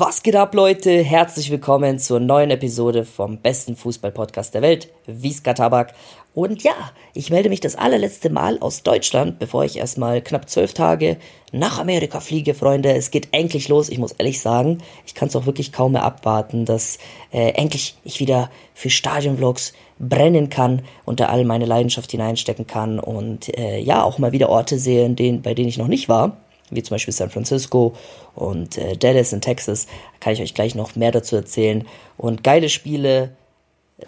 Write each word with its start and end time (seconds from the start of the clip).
Was 0.00 0.22
geht 0.22 0.36
ab, 0.36 0.54
Leute? 0.54 1.02
Herzlich 1.02 1.50
willkommen 1.50 1.98
zur 1.98 2.20
neuen 2.20 2.52
Episode 2.52 3.04
vom 3.04 3.38
besten 3.38 3.74
Fußball-Podcast 3.74 4.54
der 4.54 4.62
Welt, 4.62 4.92
Wiesga 5.06 5.54
Tabak. 5.54 5.92
Und 6.34 6.62
ja, 6.62 6.92
ich 7.14 7.30
melde 7.30 7.48
mich 7.48 7.58
das 7.58 7.74
allerletzte 7.74 8.30
Mal 8.30 8.60
aus 8.60 8.84
Deutschland, 8.84 9.40
bevor 9.40 9.64
ich 9.64 9.76
erstmal 9.76 10.22
knapp 10.22 10.48
zwölf 10.48 10.72
Tage 10.72 11.16
nach 11.50 11.80
Amerika 11.80 12.20
fliege, 12.20 12.54
Freunde. 12.54 12.92
Es 12.92 13.10
geht 13.10 13.30
endlich 13.32 13.68
los. 13.68 13.88
Ich 13.88 13.98
muss 13.98 14.12
ehrlich 14.12 14.40
sagen, 14.40 14.78
ich 15.04 15.16
kann 15.16 15.26
es 15.26 15.34
auch 15.34 15.46
wirklich 15.46 15.72
kaum 15.72 15.90
mehr 15.90 16.04
abwarten, 16.04 16.64
dass 16.64 16.98
äh, 17.32 17.54
endlich 17.54 17.96
ich 18.04 18.20
wieder 18.20 18.50
für 18.74 18.90
Stadionvlogs 18.90 19.72
brennen 19.98 20.48
kann 20.48 20.82
und 21.06 21.18
da 21.18 21.26
all 21.26 21.44
meine 21.44 21.66
Leidenschaft 21.66 22.12
hineinstecken 22.12 22.68
kann 22.68 23.00
und 23.00 23.52
äh, 23.58 23.80
ja, 23.80 24.04
auch 24.04 24.18
mal 24.18 24.30
wieder 24.30 24.48
Orte 24.48 24.78
sehen, 24.78 25.16
denen, 25.16 25.42
bei 25.42 25.54
denen 25.54 25.68
ich 25.68 25.78
noch 25.78 25.88
nicht 25.88 26.08
war 26.08 26.36
wie 26.70 26.82
zum 26.82 26.94
Beispiel 26.94 27.14
San 27.14 27.30
Francisco 27.30 27.94
und 28.34 28.76
äh, 28.78 28.96
Dallas 28.96 29.32
in 29.32 29.40
Texas. 29.40 29.86
Da 29.86 29.92
kann 30.20 30.32
ich 30.32 30.42
euch 30.42 30.54
gleich 30.54 30.74
noch 30.74 30.96
mehr 30.96 31.12
dazu 31.12 31.36
erzählen. 31.36 31.86
Und 32.16 32.44
geile 32.44 32.68
Spiele, 32.68 33.30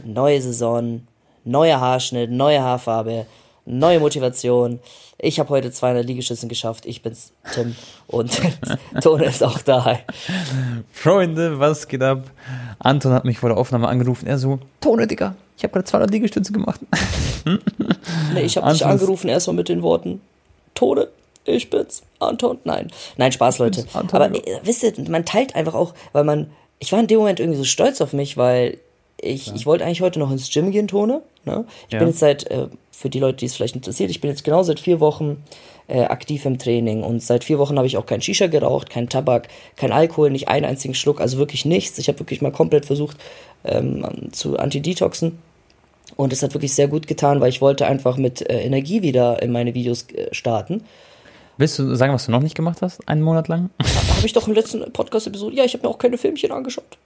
neue 0.04 0.40
Saison, 0.40 1.06
neuer 1.44 1.80
Haarschnitt, 1.80 2.30
neue 2.30 2.62
Haarfarbe, 2.62 3.26
neue 3.66 4.00
Motivation. 4.00 4.80
Ich 5.18 5.38
habe 5.38 5.50
heute 5.50 5.70
200 5.70 6.06
Liegestützen 6.06 6.48
geschafft. 6.48 6.86
Ich 6.86 7.02
bin's, 7.02 7.32
Tim. 7.54 7.74
Und 8.06 8.40
Tone 9.02 9.26
ist 9.26 9.42
auch 9.42 9.60
da. 9.60 9.98
Freunde, 10.92 11.58
was 11.60 11.88
geht 11.88 12.02
ab? 12.02 12.24
Anton 12.78 13.12
hat 13.12 13.24
mich 13.24 13.38
vor 13.38 13.50
der 13.50 13.58
Aufnahme 13.58 13.88
angerufen. 13.88 14.26
Er 14.26 14.38
so, 14.38 14.58
Tone, 14.80 15.06
Digga, 15.06 15.34
ich 15.56 15.64
habe 15.64 15.72
gerade 15.72 15.84
200 15.84 16.10
Liegestütze 16.10 16.52
gemacht. 16.52 16.80
nee, 18.34 18.42
ich 18.42 18.56
habe 18.56 18.72
dich 18.72 18.84
angerufen 18.84 19.28
erstmal 19.28 19.56
mit 19.56 19.68
den 19.68 19.82
Worten, 19.82 20.20
Tone, 20.74 21.08
ich 21.44 21.70
bin's, 21.70 22.02
Anton. 22.18 22.58
Nein, 22.64 22.90
nein, 23.16 23.32
Spaß, 23.32 23.58
Leute. 23.58 23.84
Aber 23.92 24.34
äh, 24.34 24.60
wisst 24.62 24.82
ihr, 24.82 24.92
man 25.08 25.24
teilt 25.24 25.54
einfach 25.54 25.74
auch, 25.74 25.94
weil 26.12 26.24
man, 26.24 26.50
ich 26.78 26.92
war 26.92 27.00
in 27.00 27.06
dem 27.06 27.18
Moment 27.18 27.40
irgendwie 27.40 27.58
so 27.58 27.64
stolz 27.64 28.00
auf 28.00 28.12
mich, 28.12 28.36
weil 28.36 28.78
ich, 29.20 29.48
ja. 29.48 29.54
ich 29.54 29.66
wollte 29.66 29.84
eigentlich 29.84 30.02
heute 30.02 30.18
noch 30.18 30.30
ins 30.30 30.50
Gym 30.50 30.70
gehen, 30.70 30.88
Tone. 30.88 31.22
Ne? 31.44 31.64
Ich 31.88 31.94
ja. 31.94 31.98
bin 31.98 32.08
jetzt 32.08 32.20
seit, 32.20 32.50
äh, 32.50 32.68
für 32.90 33.10
die 33.10 33.20
Leute, 33.20 33.38
die 33.38 33.46
es 33.46 33.54
vielleicht 33.54 33.76
interessiert, 33.76 34.10
ich 34.10 34.20
bin 34.20 34.30
jetzt 34.30 34.44
genau 34.44 34.62
seit 34.62 34.80
vier 34.80 35.00
Wochen 35.00 35.42
äh, 35.88 36.02
aktiv 36.02 36.44
im 36.44 36.58
Training 36.58 37.02
und 37.02 37.22
seit 37.22 37.44
vier 37.44 37.58
Wochen 37.58 37.76
habe 37.76 37.86
ich 37.86 37.96
auch 37.96 38.06
kein 38.06 38.22
Shisha 38.22 38.46
geraucht, 38.46 38.90
kein 38.90 39.08
Tabak, 39.08 39.48
kein 39.76 39.92
Alkohol, 39.92 40.30
nicht 40.30 40.48
einen 40.48 40.66
einzigen 40.66 40.94
Schluck, 40.94 41.20
also 41.20 41.38
wirklich 41.38 41.64
nichts. 41.64 41.98
Ich 41.98 42.08
habe 42.08 42.18
wirklich 42.20 42.42
mal 42.42 42.52
komplett 42.52 42.86
versucht 42.86 43.16
ähm, 43.64 44.04
zu 44.32 44.58
anti-detoxen. 44.58 45.38
Und 46.16 46.32
es 46.32 46.42
hat 46.42 46.54
wirklich 46.54 46.74
sehr 46.74 46.88
gut 46.88 47.06
getan, 47.06 47.40
weil 47.40 47.48
ich 47.48 47.60
wollte 47.60 47.86
einfach 47.86 48.16
mit 48.16 48.48
äh, 48.48 48.60
Energie 48.62 49.02
wieder 49.02 49.42
in 49.42 49.52
meine 49.52 49.74
Videos 49.74 50.06
äh, 50.10 50.28
starten. 50.32 50.84
Willst 51.60 51.78
du 51.78 51.94
sagen, 51.94 52.14
was 52.14 52.24
du 52.24 52.32
noch 52.32 52.40
nicht 52.40 52.54
gemacht 52.54 52.80
hast, 52.80 53.06
einen 53.06 53.20
Monat 53.20 53.48
lang? 53.48 53.68
Habe 54.16 54.24
ich 54.26 54.32
doch 54.32 54.48
im 54.48 54.54
letzten 54.54 54.90
Podcast-Episode. 54.94 55.54
Ja, 55.54 55.62
ich 55.62 55.74
habe 55.74 55.86
mir 55.86 55.90
auch 55.90 55.98
keine 55.98 56.16
Filmchen 56.16 56.52
angeschaut. 56.52 56.96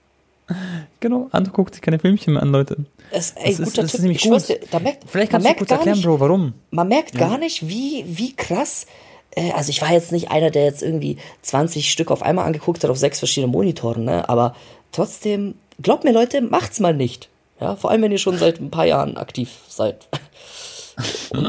Genau, 1.01 1.27
Ando 1.33 1.51
guckt 1.51 1.73
sich 1.73 1.81
keine 1.81 1.99
Filmchen 1.99 2.35
mehr 2.35 2.41
an, 2.41 2.53
Leute. 2.53 2.77
Es, 3.11 3.31
ey, 3.31 3.51
das, 3.51 3.59
ist, 3.67 3.77
das 3.77 3.93
ist 3.93 3.99
nämlich 3.99 4.21
gut. 4.21 4.47
Dir, 4.47 4.61
da 4.71 4.79
merkt, 4.79 5.03
Vielleicht 5.07 5.33
kannst 5.33 5.45
du 5.45 5.55
kurz 5.55 5.71
erklären, 5.71 5.97
nicht, 5.97 6.05
Bro, 6.05 6.21
warum. 6.21 6.53
Man 6.71 6.87
merkt 6.87 7.15
ja. 7.15 7.27
gar 7.27 7.37
nicht, 7.37 7.67
wie, 7.67 8.05
wie 8.07 8.33
krass. 8.33 8.85
Äh, 9.31 9.51
also 9.51 9.71
ich 9.71 9.81
war 9.81 9.91
jetzt 9.91 10.13
nicht 10.13 10.31
einer, 10.31 10.51
der 10.51 10.63
jetzt 10.63 10.83
irgendwie 10.83 11.17
20 11.41 11.91
Stück 11.91 12.09
auf 12.09 12.23
einmal 12.23 12.45
angeguckt 12.45 12.81
hat 12.81 12.89
auf 12.89 12.97
sechs 12.97 13.19
verschiedene 13.19 13.51
Monitoren, 13.51 14.05
ne? 14.05 14.29
Aber 14.29 14.55
trotzdem, 14.93 15.55
glaubt 15.81 16.05
mir, 16.05 16.13
Leute, 16.13 16.39
macht's 16.39 16.79
mal 16.79 16.93
nicht. 16.93 17.27
Ja, 17.59 17.75
vor 17.75 17.91
allem, 17.91 18.03
wenn 18.03 18.13
ihr 18.13 18.19
schon 18.19 18.37
seit 18.37 18.61
ein 18.61 18.71
paar 18.71 18.85
Jahren 18.85 19.17
aktiv 19.17 19.49
seid. 19.67 20.07
Und, 21.31 21.45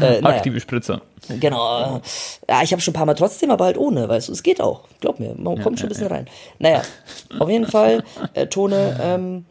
äh, 0.00 0.20
naja. 0.20 0.36
Aktive 0.36 0.58
Spritzer. 0.58 1.02
Genau. 1.38 2.00
Ja, 2.48 2.62
ich 2.62 2.72
habe 2.72 2.80
schon 2.80 2.92
ein 2.92 2.96
paar 2.96 3.06
Mal 3.06 3.14
trotzdem, 3.14 3.50
aber 3.50 3.66
halt 3.66 3.78
ohne, 3.78 4.08
weißt 4.08 4.28
du, 4.28 4.32
es 4.32 4.42
geht 4.42 4.60
auch. 4.60 4.82
Glaub 5.00 5.20
mir, 5.20 5.34
man 5.36 5.56
ja, 5.56 5.62
kommt 5.62 5.78
schon 5.78 5.86
ein 5.86 5.90
bisschen 5.90 6.08
rein. 6.08 6.26
Naja, 6.58 6.82
auf 7.38 7.48
jeden 7.48 7.66
Fall, 7.66 8.02
äh, 8.34 8.46
Tone, 8.46 8.98
ähm, 9.02 9.44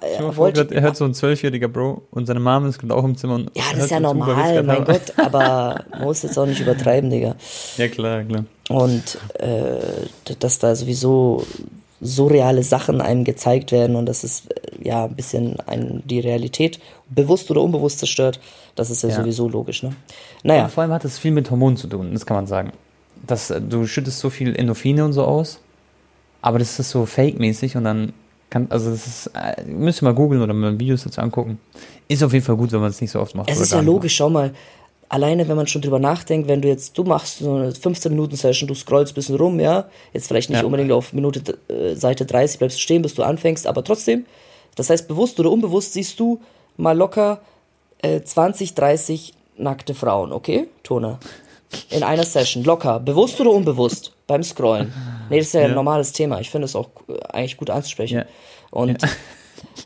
äh, 0.00 0.36
wollte, 0.36 0.68
er 0.72 0.82
hört 0.82 0.96
so 0.96 1.04
ein 1.04 1.14
zwölfjähriger 1.14 1.66
Bro 1.66 2.02
und 2.12 2.26
seine 2.26 2.38
Mom 2.38 2.66
ist 2.66 2.78
gerade 2.78 2.94
auch 2.94 3.04
im 3.04 3.16
Zimmer. 3.16 3.34
Und 3.34 3.50
ja, 3.54 3.64
das 3.72 3.84
ist 3.84 3.90
ja 3.90 4.00
normal, 4.00 4.62
mein 4.62 4.84
Gott, 4.84 5.12
aber 5.16 5.84
man 5.90 6.02
muss 6.02 6.22
jetzt 6.22 6.38
auch 6.38 6.46
nicht 6.46 6.60
übertreiben, 6.60 7.10
Digga. 7.10 7.34
Ja, 7.76 7.88
klar, 7.88 8.22
klar. 8.22 8.44
Und 8.68 9.18
äh, 9.38 10.34
dass 10.38 10.60
da 10.60 10.76
sowieso 10.76 11.44
surreale 12.00 12.62
Sachen 12.62 13.00
einem 13.00 13.24
gezeigt 13.24 13.72
werden 13.72 13.96
und 13.96 14.06
das 14.06 14.22
ist 14.24 14.50
äh, 14.52 14.88
ja 14.88 15.06
ein 15.06 15.16
bisschen 15.16 15.58
ein, 15.66 16.02
die 16.04 16.20
Realität 16.20 16.78
bewusst 17.08 17.50
oder 17.50 17.62
unbewusst 17.62 17.98
zerstört, 17.98 18.38
das 18.74 18.90
ist 18.90 19.02
ja, 19.02 19.10
ja. 19.10 19.16
sowieso 19.16 19.48
logisch. 19.48 19.82
Ne? 19.82 19.94
Naja. 20.42 20.64
Und 20.64 20.70
vor 20.70 20.82
allem 20.82 20.92
hat 20.92 21.04
es 21.04 21.18
viel 21.18 21.30
mit 21.30 21.50
Hormonen 21.50 21.76
zu 21.76 21.86
tun, 21.86 22.12
das 22.12 22.26
kann 22.26 22.36
man 22.36 22.46
sagen. 22.46 22.72
Das, 23.26 23.50
äh, 23.50 23.60
du 23.60 23.86
schüttest 23.86 24.18
so 24.18 24.30
viel 24.30 24.54
Endorphine 24.56 25.04
und 25.04 25.12
so 25.12 25.24
aus, 25.24 25.60
aber 26.42 26.58
das 26.58 26.78
ist 26.78 26.90
so 26.90 27.06
fake-mäßig 27.06 27.76
und 27.76 27.84
dann 27.84 28.12
kann, 28.50 28.66
also 28.70 28.90
das 28.90 29.06
ist, 29.06 29.30
äh, 29.34 29.64
müsst 29.64 30.02
ihr 30.02 30.06
mal 30.06 30.14
googeln 30.14 30.42
oder 30.42 30.54
mal 30.54 30.78
Videos 30.78 31.04
dazu 31.04 31.20
angucken. 31.20 31.58
Ist 32.08 32.22
auf 32.22 32.32
jeden 32.32 32.44
Fall 32.44 32.56
gut, 32.56 32.72
wenn 32.72 32.80
man 32.80 32.90
es 32.90 33.00
nicht 33.00 33.10
so 33.10 33.20
oft 33.20 33.34
macht. 33.34 33.50
Es 33.50 33.60
ist 33.60 33.72
ja 33.72 33.80
logisch, 33.80 34.14
schau 34.14 34.30
mal, 34.30 34.52
alleine, 35.08 35.48
wenn 35.48 35.56
man 35.56 35.66
schon 35.66 35.82
drüber 35.82 35.98
nachdenkt, 35.98 36.48
wenn 36.48 36.60
du 36.60 36.68
jetzt, 36.68 36.96
du 36.98 37.04
machst 37.04 37.38
so 37.38 37.54
eine 37.54 37.70
15-Minuten-Session, 37.70 38.68
du 38.68 38.74
scrollst 38.74 39.12
ein 39.12 39.14
bisschen 39.14 39.36
rum, 39.36 39.60
ja, 39.60 39.86
jetzt 40.12 40.28
vielleicht 40.28 40.50
nicht 40.50 40.60
ja. 40.60 40.64
unbedingt 40.64 40.92
auf 40.92 41.12
Minute, 41.12 41.58
äh, 41.68 41.94
Seite 41.94 42.26
30 42.26 42.58
bleibst 42.58 42.78
du 42.78 42.82
stehen, 42.82 43.02
bis 43.02 43.14
du 43.14 43.22
anfängst, 43.22 43.66
aber 43.66 43.84
trotzdem, 43.84 44.26
das 44.76 44.90
heißt, 44.90 45.08
bewusst 45.08 45.38
oder 45.40 45.50
unbewusst 45.50 45.92
siehst 45.92 46.18
du 46.20 46.40
mal 46.76 46.96
locker 46.96 47.40
äh, 48.04 48.22
20, 48.22 48.74
30 48.74 49.34
nackte 49.56 49.94
Frauen, 49.94 50.32
okay, 50.32 50.68
Tone? 50.82 51.18
In 51.90 52.02
einer 52.04 52.24
Session, 52.24 52.62
locker, 52.62 53.00
bewusst 53.00 53.40
oder 53.40 53.50
unbewusst, 53.50 54.12
beim 54.26 54.44
Scrollen. 54.44 54.92
Nee, 55.28 55.38
das 55.38 55.48
ist 55.48 55.54
ja, 55.54 55.62
ja. 55.62 55.66
ein 55.68 55.74
normales 55.74 56.12
Thema, 56.12 56.40
ich 56.40 56.50
finde 56.50 56.66
es 56.66 56.76
auch 56.76 56.88
äh, 57.08 57.18
eigentlich 57.32 57.56
gut 57.56 57.70
anzusprechen. 57.70 58.18
Ja. 58.18 58.24
Und 58.70 58.98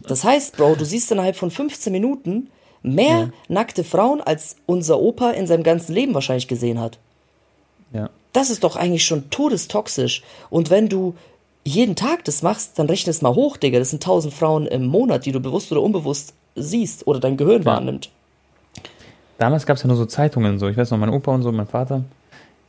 das 0.07 0.25
heißt, 0.25 0.57
Bro, 0.57 0.75
du 0.75 0.85
siehst 0.85 1.11
innerhalb 1.13 1.37
von 1.37 1.51
15 1.51 1.93
Minuten, 1.93 2.51
mehr 2.83 3.19
ja. 3.19 3.31
nackte 3.49 3.85
Frauen, 3.85 4.21
als 4.21 4.57
unser 4.67 5.01
Opa 5.01 5.31
in 5.31 5.47
seinem 5.47 5.63
ganzen 5.63 5.95
Leben 5.95 6.15
wahrscheinlich 6.15 6.49
gesehen 6.49 6.81
hat. 6.81 6.99
Ja. 7.93 8.11
Das 8.33 8.51
ist 8.51 8.65
doch 8.65 8.77
eigentlich 8.77 9.05
schon 9.05 9.31
todestoxisch. 9.31 10.23
Und 10.51 10.71
wenn 10.71 10.89
du 10.89 11.15
jeden 11.65 11.97
Tag 11.97 12.25
das 12.25 12.43
machst, 12.43 12.79
dann 12.79 12.87
rechne 12.87 13.11
es 13.11 13.23
mal 13.23 13.35
hoch, 13.35 13.57
Digga. 13.57 13.79
Das 13.79 13.91
sind 13.91 14.03
tausend 14.03 14.35
Frauen 14.35 14.67
im 14.67 14.87
Monat, 14.87 15.27
die 15.27 15.33
du 15.33 15.41
bewusst 15.41 15.73
oder 15.73 15.83
unbewusst 15.83 16.35
siehst 16.63 17.07
oder 17.07 17.21
dein 17.21 17.37
Gehirn 17.37 17.63
ja. 17.63 17.67
wahrnimmt. 17.67 18.11
Damals 19.39 19.67
gab 19.67 19.77
es 19.77 19.83
ja 19.83 19.89
nur 19.89 19.97
so 19.97 20.07
Zeitungen, 20.07 20.59
so. 20.59 20.69
Ich 20.69 20.77
weiß 20.77 20.91
noch, 20.91 20.99
mein 20.99 21.11
Opa 21.11 21.33
und 21.33 21.43
so, 21.43 21.53
mein 21.53 21.67
Vater, 21.67 22.05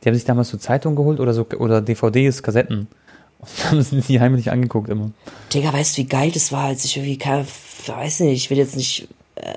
die 0.02 0.08
haben 0.08 0.14
sich 0.14 0.24
damals 0.24 0.50
so 0.50 0.56
Zeitungen 0.56 0.96
geholt 0.96 1.20
oder 1.20 1.34
so 1.34 1.46
oder 1.58 1.80
DVDs, 1.80 2.42
Kassetten. 2.42 2.88
Und 3.40 3.64
haben 3.70 3.80
sie 3.80 4.02
die 4.02 4.20
heimlich 4.20 4.50
angeguckt 4.50 4.90
immer. 4.90 5.12
Digga, 5.54 5.72
weißt 5.72 5.96
du, 5.96 6.02
wie 6.02 6.06
geil 6.06 6.30
das 6.30 6.52
war, 6.52 6.64
als 6.64 6.84
ich 6.84 6.98
irgendwie, 6.98 7.16
keine, 7.16 7.46
weiß 7.86 8.20
nicht, 8.20 8.36
ich 8.36 8.50
will 8.50 8.58
jetzt 8.58 8.76
nicht 8.76 9.08
äh, 9.36 9.54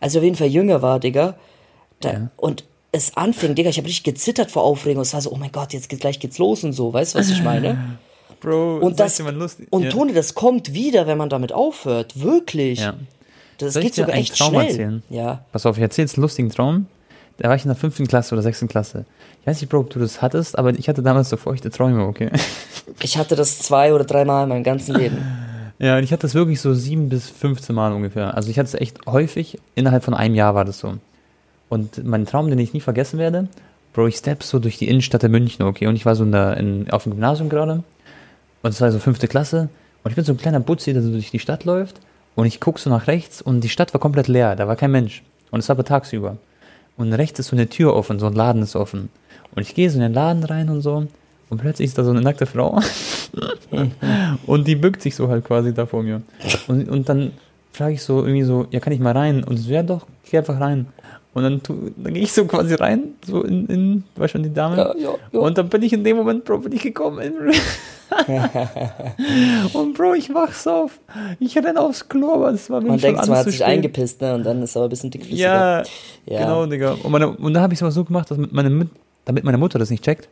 als 0.00 0.14
ich 0.14 0.18
auf 0.18 0.24
jeden 0.24 0.36
Fall 0.36 0.48
jünger 0.48 0.82
war, 0.82 0.98
Digga. 0.98 1.36
Da, 2.00 2.12
ja. 2.12 2.30
Und 2.36 2.64
es 2.92 3.16
anfing, 3.16 3.54
Digga, 3.54 3.70
ich 3.70 3.76
habe 3.76 3.86
richtig 3.86 4.04
gezittert 4.04 4.50
vor 4.50 4.64
Aufregung. 4.64 5.02
Es 5.02 5.14
war 5.14 5.20
so, 5.20 5.30
oh 5.30 5.36
mein 5.36 5.52
Gott, 5.52 5.72
jetzt 5.72 5.88
geht, 5.88 6.00
gleich 6.00 6.18
geht's 6.18 6.38
los 6.38 6.64
und 6.64 6.72
so. 6.72 6.92
Weißt 6.92 7.14
du, 7.14 7.18
was 7.18 7.28
ich 7.28 7.42
meine? 7.42 7.98
Bro, 8.40 8.78
und 8.78 8.98
das, 8.98 9.20
und 9.20 9.82
ja. 9.84 9.90
Tone, 9.90 10.14
das 10.14 10.34
kommt 10.34 10.72
wieder, 10.72 11.06
wenn 11.06 11.18
man 11.18 11.28
damit 11.28 11.52
aufhört. 11.52 12.20
Wirklich. 12.22 12.80
Ja. 12.80 12.94
Das 13.60 13.74
Soll 13.74 13.82
geht 13.82 13.94
sogar 13.94 14.14
echt 14.14 14.36
Traum 14.36 14.54
schnell. 14.54 14.66
Erzählen? 14.66 15.02
Ja. 15.10 15.44
Pass 15.52 15.66
auf, 15.66 15.76
ich 15.76 15.82
erzähle 15.82 16.06
jetzt 16.06 16.16
einen 16.16 16.22
lustigen 16.22 16.50
Traum. 16.50 16.86
Da 17.38 17.48
war 17.48 17.56
ich 17.56 17.64
in 17.64 17.68
der 17.68 17.76
fünften 17.76 18.06
Klasse 18.06 18.34
oder 18.34 18.42
sechsten 18.42 18.68
Klasse. 18.68 19.04
Ich 19.40 19.46
weiß 19.46 19.60
nicht, 19.60 19.70
Bro, 19.70 19.80
ob 19.80 19.90
du 19.90 19.98
das 19.98 20.20
hattest, 20.20 20.58
aber 20.58 20.70
ich 20.70 20.88
hatte 20.88 21.02
damals 21.02 21.30
so 21.30 21.36
feuchte 21.36 21.70
Träume, 21.70 22.04
okay? 22.04 22.30
Ich 23.02 23.16
hatte 23.16 23.36
das 23.36 23.60
zwei 23.60 23.94
oder 23.94 24.04
dreimal 24.04 24.42
in 24.42 24.48
meinem 24.50 24.64
ganzen 24.64 24.94
Leben. 24.96 25.18
Ja, 25.82 25.96
und 25.96 26.04
ich 26.04 26.12
hatte 26.12 26.22
das 26.22 26.34
wirklich 26.34 26.60
so 26.60 26.74
sieben 26.74 27.08
bis 27.08 27.30
15 27.30 27.74
Mal 27.74 27.94
ungefähr. 27.94 28.34
Also 28.34 28.50
ich 28.50 28.58
hatte 28.58 28.66
es 28.66 28.74
echt 28.74 28.98
häufig, 29.06 29.58
innerhalb 29.74 30.04
von 30.04 30.12
einem 30.12 30.34
Jahr 30.34 30.54
war 30.54 30.66
das 30.66 30.78
so. 30.78 30.98
Und 31.70 32.04
mein 32.04 32.26
Traum, 32.26 32.50
den 32.50 32.58
ich 32.58 32.74
nie 32.74 32.80
vergessen 32.80 33.18
werde, 33.18 33.48
Bro, 33.94 34.08
ich 34.08 34.16
step 34.16 34.42
so 34.42 34.58
durch 34.58 34.76
die 34.76 34.88
Innenstadt 34.88 35.22
der 35.22 35.30
München, 35.30 35.64
okay, 35.64 35.86
und 35.86 35.96
ich 35.96 36.04
war 36.04 36.16
so 36.16 36.22
in 36.22 36.32
der, 36.32 36.58
in, 36.58 36.90
auf 36.90 37.04
dem 37.04 37.12
Gymnasium 37.12 37.48
gerade. 37.48 37.82
Und 38.62 38.70
es 38.70 38.80
war 38.82 38.92
so 38.92 38.98
fünfte 38.98 39.26
Klasse. 39.26 39.70
Und 40.04 40.10
ich 40.10 40.16
bin 40.16 40.24
so 40.24 40.32
ein 40.32 40.36
kleiner 40.38 40.60
Butzi, 40.60 40.92
der 40.92 41.02
so 41.02 41.10
durch 41.10 41.30
die 41.30 41.38
Stadt 41.38 41.64
läuft. 41.64 41.98
Und 42.34 42.46
ich 42.46 42.60
gucke 42.60 42.80
so 42.80 42.90
nach 42.90 43.06
rechts 43.06 43.42
und 43.42 43.62
die 43.62 43.68
Stadt 43.68 43.92
war 43.92 44.00
komplett 44.00 44.28
leer, 44.28 44.56
da 44.56 44.68
war 44.68 44.76
kein 44.76 44.92
Mensch. 44.92 45.22
Und 45.50 45.60
es 45.60 45.68
war 45.68 45.76
aber 45.76 45.84
tagsüber. 45.84 46.36
Und 46.96 47.12
rechts 47.12 47.38
ist 47.38 47.48
so 47.48 47.56
eine 47.56 47.68
Tür 47.68 47.94
offen, 47.94 48.18
so 48.18 48.26
ein 48.26 48.34
Laden 48.34 48.62
ist 48.62 48.76
offen. 48.76 49.10
Und 49.54 49.62
ich 49.62 49.74
gehe 49.74 49.90
so 49.90 49.96
in 49.96 50.02
den 50.02 50.12
Laden 50.12 50.44
rein 50.44 50.68
und 50.68 50.82
so. 50.82 51.06
Und 51.48 51.58
plötzlich 51.58 51.88
ist 51.88 51.98
da 51.98 52.04
so 52.04 52.10
eine 52.10 52.20
nackte 52.20 52.46
Frau. 52.46 52.80
und 54.46 54.68
die 54.68 54.76
bückt 54.76 55.02
sich 55.02 55.16
so 55.16 55.28
halt 55.28 55.44
quasi 55.44 55.74
da 55.74 55.86
vor 55.86 56.02
mir. 56.02 56.22
Und, 56.68 56.88
und 56.88 57.08
dann 57.08 57.32
frage 57.72 57.94
ich 57.94 58.02
so 58.02 58.20
irgendwie 58.20 58.44
so, 58.44 58.66
ja, 58.70 58.78
kann 58.78 58.92
ich 58.92 59.00
mal 59.00 59.16
rein? 59.16 59.42
Und 59.42 59.56
so, 59.56 59.72
ja 59.72 59.82
doch, 59.82 60.06
geh 60.30 60.38
einfach 60.38 60.60
rein. 60.60 60.86
Und 61.32 61.42
dann, 61.42 61.60
dann 61.96 62.14
gehe 62.14 62.22
ich 62.22 62.32
so 62.32 62.44
quasi 62.44 62.74
rein, 62.74 63.14
so 63.24 63.42
in, 63.42 63.66
in 63.66 64.04
war 64.16 64.28
schon 64.28 64.42
die 64.42 64.52
Dame. 64.52 64.76
Ja, 64.76 64.94
ja, 64.96 65.14
ja. 65.32 65.40
Und 65.40 65.58
dann 65.58 65.68
bin 65.68 65.82
ich 65.82 65.92
in 65.92 66.02
dem 66.02 66.16
Moment, 66.16 66.44
Bro, 66.44 66.58
bin 66.58 66.72
ich 66.72 66.82
gekommen. 66.82 67.20
und 69.72 69.94
Bro, 69.94 70.14
ich 70.14 70.32
wach's 70.32 70.66
auf. 70.66 70.98
Ich 71.38 71.56
renne 71.56 71.80
aufs 71.80 72.08
Klo, 72.08 72.34
aber 72.34 72.52
das 72.52 72.68
war 72.70 72.80
mir 72.80 72.88
Man 72.88 72.98
schon 72.98 73.14
denkt, 73.14 73.28
man 73.28 73.38
hat 73.38 73.44
sich 73.46 73.56
spät. 73.56 73.66
eingepisst, 73.66 74.20
ne? 74.20 74.34
Und 74.34 74.44
dann 74.44 74.62
ist 74.62 74.76
aber 74.76 74.86
ein 74.86 74.90
bisschen 74.90 75.10
dickflüssiger. 75.10 75.44
Ja, 75.44 75.82
ja, 76.26 76.40
genau, 76.40 76.66
Digga. 76.66 76.96
Und, 77.02 77.10
meine, 77.10 77.28
und 77.30 77.54
dann 77.54 77.62
habe 77.62 77.72
ich 77.72 77.78
es 77.78 77.82
aber 77.82 77.92
so 77.92 78.04
gemacht, 78.04 78.30
dass 78.30 78.38
meine, 78.38 78.86
damit 79.24 79.44
meine 79.44 79.58
Mutter 79.58 79.78
das 79.78 79.90
nicht 79.90 80.04
checkt, 80.04 80.28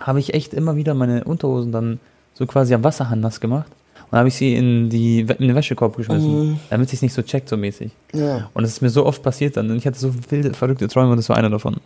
habe 0.00 0.18
ich 0.20 0.34
echt 0.34 0.54
immer 0.54 0.76
wieder 0.76 0.94
meine 0.94 1.24
Unterhosen 1.24 1.72
dann 1.72 2.00
so 2.34 2.46
quasi 2.46 2.74
am 2.74 2.84
Wasserhahn 2.84 3.20
nass 3.20 3.40
gemacht. 3.40 3.66
Und 3.96 4.12
dann 4.12 4.18
habe 4.20 4.28
ich 4.28 4.36
sie 4.36 4.54
in, 4.54 4.88
die, 4.88 5.20
in 5.20 5.48
den 5.48 5.54
Wäschekorb 5.56 5.96
geschmissen, 5.96 6.50
Mhm. 6.50 6.60
damit 6.70 6.88
sie 6.90 6.96
es 6.96 7.02
nicht 7.02 7.12
so 7.14 7.22
checkt, 7.22 7.48
so 7.48 7.56
mäßig. 7.56 7.90
Ja. 8.14 8.48
Und 8.54 8.62
das 8.62 8.72
ist 8.72 8.80
mir 8.82 8.90
so 8.90 9.04
oft 9.04 9.22
passiert 9.22 9.56
dann. 9.56 9.68
Und 9.70 9.78
ich 9.78 9.86
hatte 9.86 9.98
so 9.98 10.12
wilde, 10.30 10.54
verrückte 10.54 10.86
Träume 10.86 11.10
und 11.10 11.16
das 11.16 11.28
war 11.28 11.36
einer 11.36 11.50
davon. 11.50 11.76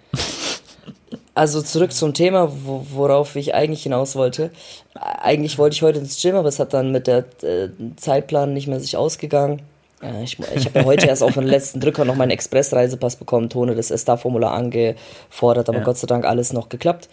Also 1.40 1.62
zurück 1.62 1.92
zum 1.92 2.12
Thema, 2.12 2.50
wo, 2.64 2.84
worauf 2.92 3.34
ich 3.36 3.54
eigentlich 3.54 3.82
hinaus 3.84 4.14
wollte. 4.14 4.50
Eigentlich 4.94 5.58
wollte 5.58 5.74
ich 5.74 5.82
heute 5.82 5.98
ins 5.98 6.20
Gym, 6.20 6.36
aber 6.36 6.48
es 6.48 6.58
hat 6.58 6.74
dann 6.74 6.92
mit 6.92 7.06
der 7.06 7.24
äh, 7.42 7.68
Zeitplan 7.96 8.52
nicht 8.52 8.66
mehr 8.66 8.78
sich 8.78 8.96
ausgegangen. 8.96 9.62
Äh, 10.02 10.22
ich 10.22 10.38
ich 10.54 10.66
habe 10.66 10.80
ja 10.80 10.84
heute 10.84 11.06
erst 11.06 11.22
auf 11.22 11.32
den 11.34 11.44
letzten 11.46 11.80
Drücker 11.80 12.04
noch 12.04 12.14
meinen 12.14 12.30
Express-Reisepass 12.30 13.16
bekommen, 13.16 13.48
Tone 13.48 13.74
das 13.74 13.90
ESTA-Formular 13.90 14.52
angefordert, 14.52 15.68
aber 15.70 15.78
Ja. 15.78 15.84
Gott 15.84 15.96
sei 15.96 16.06
Dank 16.06 16.26
alles 16.26 16.52
noch 16.52 16.68
geklappt. 16.68 17.08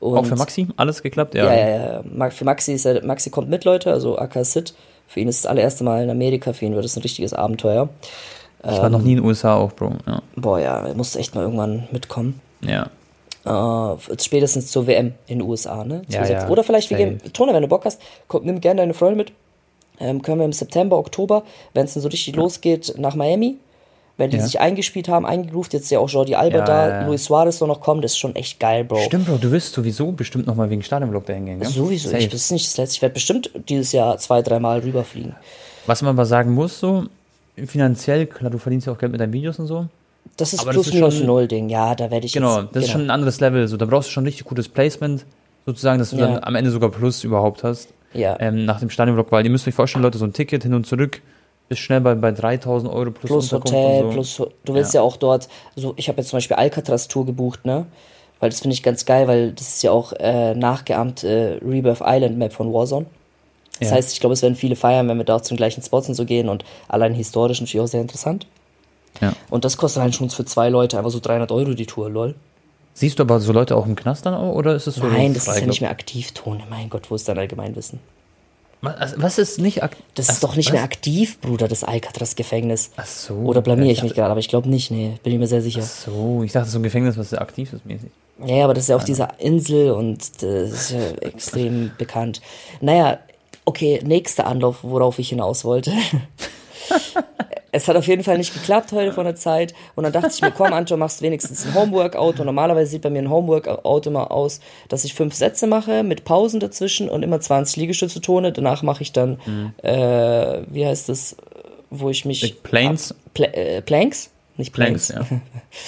Und 0.00 0.18
Auch 0.18 0.26
für 0.26 0.34
Maxi? 0.36 0.66
Alles 0.76 1.00
geklappt? 1.02 1.34
Ja, 1.36 1.52
ja, 1.54 1.68
ja. 1.68 2.00
Ma- 2.12 2.30
Für 2.30 2.44
Maxi 2.44 2.72
ist 2.72 2.84
er, 2.84 3.04
Maxi 3.04 3.30
kommt 3.30 3.48
mit, 3.48 3.64
Leute, 3.64 3.92
also 3.92 4.18
AK 4.18 4.44
Sid. 4.44 4.74
Für 5.06 5.20
ihn 5.20 5.28
ist 5.28 5.44
das 5.44 5.50
allererste 5.50 5.84
Mal 5.84 6.02
in 6.02 6.10
Amerika, 6.10 6.52
für 6.52 6.64
ihn 6.66 6.74
wird 6.74 6.84
es 6.84 6.96
ein 6.96 7.02
richtiges 7.02 7.32
Abenteuer. 7.32 7.88
Ich 8.64 8.78
war 8.78 8.90
noch 8.90 9.02
nie 9.02 9.12
in 9.12 9.18
den 9.18 9.24
USA 9.24 9.54
auch, 9.56 9.70
Bro. 9.72 9.92
Ja. 10.06 10.20
Boah, 10.34 10.58
ja, 10.58 10.84
er 10.86 10.94
musste 10.94 11.20
echt 11.20 11.34
mal 11.36 11.42
irgendwann 11.42 11.86
mitkommen. 11.92 12.40
ja. 12.62 12.88
Äh, 13.48 14.16
spätestens 14.20 14.70
zur 14.70 14.86
WM 14.86 15.14
in 15.26 15.38
den 15.38 15.48
USA, 15.48 15.84
ne? 15.84 16.02
Ja, 16.08 16.26
ja, 16.26 16.48
Oder 16.48 16.64
vielleicht, 16.64 16.90
wir 16.90 16.96
gehen, 16.96 17.20
Tone, 17.32 17.52
wenn 17.54 17.62
du 17.62 17.68
Bock 17.68 17.84
hast, 17.84 18.00
komm, 18.26 18.44
nimm 18.44 18.60
gerne 18.60 18.82
deine 18.82 18.94
Freunde 18.94 19.16
mit. 19.16 19.32
Ähm, 20.00 20.22
können 20.22 20.38
wir 20.38 20.44
im 20.44 20.52
September, 20.52 20.96
Oktober, 20.98 21.42
wenn 21.74 21.84
es 21.84 21.94
dann 21.94 22.02
so 22.02 22.08
richtig 22.08 22.36
losgeht, 22.36 22.94
nach 22.98 23.14
Miami. 23.14 23.56
Wenn 24.16 24.30
die 24.30 24.36
Ja. 24.38 24.42
sich 24.44 24.58
eingespielt 24.58 25.08
haben, 25.08 25.24
eingegroovt, 25.24 25.72
jetzt 25.72 25.84
ist 25.84 25.90
ja 25.90 26.00
auch 26.00 26.08
Jordi 26.08 26.34
Alba 26.34 26.60
da. 26.62 27.06
Luis 27.06 27.24
Suarez 27.24 27.56
soll 27.58 27.68
noch 27.68 27.80
kommen, 27.80 28.02
das 28.02 28.12
ist 28.12 28.18
schon 28.18 28.34
echt 28.34 28.58
geil, 28.58 28.82
Bro. 28.84 28.98
Stimmt, 29.02 29.26
Bro, 29.26 29.36
du 29.36 29.52
wirst 29.52 29.72
sowieso 29.72 30.10
bestimmt 30.10 30.46
nochmal 30.48 30.68
wegen 30.70 30.82
Stadionvlog 30.82 31.24
dahin 31.26 31.46
gehen, 31.46 31.60
gell? 31.60 31.68
Sowieso, 31.68 32.08
Safe. 32.10 32.22
ich, 32.22 32.28
das 32.28 32.40
ist 32.42 32.50
nicht 32.50 32.66
das 32.66 32.76
letzte. 32.78 32.96
Ich 32.96 33.02
werde 33.02 33.12
bestimmt 33.12 33.50
dieses 33.68 33.92
Jahr 33.92 34.18
zwei, 34.18 34.42
dreimal 34.42 34.80
rüberfliegen. 34.80 35.36
Was 35.86 36.02
man 36.02 36.10
aber 36.10 36.26
sagen 36.26 36.52
muss, 36.52 36.80
so, 36.80 37.04
finanziell, 37.66 38.26
klar, 38.26 38.50
du 38.50 38.58
verdienst 38.58 38.88
ja 38.88 38.92
auch 38.92 38.98
Geld 38.98 39.12
mit 39.12 39.20
deinen 39.20 39.32
Videos 39.32 39.58
und 39.60 39.66
so. 39.68 39.86
Das 40.36 40.52
ist 40.52 40.60
Aber 40.60 40.68
das 40.72 40.74
plus 40.82 40.86
ist 40.88 40.94
minus 40.94 41.20
null 41.20 41.48
Ding, 41.48 41.68
ja, 41.68 41.94
da 41.94 42.10
werde 42.10 42.26
ich 42.26 42.32
Genau, 42.32 42.60
jetzt, 42.60 42.76
das 42.76 42.84
ist 42.84 42.90
schon 42.90 43.02
ein 43.02 43.10
anderes 43.10 43.40
Level. 43.40 43.66
So, 43.66 43.76
da 43.76 43.86
brauchst 43.86 44.08
du 44.08 44.12
schon 44.12 44.24
richtig 44.24 44.44
gutes 44.46 44.68
Placement, 44.68 45.26
sozusagen, 45.66 45.98
dass 45.98 46.10
du 46.10 46.16
Ja. 46.16 46.28
dann 46.28 46.44
am 46.44 46.54
Ende 46.54 46.70
sogar 46.70 46.90
Plus 46.90 47.24
überhaupt 47.24 47.64
hast. 47.64 47.88
Ja. 48.14 48.36
Ähm, 48.40 48.64
nach 48.64 48.80
dem 48.80 48.88
Stadionvlog, 48.88 49.32
weil 49.32 49.44
ihr 49.44 49.50
müsst 49.50 49.66
euch 49.68 49.74
vorstellen, 49.74 50.02
Leute, 50.02 50.16
so 50.18 50.24
ein 50.24 50.32
Ticket 50.32 50.62
hin 50.62 50.74
und 50.74 50.86
zurück 50.86 51.20
ist 51.68 51.80
schnell 51.80 52.00
bei, 52.00 52.14
bei 52.14 52.32
3000 52.32 52.90
Euro 52.90 53.10
plus, 53.10 53.28
plus 53.30 53.52
Hotel, 53.52 54.02
so. 54.04 54.08
plus 54.10 54.42
du 54.64 54.74
willst 54.74 54.94
ja, 54.94 55.02
auch 55.02 55.16
dort, 55.18 55.48
so 55.76 55.92
ich 55.96 56.08
habe 56.08 56.18
jetzt 56.18 56.30
zum 56.30 56.38
Beispiel 56.38 56.56
Alcatraz 56.56 57.08
Tour 57.08 57.26
gebucht, 57.26 57.66
ne? 57.66 57.86
Weil 58.40 58.48
das 58.50 58.60
finde 58.60 58.72
ich 58.74 58.82
ganz 58.82 59.04
geil, 59.04 59.26
weil 59.28 59.52
das 59.52 59.68
ist 59.74 59.82
ja 59.82 59.90
auch 59.90 60.12
äh, 60.14 60.54
nachgeahmt 60.54 61.24
äh, 61.24 61.58
Rebirth 61.62 62.00
Island 62.02 62.38
Map 62.38 62.52
von 62.52 62.72
Warzone. 62.72 63.06
Das 63.80 63.90
Ja. 63.90 63.96
heißt, 63.96 64.12
ich 64.12 64.20
glaube, 64.20 64.32
es 64.32 64.42
werden 64.42 64.54
viele 64.54 64.76
feiern, 64.76 65.08
wenn 65.08 65.18
wir 65.18 65.24
da 65.24 65.36
auch 65.36 65.40
zu 65.42 65.52
den 65.52 65.58
gleichen 65.58 65.82
Spots 65.82 66.08
und 66.08 66.14
so 66.14 66.24
gehen 66.24 66.48
und 66.48 66.64
allein 66.88 67.12
historisch 67.14 67.60
natürlich 67.60 67.82
auch 67.82 67.88
sehr 67.88 68.00
interessant. 68.00 68.46
Ja. 69.20 69.32
Und 69.50 69.64
das 69.64 69.76
kostet 69.76 70.02
halt 70.02 70.14
schon 70.14 70.30
für 70.30 70.44
zwei 70.44 70.68
Leute 70.68 70.98
einfach 70.98 71.10
so 71.10 71.20
300 71.20 71.50
Euro 71.52 71.74
die 71.74 71.86
Tour, 71.86 72.10
lol. 72.10 72.34
Siehst 72.94 73.18
du 73.18 73.22
aber 73.22 73.38
so 73.40 73.52
Leute 73.52 73.76
auch 73.76 73.86
im 73.86 73.94
Knast 73.94 74.26
dann 74.26 74.34
auch, 74.34 74.54
oder 74.54 74.74
ist 74.74 74.86
es 74.86 74.96
so? 74.96 75.06
Nein, 75.06 75.32
das 75.32 75.44
ist 75.44 75.52
frei, 75.52 75.60
ja 75.60 75.66
nicht 75.66 75.80
mehr 75.80 75.90
Aktivton. 75.90 76.62
Mein 76.68 76.90
Gott, 76.90 77.10
wo 77.10 77.14
ist 77.14 77.28
dein 77.28 77.38
Allgemeinwissen? 77.38 78.00
Was, 78.80 79.14
was 79.16 79.38
ist 79.38 79.58
nicht 79.58 79.82
aktiv? 79.82 80.04
Das 80.14 80.28
ist 80.28 80.44
doch 80.44 80.54
nicht 80.54 80.72
mehr 80.72 80.84
aktiv, 80.84 81.40
Bruder, 81.40 81.66
das 81.66 81.82
Alcatraz-Gefängnis. 81.82 82.90
Ach 82.96 83.06
so. 83.06 83.34
Oder 83.34 83.60
blamier 83.60 83.90
ich 83.90 83.98
ich 83.98 84.02
mich 84.04 84.14
gerade, 84.14 84.30
aber 84.30 84.40
ich 84.40 84.48
glaube 84.48 84.68
nicht, 84.68 84.90
nee, 84.90 85.18
bin 85.22 85.32
ich 85.32 85.38
mir 85.38 85.48
sehr 85.48 85.62
sicher. 85.62 85.82
Ach 85.82 85.88
so, 85.88 86.42
ich 86.44 86.52
dachte, 86.52 86.70
so 86.70 86.78
ein 86.78 86.84
Gefängnis, 86.84 87.16
was 87.16 87.30
sehr 87.30 87.40
aktiv 87.40 87.72
ist, 87.72 87.84
mäßig. 87.86 88.10
Ja, 88.44 88.64
aber 88.64 88.74
das 88.74 88.84
ist 88.84 88.88
ja 88.88 88.96
auf 88.96 89.04
dieser 89.04 89.40
Insel 89.40 89.90
und 89.90 90.42
das 90.42 90.70
ist 90.70 90.90
ja 90.92 91.10
extrem 91.20 91.90
bekannt. 91.98 92.40
Naja, 92.80 93.18
okay, 93.64 94.00
nächster 94.04 94.46
Anlauf, 94.46 94.78
worauf 94.82 95.18
ich 95.18 95.30
hinaus 95.30 95.64
wollte. 95.64 95.92
es 97.72 97.86
hat 97.88 97.96
auf 97.96 98.06
jeden 98.06 98.24
Fall 98.24 98.38
nicht 98.38 98.54
geklappt 98.54 98.92
heute 98.92 99.12
von 99.12 99.24
der 99.24 99.36
Zeit. 99.36 99.74
Und 99.94 100.04
dann 100.04 100.12
dachte 100.12 100.30
ich 100.34 100.40
mir, 100.40 100.50
komm, 100.50 100.72
Anton, 100.72 100.98
machst 100.98 101.22
wenigstens 101.22 101.66
ein 101.66 101.74
Homeworkout. 101.74 102.40
Und 102.40 102.46
normalerweise 102.46 102.90
sieht 102.90 103.02
bei 103.02 103.10
mir 103.10 103.22
ein 103.22 103.30
Homeworkout 103.30 104.06
immer 104.06 104.30
aus, 104.30 104.60
dass 104.88 105.04
ich 105.04 105.14
fünf 105.14 105.34
Sätze 105.34 105.66
mache 105.66 106.02
mit 106.02 106.24
Pausen 106.24 106.60
dazwischen 106.60 107.08
und 107.08 107.22
immer 107.22 107.40
20 107.40 107.76
Liegestütze 107.76 108.20
tone. 108.20 108.52
Danach 108.52 108.82
mache 108.82 109.02
ich 109.02 109.12
dann, 109.12 109.38
äh, 109.82 110.62
wie 110.68 110.86
heißt 110.86 111.08
das, 111.08 111.36
wo 111.90 112.10
ich 112.10 112.24
mich. 112.24 112.62
Planes? 112.62 113.14
Pla 113.34 113.46
äh, 113.46 113.82
Planks? 113.82 114.30
Nicht 114.56 114.72
Planks. 114.72 115.08
Planks, 115.08 115.30
ja. 115.30 115.38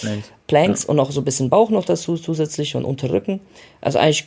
Planks. 0.01 0.29
Planks 0.47 0.85
und 0.85 0.97
noch 0.97 1.11
so 1.11 1.21
ein 1.21 1.25
bisschen 1.25 1.51
Bauch 1.51 1.71
noch 1.71 1.85
dazu 1.85 2.17
zusätzlich 2.17 2.77
und 2.77 2.85
Unterrücken. 2.85 3.41
Also 3.81 3.99
eigentlich, 3.99 4.27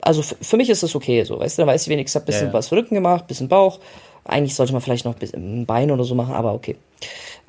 also 0.00 0.22
für 0.22 0.56
mich 0.56 0.68
ist 0.68 0.82
das 0.82 0.94
okay 0.94 1.22
so, 1.24 1.38
weißt 1.38 1.58
du, 1.58 1.62
da 1.62 1.66
weiß 1.66 1.82
ich 1.82 1.88
wenigstens, 1.88 2.14
ich 2.14 2.20
hab 2.20 2.22
ein 2.24 2.26
bisschen 2.26 2.46
Ja, 2.46 2.52
ja. 2.52 2.54
was 2.54 2.68
für 2.68 2.76
Rücken 2.76 2.94
gemacht, 2.94 3.26
bisschen 3.26 3.48
Bauch. 3.48 3.78
Eigentlich 4.30 4.54
sollte 4.54 4.72
man 4.72 4.80
vielleicht 4.80 5.04
noch 5.04 5.16
ein 5.34 5.66
Bein 5.66 5.90
oder 5.90 6.04
so 6.04 6.14
machen, 6.14 6.34
aber 6.34 6.54
okay. 6.54 6.76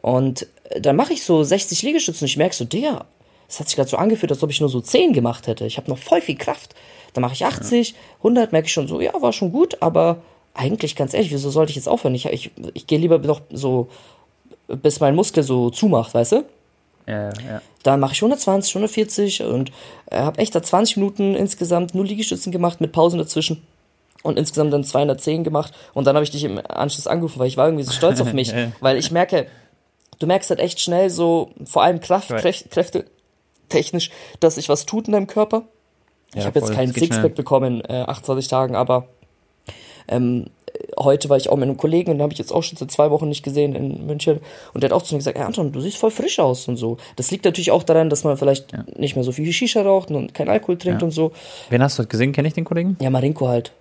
Und 0.02 0.48
äh, 0.70 0.82
dann 0.82 0.96
mache 0.96 1.14
ich 1.14 1.24
so 1.24 1.44
60 1.44 1.84
Liegestützen 1.84 2.26
und 2.26 2.30
ich 2.30 2.38
merke 2.38 2.56
so, 2.56 2.66
der, 2.66 3.06
es 3.48 3.60
hat 3.60 3.68
sich 3.68 3.76
gerade 3.76 3.90
so 3.90 3.98
angefühlt, 3.98 4.32
als 4.32 4.42
ob 4.42 4.50
ich 4.50 4.60
nur 4.60 4.70
so 4.70 4.82
10 4.82 5.14
gemacht 5.14 5.48
hätte. 5.48 5.66
Ich 5.66 5.78
habe 5.78 5.90
noch 5.90 5.98
voll 5.98 6.22
viel 6.22 6.38
Kraft. 6.38 6.74
Dann 7.14 7.22
mache 7.22 7.34
ich 7.34 7.46
80, 7.46 7.94
100, 8.20 8.52
merke 8.52 8.68
ich 8.68 8.74
schon 8.74 8.88
so, 8.88 9.02
ja, 9.02 9.14
war 9.22 9.34
schon 9.34 9.52
gut, 9.52 9.82
aber 9.82 10.22
eigentlich 10.54 10.96
ganz 10.96 11.14
ehrlich, 11.14 11.32
wieso 11.32 11.50
sollte 11.50 11.70
ich 11.70 11.76
jetzt 11.76 11.88
aufhören? 11.88 12.16
Ich, 12.16 12.26
ich, 12.26 12.52
ich 12.74 12.88
gehe 12.88 13.00
lieber 13.00 13.20
noch 13.20 13.42
so, 13.52 13.90
bis 14.68 15.00
mein 15.00 15.16
Muskel 15.16 15.44
so 15.44 15.70
zumacht, 15.70 16.14
weißt 16.14 16.32
du? 16.34 16.46
Ja, 17.08 17.30
ja. 17.30 17.62
Dann 17.84 18.00
mache 18.00 18.14
ich 18.14 18.22
120, 18.22 18.76
140 18.76 19.44
und 19.44 19.72
äh, 20.10 20.20
habe 20.20 20.40
echt 20.40 20.56
da 20.56 20.64
20 20.64 20.98
Minuten 20.98 21.36
insgesamt 21.36 21.94
nur 21.94 22.06
Liegestützen 22.06 22.52
gemacht 22.52 22.80
mit 22.80 22.92
Pausen 22.92 23.18
dazwischen 23.18 23.62
und 24.24 24.38
insgesamt 24.38 24.72
dann 24.74 24.84
210 24.84 25.44
gemacht 25.44 25.74
und 25.94 26.06
dann 26.06 26.16
habe 26.16 26.24
ich 26.24 26.32
dich 26.32 26.44
im 26.44 26.60
Anschluss 26.68 27.08
angerufen, 27.08 27.40
weil 27.40 27.48
ich 27.48 27.58
war 27.58 27.68
irgendwie 27.68 27.84
so 27.84 27.92
stolz 27.92 28.22
auf 28.22 28.34
mich, 28.34 28.50
Ja, 28.52 28.58
ja. 28.60 28.72
weil 28.80 28.98
ich 28.98 29.12
merke, 29.12 29.48
du 30.20 30.28
merkst 30.28 30.50
halt 30.50 30.60
echt 30.60 30.80
schnell 30.80 31.10
so, 31.10 31.50
vor 31.66 31.84
allem 31.84 32.00
Kraft, 32.00 32.32
Right. 32.32 32.44
Kräf- 32.46 32.70
Kräfte 32.70 33.06
technisch, 33.70 34.12
dass 34.40 34.56
sich 34.56 34.70
was 34.70 34.86
tut 34.86 35.08
in 35.08 35.14
deinem 35.14 35.28
Körper. 35.28 35.64
ich 36.34 36.42
Ja, 36.42 36.46
habe 36.46 36.60
jetzt 36.60 36.74
keinen 36.74 36.94
Sixpack 36.94 37.20
schnell. 37.20 37.30
bekommen 37.30 37.82
in 37.82 37.90
äh, 37.90 38.04
28 38.04 38.48
Tagen, 38.48 38.76
aber 38.76 39.08
ähm, 40.08 40.48
heute 41.00 41.30
war 41.30 41.38
ich 41.38 41.50
auch 41.50 41.56
mit 41.56 41.64
einem 41.64 41.78
Kollegen 41.78 42.12
und 42.12 42.18
den 42.18 42.22
habe 42.24 42.34
ich 42.34 42.40
jetzt 42.40 42.52
auch 42.52 42.64
schon 42.64 42.78
seit 42.78 42.92
zwei 42.92 43.12
Wochen 43.12 43.30
nicht 43.30 43.44
gesehen 43.44 43.76
in 43.76 44.06
München 44.06 44.40
und 44.74 44.82
der 44.84 44.90
hat 44.90 44.96
auch 44.98 45.02
zu 45.04 45.14
mir 45.14 45.20
gesagt, 45.20 45.38
hey 45.38 45.46
Anton, 45.46 45.72
du 45.72 45.80
siehst 45.80 45.98
voll 45.98 46.12
frisch 46.12 46.40
aus 46.40 46.68
und 46.68 46.78
so. 46.78 46.98
Das 47.16 47.32
liegt 47.32 47.46
natürlich 47.46 47.72
auch 47.72 47.84
daran, 47.84 48.10
dass 48.10 48.24
man 48.24 48.38
vielleicht 48.38 48.74
nicht 48.98 49.16
mehr 49.16 49.24
so 49.24 49.32
viel 49.32 49.52
Shisha 49.52 49.82
raucht 49.82 50.12
und 50.12 50.34
kein 50.34 50.50
Alkohol 50.50 50.78
trinkt 50.78 51.02
Ja. 51.02 51.06
und 51.06 51.12
so. 51.12 51.32
Wen 51.70 51.82
hast 51.84 51.98
du 51.98 52.02
heute 52.02 52.10
gesehen? 52.10 52.32
Kenne 52.34 52.48
ich 52.48 52.54
den 52.54 52.66
Kollegen? 52.66 52.98
Ja, 53.02 53.10
Marinko 53.10 53.48
halt. 53.48 53.72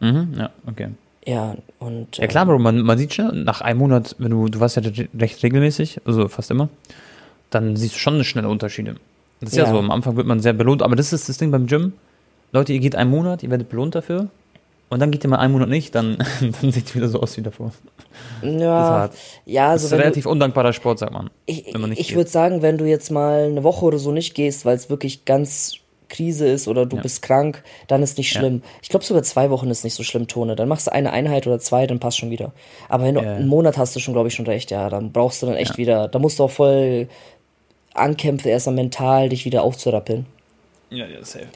Mhm, 0.00 0.34
ja, 0.38 0.50
okay. 0.66 0.88
Ja, 1.26 1.56
und. 1.80 2.16
Ja 2.18 2.26
klar, 2.28 2.46
Bro, 2.46 2.58
man, 2.60 2.80
man 2.82 2.98
sieht 2.98 3.14
schon, 3.14 3.44
nach 3.44 3.60
einem 3.60 3.80
Monat, 3.80 4.14
wenn 4.18 4.30
du, 4.30 4.48
du 4.48 4.60
warst 4.60 4.76
ja 4.76 4.82
re- 4.82 5.08
recht 5.18 5.42
regelmäßig, 5.42 6.00
also 6.04 6.28
fast 6.28 6.50
immer, 6.50 6.68
dann 7.50 7.76
siehst 7.76 7.94
du 7.94 7.98
schon 7.98 8.22
schnelle 8.24 8.48
Unterschiede. 8.48 8.96
Das 9.40 9.50
ist 9.50 9.56
ja. 9.56 9.64
Ja. 9.64 9.70
so, 9.70 9.78
am 9.78 9.90
Anfang 9.90 10.16
wird 10.16 10.26
man 10.26 10.40
sehr 10.40 10.52
belohnt, 10.52 10.82
aber 10.82 10.96
das 10.96 11.12
ist 11.12 11.28
das 11.28 11.38
Ding 11.38 11.50
beim 11.50 11.66
Gym. 11.66 11.92
Leute, 12.52 12.72
ihr 12.72 12.78
geht 12.78 12.94
einen 12.94 13.10
Monat, 13.10 13.42
ihr 13.42 13.50
werdet 13.50 13.68
belohnt 13.68 13.94
dafür. 13.94 14.28
Und 14.88 15.00
dann 15.00 15.10
geht 15.10 15.24
ihr 15.24 15.30
mal 15.30 15.38
einen 15.38 15.52
Monat 15.52 15.68
nicht, 15.68 15.94
dann, 15.96 16.16
dann 16.60 16.70
sieht 16.70 16.86
es 16.86 16.94
wieder 16.94 17.08
so 17.08 17.20
aus 17.20 17.36
wie 17.36 17.42
davor. 17.42 17.72
Ja, 18.42 19.10
ja 19.44 19.72
Das 19.72 19.82
also 19.82 19.86
ist 19.86 19.90
wenn 19.90 19.96
ein 19.98 20.00
du, 20.00 20.04
relativ 20.04 20.26
undankbarer 20.26 20.72
Sport, 20.72 21.00
sagt 21.00 21.12
man. 21.12 21.28
ich, 21.46 21.76
man 21.76 21.90
ich 21.92 22.14
würde 22.14 22.30
sagen, 22.30 22.62
wenn 22.62 22.78
du 22.78 22.84
jetzt 22.84 23.10
mal 23.10 23.46
eine 23.46 23.64
Woche 23.64 23.84
oder 23.84 23.98
so 23.98 24.12
nicht 24.12 24.34
gehst, 24.34 24.64
weil 24.64 24.76
es 24.76 24.88
wirklich 24.88 25.24
ganz 25.24 25.72
Krise 26.08 26.46
ist 26.46 26.68
oder 26.68 26.86
du 26.86 26.96
Ja. 26.96 27.02
bist 27.02 27.22
krank, 27.22 27.62
dann 27.88 28.02
ist 28.02 28.18
nicht 28.18 28.32
Ja. 28.32 28.40
schlimm. 28.40 28.62
Ich 28.82 28.88
glaube 28.88 29.04
sogar 29.04 29.22
zwei 29.22 29.50
Wochen 29.50 29.70
ist 29.70 29.84
nicht 29.84 29.94
so 29.94 30.02
schlimm, 30.02 30.28
Tone. 30.28 30.56
Dann 30.56 30.68
machst 30.68 30.86
du 30.86 30.92
eine 30.92 31.12
Einheit 31.12 31.46
oder 31.46 31.58
zwei, 31.58 31.86
dann 31.86 31.98
passt 31.98 32.18
schon 32.18 32.30
wieder. 32.30 32.52
Aber 32.88 33.04
wenn 33.04 33.14
du 33.16 33.22
Ja. 33.22 33.34
einen 33.34 33.48
Monat 33.48 33.76
hast 33.78 33.94
du 33.96 34.00
schon, 34.00 34.14
glaube 34.14 34.28
ich, 34.28 34.34
schon 34.34 34.46
recht, 34.46 34.70
ja, 34.70 34.88
dann 34.88 35.12
brauchst 35.12 35.42
du 35.42 35.46
dann 35.46 35.56
echt 35.56 35.72
Ja. 35.72 35.76
wieder, 35.78 36.08
da 36.08 36.18
musst 36.18 36.38
du 36.38 36.44
auch 36.44 36.50
voll 36.50 37.08
ankämpfen, 37.94 38.50
erstmal 38.50 38.74
mental 38.76 39.28
dich 39.28 39.44
wieder 39.44 39.62
aufzurappeln. 39.62 40.26
Ja, 40.90 41.06
ja, 41.06 41.24
safe. 41.24 41.46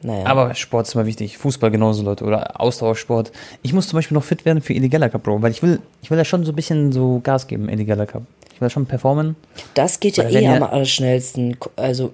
Naja. 0.00 0.26
Aber 0.26 0.54
Sport 0.54 0.86
ist 0.86 0.94
immer 0.94 1.06
wichtig. 1.06 1.38
Fußball 1.38 1.72
genauso, 1.72 2.04
Leute. 2.04 2.24
Oder 2.24 2.60
Ausdauersport. 2.60 3.32
Ich 3.62 3.72
muss 3.72 3.88
zum 3.88 3.96
Beispiel 3.98 4.14
noch 4.14 4.22
fit 4.22 4.44
werden 4.44 4.62
für 4.62 4.72
Illegaler 4.72 5.08
Cup, 5.08 5.24
Bro. 5.24 5.42
Weil 5.42 5.50
ich 5.50 5.60
will, 5.60 5.80
ich 6.02 6.10
will 6.10 6.18
da 6.18 6.24
schon 6.24 6.44
so 6.44 6.52
ein 6.52 6.54
bisschen 6.54 6.92
so 6.92 7.20
Gas 7.24 7.48
geben, 7.48 7.68
Illegaler 7.68 8.06
Cup. 8.06 8.22
Ich 8.54 8.60
will 8.60 8.66
da 8.66 8.70
schon 8.70 8.86
performen. 8.86 9.34
das 9.74 9.98
geht 9.98 10.16
ja 10.16 10.28
eh 10.28 10.46
am 10.46 10.62
allerschnellsten. 10.62 11.56
Also 11.74 12.12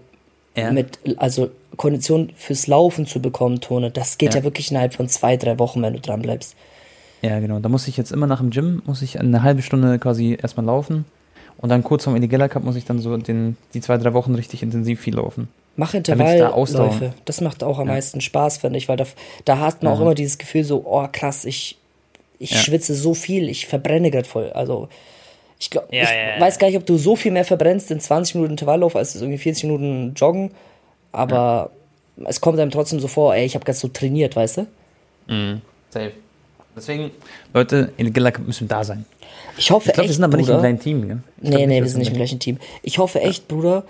Ja. 0.56 0.70
mit, 0.70 0.98
also 1.16 1.50
Kondition 1.76 2.30
fürs 2.36 2.66
Laufen 2.68 3.06
zu 3.06 3.20
bekommen, 3.20 3.60
Tone, 3.60 3.90
das 3.90 4.18
geht 4.18 4.34
ja, 4.34 4.40
Ja. 4.40 4.44
wirklich 4.44 4.70
innerhalb 4.70 4.94
von 4.94 5.08
zwei, 5.08 5.36
drei 5.36 5.58
Wochen, 5.58 5.82
wenn 5.82 5.92
du 5.94 6.00
dran 6.00 6.22
bleibst. 6.22 6.54
Ja, 7.22 7.40
genau. 7.40 7.58
Da 7.58 7.68
muss 7.68 7.88
ich 7.88 7.96
jetzt 7.96 8.12
immer 8.12 8.26
nach 8.26 8.38
dem 8.40 8.50
Gym, 8.50 8.82
muss 8.86 9.02
ich 9.02 9.18
eine 9.18 9.42
halbe 9.42 9.62
Stunde 9.62 9.98
quasi 9.98 10.38
erstmal 10.40 10.66
laufen. 10.66 11.04
Und 11.56 11.70
dann 11.70 11.82
kurz 11.82 12.04
vorm 12.04 12.16
Illegaler 12.16 12.48
Cup 12.48 12.62
muss 12.64 12.76
ich 12.76 12.84
dann 12.84 12.98
so 13.00 13.16
den, 13.16 13.56
die 13.72 13.80
zwei, 13.80 13.96
drei 13.96 14.12
Wochen 14.12 14.34
richtig 14.34 14.62
intensiv 14.62 15.00
viel 15.00 15.14
laufen. 15.16 15.48
Mach 15.76 15.94
ich 15.94 16.02
da 16.02 16.12
Intervallläufe. 16.12 17.14
Das 17.24 17.40
macht 17.40 17.64
auch 17.64 17.78
am 17.78 17.88
meisten 17.88 18.20
Spaß, 18.20 18.58
finde 18.58 18.76
ich, 18.78 18.88
weil 18.88 18.96
da, 18.96 19.06
da 19.44 19.58
hat 19.58 19.82
man 19.82 19.92
auch 19.94 20.00
immer 20.00 20.14
dieses 20.14 20.38
Gefühl 20.38 20.62
so, 20.64 20.84
oh 20.86 21.06
krass, 21.10 21.44
ich, 21.44 21.78
ich 22.38 22.50
Ja. 22.52 22.58
schwitze 22.58 22.94
so 22.94 23.14
viel, 23.14 23.48
ich 23.48 23.66
verbrenne 23.66 24.10
gerade 24.10 24.28
voll. 24.28 24.50
Also 24.52 24.88
ich 25.64 25.70
glaube, 25.70 25.88
Ja, 25.90 26.02
ich 26.02 26.10
ja, 26.10 26.40
weiß 26.40 26.58
gar 26.58 26.68
nicht, 26.68 26.76
ob 26.76 26.84
du 26.84 26.96
so 26.98 27.16
viel 27.16 27.32
mehr 27.32 27.44
verbrennst 27.44 27.90
in 27.90 27.98
20 28.00 28.34
Minuten 28.36 28.52
Intervalllauf 28.52 28.96
als 28.96 29.14
irgendwie 29.16 29.38
40 29.38 29.64
Minuten 29.64 30.12
Joggen, 30.14 30.50
aber 31.12 31.70
es 32.24 32.40
kommt 32.40 32.58
einem 32.58 32.70
trotzdem 32.70 33.00
so 33.00 33.08
vor, 33.08 33.34
ey, 33.34 33.44
ich 33.46 33.54
habe 33.54 33.64
gerade 33.64 33.78
so 33.78 33.88
trainiert, 33.88 34.36
weißt 34.36 34.58
du? 34.58 34.66
Mhm. 35.26 35.60
Safe. 35.90 36.12
Deswegen, 36.76 37.10
Leute, 37.52 37.92
in 37.96 38.12
Gelack 38.12 38.44
müssen 38.46 38.68
da 38.68 38.84
sein. 38.84 39.06
Ich 39.56 39.70
hoffe 39.70 39.88
Ich 39.88 39.94
glaube, 39.94 39.96
wir 39.96 40.10
echt, 40.10 40.14
sind 40.14 40.24
aber 40.24 40.36
nicht 40.36 40.48
im 40.48 40.56
Bruder, 40.56 40.68
gleichen 40.68 40.80
Team, 40.80 41.08
gell? 41.08 41.18
Ich 41.38 41.42
Nee, 41.44 41.56
glaub 41.56 41.66
nee, 41.68 41.82
wir 41.82 41.88
sind 41.88 41.98
nicht 42.00 42.10
im 42.10 42.16
gleichen 42.16 42.40
Team. 42.40 42.58
Ich 42.82 42.98
hoffe 42.98 43.20
echt, 43.20 43.48
Bruder, 43.48 43.84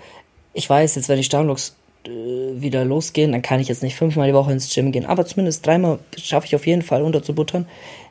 ich 0.53 0.69
weiß, 0.69 0.95
jetzt 0.95 1.09
wenn 1.09 1.17
die 1.17 1.23
Startblocks 1.23 1.75
äh, 2.05 2.09
wieder 2.09 2.85
losgehen, 2.85 3.31
dann 3.31 3.41
kann 3.41 3.59
ich 3.59 3.67
jetzt 3.67 3.81
nicht 3.83 3.95
fünfmal 3.95 4.27
die 4.27 4.33
Woche 4.35 4.51
ins 4.51 4.73
Gym 4.73 4.91
gehen, 4.91 5.05
aber 5.07 5.25
zumindest 5.25 5.65
dreimal 5.65 5.99
schaffe 6.15 6.45
ich 6.45 6.55
auf 6.55 6.65
jeden 6.67 6.83
Fall 6.83 7.01
unterzubuttern. 7.01 7.65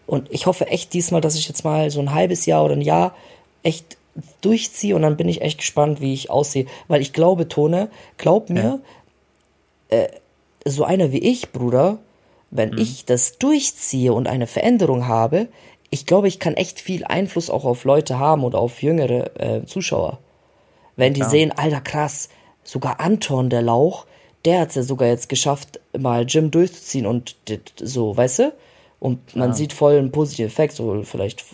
Und 0.07 0.31
ich 0.31 0.47
hoffe 0.47 0.67
echt 0.67 0.93
diesmal, 0.93 1.21
dass 1.21 1.37
ich 1.37 1.49
jetzt 1.49 1.65
mal 1.65 1.89
so 1.91 2.01
ein 2.01 2.13
halbes 2.13 2.45
Jahr 2.45 2.65
oder 2.65 2.75
ein 2.75 2.83
Jahr 2.83 3.15
echt 3.65 3.97
durchziehe 4.41 4.95
und 4.95 5.03
dann 5.03 5.17
bin 5.17 5.29
ich 5.29 5.43
echt 5.43 5.59
gespannt, 5.59 6.01
wie 6.01 6.15
ich 6.15 6.31
aussehe. 6.31 6.67
Weil 6.87 7.01
ich 7.01 7.13
glaube, 7.13 7.49
Tone, 7.49 7.91
glaub 8.17 8.49
mir, 8.51 8.81
äh, 9.89 10.09
so 10.65 10.85
einer 10.85 11.11
wie 11.13 11.19
ich, 11.19 11.51
Bruder, 11.51 11.99
wenn 12.51 12.71
Mhm. 12.71 12.79
ich 12.79 13.05
das 13.05 13.39
durchziehe 13.39 14.13
und 14.13 14.29
eine 14.29 14.47
Veränderung 14.47 15.09
habe, 15.09 15.49
ich 15.91 16.07
glaube, 16.07 16.29
ich 16.29 16.39
kann 16.39 16.55
echt 16.55 16.81
viel 16.81 17.05
Einfluss 17.05 17.51
auch 17.51 17.65
auf 17.65 17.85
Leute 17.85 18.19
haben 18.19 18.45
oder 18.45 18.59
auf 18.59 18.83
jüngere 18.83 19.41
äh, 19.41 19.65
Zuschauer. 19.67 20.19
Wenn 20.97 21.15
die 21.15 21.21
Klar. 21.21 21.31
sehen, 21.31 21.53
alter 21.53 21.81
krass, 21.81 22.29
sogar 22.63 23.01
Anton 23.01 23.51
der 23.51 23.63
Lauch, 23.63 24.07
der 24.45 24.61
hat 24.61 24.71
es 24.71 24.75
ja 24.77 24.83
sogar 24.83 25.09
jetzt 25.09 25.29
geschafft, 25.29 25.81
mal 25.97 26.27
Gym 26.27 26.51
durchzuziehen 26.51 27.07
und 27.07 27.37
so, 27.81 28.17
weißt 28.17 28.39
du? 28.41 28.53
Und 29.01 29.37
man 29.37 29.53
sieht 29.55 29.73
voll 29.73 29.99
einen 29.99 30.13
positiven 30.13 30.49
Effekt, 30.49 30.75
so 30.75 31.03
vielleicht 31.03 31.45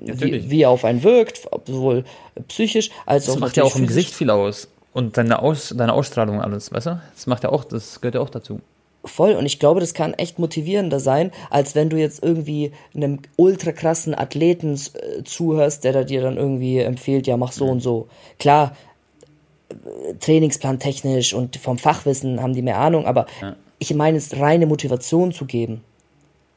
wie, 0.00 0.50
wie 0.50 0.62
er 0.62 0.70
auf 0.70 0.84
einen 0.84 1.02
wirkt, 1.02 1.48
sowohl 1.66 2.04
psychisch 2.48 2.90
als 3.06 3.26
Das 3.26 3.36
auch 3.36 3.40
macht 3.40 3.56
ja 3.56 3.64
auch 3.64 3.74
im 3.74 3.82
physisch. 3.82 3.96
Gesicht 3.96 4.14
viel 4.14 4.30
aus. 4.30 4.68
Und 4.92 5.16
deine, 5.16 5.40
aus, 5.40 5.74
deine 5.76 5.92
Ausstrahlung 5.92 6.40
alles, 6.40 6.72
weißt 6.72 6.86
du? 6.86 7.00
Das 7.14 7.26
macht 7.26 7.44
ja 7.44 7.50
auch, 7.50 7.64
das 7.64 8.00
gehört 8.00 8.16
ja 8.16 8.20
auch 8.20 8.30
dazu. 8.30 8.60
Voll, 9.04 9.32
und 9.34 9.46
ich 9.46 9.58
glaube, 9.58 9.80
das 9.80 9.94
kann 9.94 10.12
echt 10.14 10.38
motivierender 10.38 10.98
sein, 10.98 11.30
als 11.50 11.74
wenn 11.74 11.88
du 11.88 11.96
jetzt 11.96 12.22
irgendwie 12.22 12.72
einem 12.94 13.20
ultra 13.36 13.72
krassen 13.72 14.14
Athleten 14.14 14.74
äh, 14.74 15.22
zuhörst, 15.22 15.84
der 15.84 15.92
da 15.92 16.04
dir 16.04 16.20
dann 16.20 16.36
irgendwie 16.36 16.78
empfiehlt, 16.78 17.26
ja, 17.26 17.36
mach 17.36 17.52
so 17.52 17.66
und 17.66 17.80
so. 17.80 18.08
Klar, 18.38 18.76
Trainingsplan 20.20 20.78
technisch 20.78 21.34
und 21.34 21.56
vom 21.56 21.78
Fachwissen 21.78 22.42
haben 22.42 22.54
die 22.54 22.62
mehr 22.62 22.78
Ahnung, 22.78 23.06
aber 23.06 23.26
ich 23.78 23.94
meine 23.94 24.18
es 24.18 24.36
reine 24.38 24.66
Motivation 24.66 25.32
zu 25.32 25.44
geben. 25.44 25.82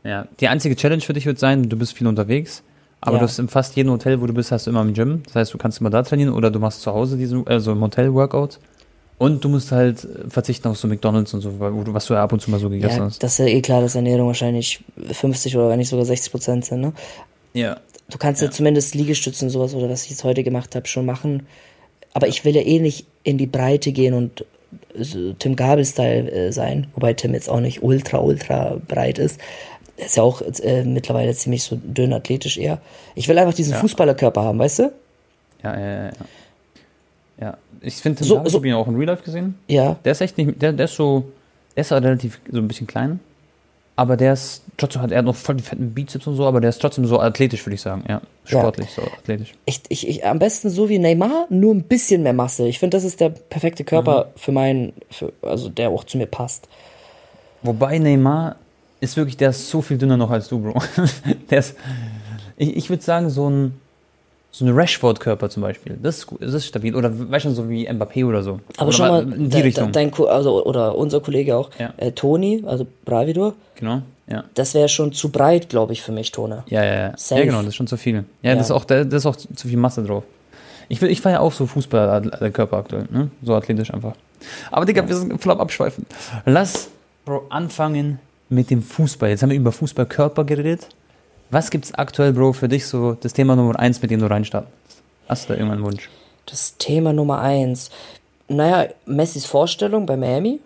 Ja. 0.03 0.27
Die 0.39 0.48
einzige 0.48 0.75
Challenge 0.75 1.01
für 1.01 1.13
dich 1.13 1.25
wird 1.25 1.38
sein, 1.38 1.69
du 1.69 1.77
bist 1.77 1.93
viel 1.93 2.07
unterwegs, 2.07 2.63
aber 3.01 3.13
Ja. 3.13 3.20
du 3.20 3.25
hast 3.25 3.39
in 3.39 3.48
fast 3.48 3.75
jedem 3.75 3.91
Hotel, 3.91 4.22
wo 4.22 4.27
du 4.27 4.34
bist, 4.34 4.51
hast 4.51 4.67
du 4.67 4.72
immer 4.72 4.81
im 4.81 4.93
Gym. 4.93 5.24
Das 5.25 5.36
heißt, 5.36 5.53
du 5.53 5.58
kannst 5.58 5.79
immer 5.81 5.89
da 5.89 6.03
trainieren 6.03 6.34
oder 6.34 6.50
du 6.51 6.60
machst 6.60 6.81
zu 6.81 6.91
Hause 6.93 7.17
diesen, 7.17 7.46
also 7.48 7.72
im 7.74 7.81
Hotel 7.81 8.13
Workout. 8.13 8.60
Und 9.17 9.43
du 9.43 9.50
musst 9.50 9.72
halt 9.72 10.08
verzichten 10.29 10.67
auf 10.67 10.77
so 10.77 10.88
McDonalds 10.88 11.31
und 11.36 11.41
so, 11.41 11.60
weil- 11.60 11.74
wo 11.75 11.84
du, 11.84 11.93
was 11.93 12.08
du 12.08 12.13
ja 12.15 12.24
ab 12.24 12.34
und 12.34 12.41
zu 12.41 12.50
mal 12.50 12.60
so 12.60 12.70
gegessen 12.70 12.98
Ja, 13.00 13.05
hast. 13.05 13.22
das 13.22 13.34
ist 13.34 13.38
ja 13.39 13.46
eh 13.46 13.62
klar, 13.62 13.81
dass 13.81 13.93
Ernährung 13.96 14.27
wahrscheinlich 14.27 14.84
50 15.12 15.55
oder 15.58 15.70
wenn 15.70 15.77
nicht 15.77 15.89
sogar 15.89 16.05
60 16.05 16.31
Prozent 16.31 16.65
sind, 16.65 16.81
ne? 16.81 16.93
Ja. 17.53 17.77
Du 18.10 18.17
kannst 18.17 18.41
ja, 18.41 18.50
zumindest 18.50 18.96
Liegestützen 18.96 19.46
und 19.48 19.51
sowas 19.51 19.74
oder 19.75 19.89
was 19.89 20.03
ich 20.05 20.10
jetzt 20.10 20.24
heute 20.24 20.43
gemacht 20.43 20.75
habe, 20.75 20.88
schon 20.88 21.05
machen. 21.05 21.46
Aber 22.13 22.27
ich 22.27 22.43
will 22.46 22.55
ja 22.55 22.62
eh 22.62 22.79
nicht 22.79 23.05
in 23.24 23.38
die 23.38 23.46
Breite 23.46 23.91
gehen 23.91 24.13
und 24.15 24.43
Tim 25.39 25.55
Gabel-Style 25.55 26.31
äh, 26.31 26.51
sein, 26.51 26.88
wobei 26.96 27.13
Tim 27.13 27.34
jetzt 27.34 27.50
auch 27.50 27.60
nicht 27.60 27.84
ultra, 27.84 28.20
ultra 28.20 28.77
breit 28.88 29.20
ist. 29.20 29.39
Er 29.98 30.05
ist 30.05 30.17
ja 30.17 30.24
auch 30.24 30.41
äh, 30.41 30.83
mittlerweile 30.83 31.33
ziemlich 31.36 31.63
so 31.63 31.77
dünn 31.81 32.13
athletisch 32.13 32.57
eher. 32.57 32.79
Ich 33.15 33.27
will 33.27 33.38
einfach 33.38 33.53
diesen 33.53 33.75
Fußballerkörper 33.75 34.41
haben, 34.43 34.57
weißt 34.60 34.79
du? 34.79 34.91
Ja, 35.63 35.79
ja, 35.79 35.86
ja. 35.89 36.05
ja. 36.05 36.12
Ja, 37.39 37.57
ich 37.81 37.95
finde, 37.95 38.24
So- 38.24 38.41
so, 38.45 38.57
habe 38.57 38.67
ihn 38.67 38.74
auch 38.75 38.88
in 38.88 38.95
Real 38.95 39.07
Life 39.07 39.24
gesehen. 39.24 39.57
Ja. 39.67 39.95
Der 40.05 40.12
ist 40.12 40.21
echt 40.21 40.38
nicht, 40.38 40.62
der, 40.62 40.74
der 40.74 40.86
ist 40.86 40.95
so, 40.95 41.24
der 41.75 41.81
ist 41.81 41.89
halt 41.91 42.03
relativ 42.03 42.39
so 42.51 42.60
ein 42.60 42.67
bisschen 42.67 42.86
klein, 42.86 43.19
aber 43.95 44.15
der 44.15 44.33
ist 44.33 44.62
trotzdem 44.77 45.01
hat 45.01 45.12
er 45.12 45.24
noch 45.24 45.36
voll 45.36 45.55
die 45.55 45.63
fetten 45.63 45.91
Bizeps 45.91 46.27
und 46.27 46.36
so, 46.36 46.45
aber 46.45 46.62
der 46.62 46.69
ist 46.69 46.79
trotzdem 46.79 47.05
so 47.07 47.19
athletisch, 47.19 47.65
würde 47.65 47.74
ich 47.75 47.81
sagen, 47.81 48.03
ja, 48.07 48.21
sportlich 48.45 48.91
so 48.91 49.01
athletisch. 49.01 49.53
Ich, 49.65 49.81
ich, 49.89 50.07
ich, 50.07 50.25
am 50.25 50.38
besten 50.38 50.69
so 50.69 50.88
wie 50.88 51.00
Neymar, 51.00 51.48
nur 51.50 51.74
ein 51.74 51.81
bisschen 51.83 52.21
mehr 52.21 52.33
Masse. 52.33 52.67
Ich 52.67 52.77
finde, 52.77 52.98
das 52.98 53.03
ist 53.03 53.19
der 53.19 53.29
perfekte 53.29 53.83
Körper 53.83 54.29
für 54.36 54.51
meinen, 54.51 54.93
für, 55.10 55.33
also 55.41 55.67
der 55.69 55.89
auch 55.89 56.03
zu 56.03 56.19
mir 56.19 56.27
passt. 56.27 56.67
Wobei 57.63 57.98
Neymar 57.98 58.55
ist 59.01 59.17
wirklich, 59.17 59.36
der 59.36 59.50
ist 59.50 59.70
so 59.70 59.81
viel 59.81 59.98
dünner 59.98 60.15
noch 60.15 60.29
als 60.31 60.48
du, 60.48 60.60
Bro. 60.60 60.81
der 61.50 61.60
ist, 61.60 61.75
ich, 62.55 62.77
ich 62.77 62.89
würde 62.89 63.03
sagen 63.03 63.29
so 63.29 63.50
ein 63.50 63.74
so 64.53 64.65
ein 64.65 64.74
Rashford-Körper 64.74 65.50
zum 65.50 65.63
Beispiel, 65.63 65.98
das 66.01 66.20
ist, 66.20 66.27
gut, 66.27 66.41
das 66.41 66.53
ist 66.53 66.67
stabil. 66.67 66.93
Oder 66.93 67.12
weißt 67.31 67.46
du, 67.46 67.51
so 67.51 67.70
wie 67.70 67.89
Mbappé 67.89 68.25
oder 68.25 68.43
so. 68.43 68.60
Aber 68.75 68.88
oder 68.89 68.91
schon 68.91 69.08
mal, 69.08 69.24
in 69.24 69.46
die 69.46 69.50
de, 69.50 69.62
Richtung. 69.63 69.91
dein, 69.93 70.13
also, 70.13 70.65
oder 70.65 70.96
unser 70.96 71.22
Kollege 71.22 71.55
auch, 71.55 71.70
Ja. 71.79 71.93
äh, 71.98 72.12
Toni, 72.12 72.62
also 72.67 72.86
Bravidor, 73.05 73.53
genau, 73.75 74.01
ja. 74.27 74.43
das 74.53 74.74
wäre 74.74 74.89
schon 74.89 75.13
zu 75.13 75.29
breit, 75.29 75.70
glaube 75.70 75.93
ich, 75.93 76.01
für 76.01 76.12
mich, 76.12 76.31
Tone. 76.31 76.63
Ja, 76.67 76.84
ja, 76.84 76.93
ja. 76.96 77.13
Safe. 77.17 77.39
Ja, 77.39 77.46
genau, 77.46 77.60
das 77.60 77.67
ist 77.70 77.75
schon 77.75 77.88
zu 77.88 77.96
viel. 77.96 78.25
Ja, 78.41 78.50
Ja. 78.51 78.55
Das, 78.58 78.65
ist 78.65 78.72
auch, 78.72 78.84
da 78.84 79.05
das 79.05 79.22
ist 79.24 79.25
auch 79.25 79.38
zu 79.38 79.67
viel 79.70 79.77
Masse 79.77 80.03
drauf. 80.03 80.25
Ich, 80.89 81.01
ich 81.01 81.22
feiere 81.22 81.39
auch 81.39 81.53
so 81.53 81.65
Fußball-Körper 81.65 82.75
aktuell, 82.75 83.08
ne? 83.10 83.31
So 83.41 83.55
athletisch 83.55 83.93
einfach. 83.93 84.15
Aber 84.70 84.86
Digga, 84.86 85.08
wir 85.08 85.15
sind 85.15 85.48
am 85.48 85.60
Abschweifen. 85.62 86.05
Lass, 86.46 86.89
Bro, 87.24 87.46
anfangen 87.50 88.20
mit 88.51 88.70
dem 88.70 88.84
Fußball. 88.84 89.29
Jetzt 89.29 89.41
haben 89.41 89.50
wir 89.50 89.58
über 89.58 89.72
Fußballkörper 89.72 90.43
geredet. 90.43 90.89
Was 91.50 91.72
gibt's 91.72 91.93
aktuell, 91.93 92.34
Bro, 92.34 92.53
für 92.53 92.67
dich 92.67 92.86
so 92.86 93.13
das 93.13 93.34
Thema 93.34 93.55
Nummer 93.55 93.79
eins, 93.79 94.01
mit 94.01 94.12
dem 94.12 94.20
du 94.20 94.29
reinstarten 94.29 94.72
willst? 94.84 95.01
Hast 95.27 95.43
du 95.46 95.53
da 95.53 95.60
irgendeinen 95.60 95.84
Wunsch? 95.84 96.10
Das 96.46 96.77
Thema 96.77 97.13
Nummer 97.13 97.39
eins. 97.39 97.89
Naja, 98.48 98.89
Messis 99.05 99.46
Vorstellung 99.46 100.05
bei 100.05 100.17
Miami 100.17 100.60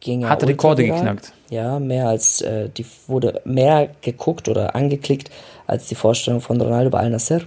ging 0.00 0.22
ja 0.22 0.28
Hat 0.28 0.42
ultra 0.42 0.52
Rekorde 0.52 0.84
geknackt. 0.84 1.32
Ja, 1.48 1.78
mehr 1.78 2.08
als 2.08 2.42
äh, 2.42 2.68
die 2.68 2.86
wurde 3.06 3.40
mehr 3.44 3.90
geguckt 4.02 4.48
oder 4.48 4.74
angeklickt 4.74 5.30
als 5.66 5.86
die 5.86 5.94
Vorstellung 5.94 6.40
von 6.40 6.60
Ronaldo 6.60 6.90
bei 6.90 7.00
Al 7.00 7.10
Nasser. 7.10 7.42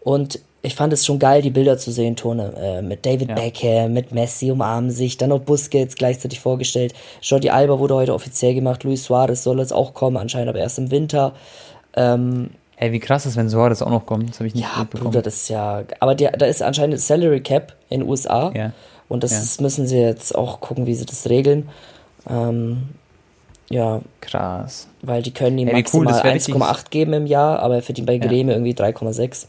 Und 0.00 0.40
ich 0.64 0.74
fand 0.74 0.92
es 0.92 1.04
schon 1.06 1.18
geil, 1.18 1.42
die 1.42 1.50
Bilder 1.50 1.78
zu 1.78 1.90
sehen, 1.92 2.16
Tone. 2.16 2.52
Äh, 2.56 2.82
mit 2.82 3.04
David 3.06 3.28
Ja. 3.30 3.34
Beckham, 3.34 3.92
mit 3.92 4.12
Messi 4.12 4.50
umarmen 4.50 4.90
sich, 4.90 5.16
dann 5.16 5.28
noch 5.28 5.40
Busquets 5.40 5.94
gleichzeitig 5.94 6.40
vorgestellt. 6.40 6.94
Jordi 7.22 7.50
Alba 7.50 7.78
wurde 7.78 7.94
heute 7.94 8.14
offiziell 8.14 8.54
gemacht, 8.54 8.82
Luis 8.84 9.04
Suarez 9.04 9.42
soll 9.42 9.58
jetzt 9.60 9.72
auch 9.72 9.94
kommen, 9.94 10.16
anscheinend 10.16 10.48
aber 10.48 10.58
erst 10.58 10.78
im 10.78 10.90
Winter. 10.90 11.32
Ähm, 11.96 12.50
Hey, 12.76 12.90
wie 12.90 12.98
krass 12.98 13.24
ist, 13.24 13.36
wenn 13.36 13.48
Suarez 13.48 13.82
auch 13.82 13.90
noch 13.90 14.04
kommt. 14.04 14.30
Das 14.30 14.40
habe 14.40 14.48
ich 14.48 14.54
nicht 14.56 14.64
ja, 14.64 14.80
mitbekommen. 14.80 15.10
Bruder, 15.12 15.22
das 15.22 15.34
ist 15.36 15.48
ja. 15.48 15.84
Aber 16.00 16.16
der, 16.16 16.32
da 16.32 16.46
ist 16.46 16.60
anscheinend 16.60 16.98
Salary 17.00 17.40
Cap 17.40 17.74
in 17.88 18.00
den 18.00 18.08
USA. 18.08 18.50
Ja. 18.52 18.72
Und 19.08 19.22
das 19.22 19.30
Ja. 19.30 19.38
ist, 19.38 19.60
müssen 19.60 19.86
sie 19.86 19.98
jetzt 19.98 20.34
auch 20.34 20.60
gucken, 20.60 20.84
wie 20.86 20.94
sie 20.94 21.06
das 21.06 21.28
regeln. 21.30 21.68
Ähm, 22.28 22.88
ja, 23.70 24.00
Krass. 24.20 24.88
weil 25.02 25.22
die 25.22 25.30
können 25.32 25.56
ihm 25.58 25.68
Ey, 25.68 25.84
cool, 25.92 26.04
maximal 26.04 26.32
richtig- 26.32 26.54
1,8 26.56 26.90
geben 26.90 27.12
im 27.12 27.26
Jahr, 27.26 27.60
aber 27.60 27.76
er 27.76 27.82
verdient 27.82 28.06
bei 28.08 28.18
Greme 28.18 28.52
irgendwie 28.52 28.74
3,6. 28.74 29.46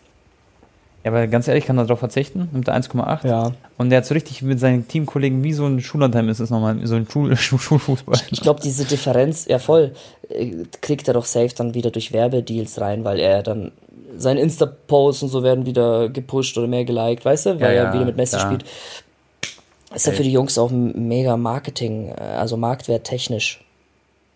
Ja, 1.06 1.12
aber 1.12 1.28
ganz 1.28 1.48
ehrlich, 1.48 1.68
kann 1.68 1.78
er 1.78 1.84
darauf 1.84 2.00
verzichten, 2.00 2.50
nimmt 2.52 2.68
er 2.68 2.76
1,8. 2.76 3.28
Ja. 3.28 3.52
Und 3.78 3.92
der 3.92 4.00
hat 4.00 4.08
so 4.08 4.16
richtig 4.16 4.42
mit 4.42 4.60
seinen 4.60 4.88
Teamkollegen, 4.88 5.44
wie 5.44 5.54
so 5.54 5.68
ein 5.68 5.80
Schullandheim 5.80 6.30
ist 6.30 6.40
es 6.40 6.50
nochmal, 6.50 6.80
so 6.88 6.96
ein 6.96 7.08
Schul 7.08 7.36
Schul 7.38 7.60
Schulfußball. 7.60 8.20
Ich 8.32 8.42
glaube, 8.42 8.60
diese 8.62 8.86
Differenz, 8.86 9.46
ja 9.46 9.60
voll, 9.60 9.92
äh, 10.30 10.64
kriegt 10.82 11.08
er 11.08 11.14
doch 11.14 11.26
safe 11.26 11.54
dann 11.56 11.76
wieder 11.76 11.92
durch 11.92 12.12
Werbedeals 12.12 12.82
rein, 12.82 13.04
weil 13.04 13.20
er 13.20 13.44
dann 13.44 13.72
seine 14.18 14.40
Insta-Posts 14.42 15.24
und 15.24 15.30
so 15.30 15.44
werden 15.44 15.68
wieder 15.68 16.10
gepusht 16.10 16.58
oder 16.58 16.66
mehr 16.66 16.86
geliked, 16.86 17.24
weißt 17.24 17.46
du, 17.46 17.50
weil 17.52 17.62
Ja, 17.62 17.68
er 17.68 17.84
ja, 17.84 17.94
wieder 17.94 18.06
mit 18.06 18.18
Messi 18.18 18.38
klar. 18.38 18.48
spielt. 18.48 18.66
Ist 19.94 20.08
ja 20.08 20.12
für 20.12 20.24
die 20.24 20.32
Jungs 20.32 20.58
auch 20.58 20.72
mega 20.72 21.38
Marketing, 21.38 22.10
äh, 22.18 22.22
also 22.22 22.58
marktwerttechnisch. 22.58 23.64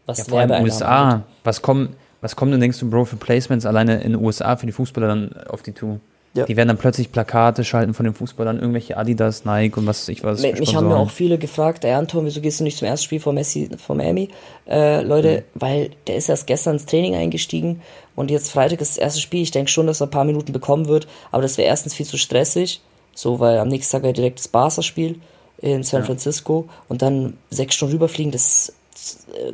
Was 0.05 0.19
Ja, 0.19 0.23
vor 0.25 0.39
allem 0.39 0.49
Werbeeinnahmen 0.49 0.71
USA. 0.71 1.23
Was 1.43 1.63
kommen, 1.63 1.95
was 2.21 2.35
kommen 2.35 2.51
denn, 2.51 2.61
denkst 2.61 2.77
du, 2.79 2.88
Bro, 2.91 3.05
für 3.05 3.15
Placements 3.15 3.65
alleine 3.65 4.01
in 4.01 4.11
den 4.13 4.23
USA 4.23 4.55
für 4.55 4.67
die 4.67 4.71
Fußballer 4.71 5.07
dann 5.07 5.33
auf 5.49 5.63
die 5.63 5.71
Tour? 5.71 5.99
Ja. 6.36 6.45
Die 6.45 6.55
werden 6.55 6.67
dann 6.67 6.77
plötzlich 6.77 7.12
Plakate 7.12 7.63
schalten 7.63 7.95
von 7.95 8.03
den 8.03 8.13
Fußballern, 8.13 8.57
irgendwelche 8.59 8.98
Adidas, 8.98 9.45
Nike 9.45 9.77
und 9.77 9.88
was 9.88 10.01
weiß 10.01 10.09
ich 10.09 10.24
was. 10.24 10.41
Mi- 10.41 10.53
für 10.53 10.59
Mich 10.59 10.75
haben 10.75 10.86
mir 10.86 10.91
Sponsoren. 10.91 11.07
auch 11.07 11.12
viele 11.12 11.38
gefragt, 11.39 11.83
ey 11.83 11.93
Anton, 11.93 12.24
wieso 12.24 12.39
gehst 12.39 12.59
du 12.59 12.63
nicht 12.63 12.77
zum 12.77 12.88
ersten 12.88 13.05
Spiel 13.05 13.19
von 13.19 13.33
Messi, 13.33 13.67
von 13.83 13.98
Miami? 13.98 14.29
Äh, 14.67 15.01
Leute, 15.01 15.43
weil 15.55 15.89
der 16.05 16.17
ist 16.17 16.29
erst 16.29 16.45
gestern 16.45 16.74
ins 16.74 16.86
Training 16.86 17.15
eingestiegen 17.15 17.81
und 18.15 18.29
jetzt 18.29 18.51
Freitag 18.51 18.79
ist 18.79 18.91
das 18.91 18.98
erste 19.00 19.21
Spiel. 19.21 19.41
Ich 19.41 19.50
denke 19.50 19.71
schon, 19.71 19.88
dass 19.88 20.01
er 20.01 20.07
ein 20.07 20.12
paar 20.12 20.24
Minuten 20.24 20.53
bekommen 20.53 20.88
wird, 20.88 21.07
aber 21.31 21.41
das 21.41 21.57
wäre 21.57 21.67
erstens 21.67 21.95
viel 21.95 22.05
zu 22.05 22.17
stressig, 22.17 22.81
so, 23.15 23.39
weil 23.39 23.57
am 23.57 23.67
nächsten 23.67 23.91
Tag 23.91 24.03
wäre 24.03 24.13
direkt 24.13 24.38
das 24.38 24.48
Barca-Spiel 24.48 25.19
in 25.62 25.81
San 25.81 26.03
Francisco 26.05 26.69
und 26.88 27.01
dann 27.01 27.38
sechs 27.50 27.74
Stunden 27.74 27.95
rüberfliegen, 27.95 28.31
das, 28.31 28.74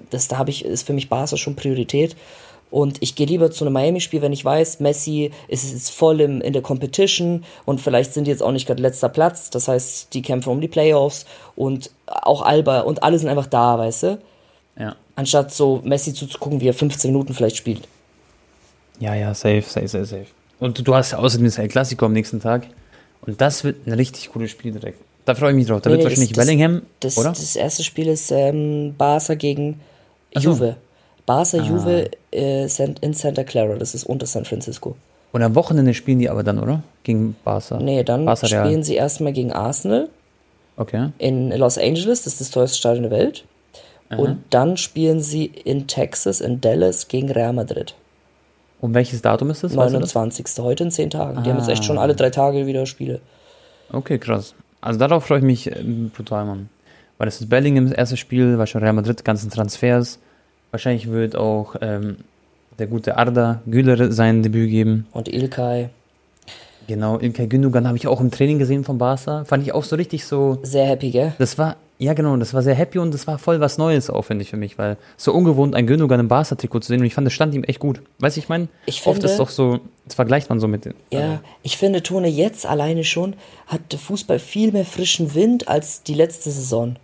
das 0.10 0.27
da 0.27 0.38
habe 0.38 0.50
ich, 0.50 0.65
ist 0.65 0.86
für 0.86 0.94
mich 0.94 1.08
Barca 1.08 1.38
schon 1.38 1.55
Priorität. 1.55 2.17
Und 2.75 2.98
ich 3.00 3.15
gehe 3.15 3.25
lieber 3.25 3.51
zu 3.51 3.63
einem 3.63 3.72
Miami-Spiel, 3.72 4.22
wenn 4.22 4.34
ich 4.34 4.44
weiß, 4.44 4.82
Messi 4.82 5.32
ist 5.48 5.72
jetzt 5.72 5.91
voll 5.91 6.20
im, 6.20 6.41
in 6.41 6.51
der 6.51 6.62
Competition 6.62 7.46
und 7.63 7.79
vielleicht 7.79 8.13
sind 8.13 8.25
die 8.27 8.32
jetzt 8.32 8.44
auch 8.44 8.51
nicht 8.51 8.67
gerade 8.67 8.82
letzter 8.82 9.08
Platz. 9.08 9.50
Das 9.50 9.70
heißt, 9.70 10.13
die 10.13 10.22
kämpfen 10.22 10.50
um 10.50 10.60
die 10.60 10.67
Playoffs 10.67 11.25
und 11.55 11.89
auch 12.05 12.41
Alba 12.41 12.82
und 12.82 13.01
alle 13.01 13.17
sind 13.17 13.29
einfach 13.29 13.46
da, 13.48 13.77
weißt 13.79 14.03
du? 14.03 14.17
Ja. 14.77 14.98
Anstatt 15.15 15.53
so 15.53 15.79
Messi 15.86 16.13
zuzugucken, 16.13 16.60
wie 16.60 16.67
er 16.67 16.74
15 16.74 17.12
Minuten 17.13 17.34
vielleicht 17.34 17.55
spielt. 17.55 17.88
ja, 19.00 19.15
ja, 19.15 19.34
safe, 19.34 19.62
safe, 19.62 19.88
safe, 19.88 20.05
safe. 20.05 20.25
Und 20.60 20.86
du, 20.86 20.94
hast 20.96 21.12
ja 21.13 21.20
außerdem 21.20 21.46
das 21.46 21.58
El 21.58 21.70
Clasico 21.70 22.05
am 22.05 22.12
nächsten 22.12 22.41
Tag. 22.41 22.67
Und 23.22 23.39
das 23.39 23.63
wird 23.63 23.88
ein 23.88 23.94
richtig 23.94 24.32
cooles 24.34 24.51
Spiel 24.51 24.74
direkt. 24.74 25.00
Da 25.24 25.34
freue 25.34 25.51
ich 25.51 25.55
mich 25.55 25.67
drauf. 25.67 25.79
Da 25.79 25.89
Nee, 25.89 25.94
wird 25.94 26.00
nee, 26.00 26.10
wahrscheinlich 26.10 26.34
das- 26.34 26.46
Bellingham, 26.46 26.82
Das, 27.00 27.17
oder? 27.17 27.29
das 27.29 27.55
erste 27.55 27.86
Spiel 27.86 28.10
ist 28.10 28.32
ähm, 28.32 28.96
Barca 28.98 29.36
gegen. 29.36 29.79
Juve. 30.38 30.75
Barca, 31.25 31.58
Ah. 31.58 31.62
Juve 31.62 32.10
äh, 32.32 32.67
in 33.01 33.13
Santa 33.13 33.44
Clara, 33.44 33.75
das 33.75 33.96
ist 33.96 34.03
unter 34.05 34.25
San 34.25 34.46
Francisco. 34.46 34.96
Und 35.32 35.41
am 35.41 35.55
Wochenende 35.55 35.94
spielen 35.94 36.20
die 36.20 36.29
aber 36.29 36.44
dann, 36.44 36.60
oder? 36.60 36.84
Gegen 37.03 37.36
Barca. 37.44 37.77
Nee, 37.79 38.03
dann 38.03 38.25
Barca 38.25 38.48
Real. 38.48 38.65
spielen 38.65 38.84
sie 38.84 38.96
erstmal 38.96 39.34
gegen 39.34 39.51
Arsenal 39.51 40.08
Okay. 40.77 41.10
in 41.17 41.51
Los 41.51 41.77
Angeles, 41.77 42.24
das 42.24 42.34
ist 42.34 42.41
das 42.41 42.51
teuerste 42.51 42.77
Stadion 42.77 43.03
der 43.03 43.12
Welt. 43.12 43.46
Und 44.10 44.44
dann 44.51 44.77
spielen 44.77 45.20
sie 45.20 45.46
in 45.46 45.88
Texas, 45.88 46.39
in 46.39 46.62
Dallas, 46.62 47.08
gegen 47.08 47.32
Real 47.32 47.51
Madrid. 47.53 47.96
Und 48.79 48.94
welches 48.94 49.22
Datum 49.24 49.50
ist 49.50 49.63
das? 49.63 49.75
Weißt 49.75 49.96
du 49.96 50.00
das? 50.00 50.13
29. 50.13 50.63
Heute 50.63 50.84
in 50.84 50.91
10 50.91 51.10
Tagen. 51.10 51.44
Die 51.44 51.50
haben 51.50 51.58
jetzt 51.58 51.70
echt 51.70 51.82
Ah. 51.82 51.86
schon 51.86 51.98
alle 51.98 52.13
drei 52.15 52.29
Tage 52.29 52.67
wieder 52.67 52.86
Spiele. 52.86 53.20
Okay, 53.91 54.20
krass. 54.20 54.53
Also 54.79 55.00
darauf 55.00 55.25
freue 55.25 55.39
ich 55.39 55.44
mich 55.44 55.75
ähm, 55.75 56.12
brutal, 56.15 56.46
Mann. 56.46 56.70
Weil 57.17 57.25
das 57.25 57.41
ist 57.41 57.50
Bellinghams 57.50 57.91
erstes 57.91 58.20
Spiel, 58.20 58.58
war 58.60 58.67
schon 58.67 58.82
Real 58.84 58.94
Madrid, 58.94 59.25
ganzen 59.25 59.50
Transfers. 59.50 60.20
Wahrscheinlich 60.75 61.10
wird 61.10 61.38
auch 61.38 61.77
ähm, 61.79 62.17
der 62.79 62.88
gute 62.88 63.15
Arda 63.17 63.62
Güler 63.65 64.12
sein 64.12 64.44
Debüt 64.44 64.70
geben. 64.70 65.08
Und 65.13 65.29
Ilkay, 65.29 65.88
Genau, 66.88 67.17
Ilkay 67.17 67.48
Gündogan 67.48 67.88
habe 67.88 67.96
ich 67.98 68.08
auch 68.08 68.20
im 68.20 68.29
Training 68.29 68.60
gesehen 68.60 68.84
von 68.84 68.98
Barca. 68.98 69.46
Fand 69.46 69.63
ich 69.63 69.72
auch 69.74 69.86
so 69.86 69.96
richtig 69.96 70.25
so, 70.25 70.60
sehr 70.63 70.86
happy, 70.86 71.12
gell? 71.12 71.34
das 71.39 71.58
war, 71.58 71.77
ja 71.98 72.13
genau, 72.13 72.36
das 72.36 72.53
war 72.53 72.62
sehr 72.62 72.75
happy 72.75 73.00
und 73.00 73.13
das 73.13 73.25
war 73.25 73.38
voll 73.39 73.62
was 73.62 73.77
Neues 73.77 74.10
auch, 74.10 74.24
finde 74.24 74.41
ich, 74.44 74.50
für 74.50 74.58
mich. 74.58 74.77
Weil 74.77 74.98
so 75.15 75.32
ungewohnt, 75.34 75.75
ein 75.75 75.88
Gündogan 75.88 76.20
im 76.20 76.27
Barca-Trikot 76.27 76.82
zu 76.82 76.89
sehen 76.89 77.00
und 77.00 77.05
ich 77.05 77.13
fand, 77.13 77.25
das 77.25 77.34
stand 77.34 77.55
ihm 77.55 77.63
echt 77.63 77.79
gut. 77.79 78.01
Weißt 78.20 78.36
du, 78.36 78.39
ich 78.41 78.50
meine, 78.50 78.67
Ich 78.86 78.98
oft 79.08 79.15
finde- 79.22 79.27
ist 79.32 79.39
doch 79.39 79.48
so, 79.50 79.79
das 80.05 80.15
vergleicht 80.15 80.50
man 80.50 80.60
so 80.60 80.67
mit 80.67 80.84
den. 80.84 80.94
Ja, 81.10 81.39
ich 81.63 81.77
finde, 81.77 82.03
Tone, 82.03 82.27
jetzt 82.27 82.65
alleine 82.65 83.05
schon 83.05 83.34
hat 83.67 83.94
der 83.94 84.00
Fußball 84.00 84.39
viel 84.39 84.74
mehr 84.74 84.84
frischen 84.86 85.34
Wind 85.36 85.70
als 85.70 86.03
die 86.03 86.15
letzte 86.15 86.51
Saison. 86.51 86.98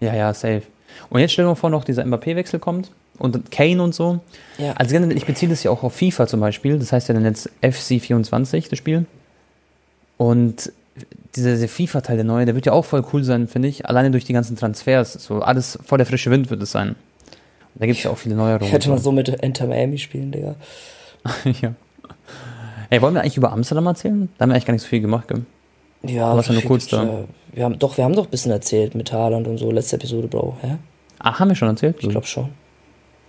Ja, 0.00 0.12
ja, 0.16 0.34
safe. 0.34 0.62
Und 1.10 1.20
jetzt 1.20 1.32
stell 1.32 1.44
dir 1.44 1.50
mal 1.50 1.54
vor, 1.54 1.70
noch 1.70 1.84
dieser 1.84 2.04
Mbappé-Wechsel 2.04 2.58
kommt 2.58 2.90
und 3.18 3.50
Kane 3.50 3.82
und 3.82 3.94
so. 3.94 4.20
Ja. 4.58 4.72
Also 4.74 4.96
ich 4.96 5.26
beziehe 5.26 5.48
das 5.50 5.62
ja 5.62 5.70
auch 5.70 5.82
auf 5.82 5.94
FIFA 5.94 6.26
zum 6.26 6.40
Beispiel. 6.40 6.78
Das 6.78 6.92
heißt 6.92 7.08
ja 7.08 7.14
dann 7.14 7.24
jetzt 7.24 7.50
FC24, 7.62 8.68
das 8.68 8.78
Spiel. 8.78 9.06
Und 10.16 10.72
dieser, 11.36 11.52
dieser 11.52 11.68
FIFA-Teil, 11.68 12.16
der 12.16 12.24
neue, 12.24 12.44
der 12.46 12.54
wird 12.54 12.66
ja 12.66 12.72
auch 12.72 12.84
voll 12.84 13.04
cool 13.12 13.24
sein, 13.24 13.48
finde 13.48 13.68
ich. 13.68 13.86
Alleine 13.86 14.10
durch 14.10 14.24
die 14.24 14.32
ganzen 14.32 14.56
Transfers. 14.56 15.12
So 15.12 15.40
alles 15.40 15.78
voll 15.84 15.98
der 15.98 16.06
frische 16.06 16.30
Wind 16.30 16.50
wird 16.50 16.62
es 16.62 16.72
sein. 16.72 16.90
Und 16.90 16.96
da 17.74 17.86
gibt 17.86 17.98
es 17.98 18.04
ja 18.04 18.10
auch 18.10 18.18
viele 18.18 18.34
Neuerungen. 18.34 18.66
Ich 18.66 18.72
hätte 18.72 18.88
mal 18.88 18.98
so 18.98 19.12
mit 19.12 19.28
Enter 19.42 19.66
Miami 19.66 19.98
spielen, 19.98 20.32
Digga. 20.32 20.56
ja. 21.60 21.74
Ey, 22.90 23.02
wollen 23.02 23.14
wir 23.14 23.20
eigentlich 23.20 23.36
über 23.36 23.52
Amsterdam 23.52 23.86
erzählen? 23.86 24.28
Da 24.38 24.42
haben 24.42 24.50
wir 24.50 24.54
eigentlich 24.54 24.66
gar 24.66 24.72
nicht 24.72 24.82
so 24.82 24.88
viel 24.88 25.00
gemacht, 25.00 25.28
gell? 25.28 25.42
Ja, 26.02 26.12
ja 26.12 26.34
nur 26.34 26.48
wir- 26.48 26.62
kurz 26.62 26.86
da. 26.86 27.24
Wir- 27.52 27.64
haben, 27.64 27.78
doch, 27.78 27.96
wir 27.96 28.04
haben 28.04 28.14
doch 28.14 28.24
ein 28.26 28.30
bisschen 28.30 28.52
erzählt 28.52 28.94
mit 28.94 29.12
Haaland 29.12 29.46
und 29.48 29.58
so, 29.58 29.70
letzte 29.70 29.96
Episode, 29.96 30.28
Bro. 30.28 30.56
Hä? 30.62 30.76
Ach, 31.18 31.40
haben 31.40 31.48
wir 31.48 31.56
schon 31.56 31.68
erzählt? 31.68 31.96
Ich 32.00 32.08
glaube 32.08 32.26
schon. 32.26 32.50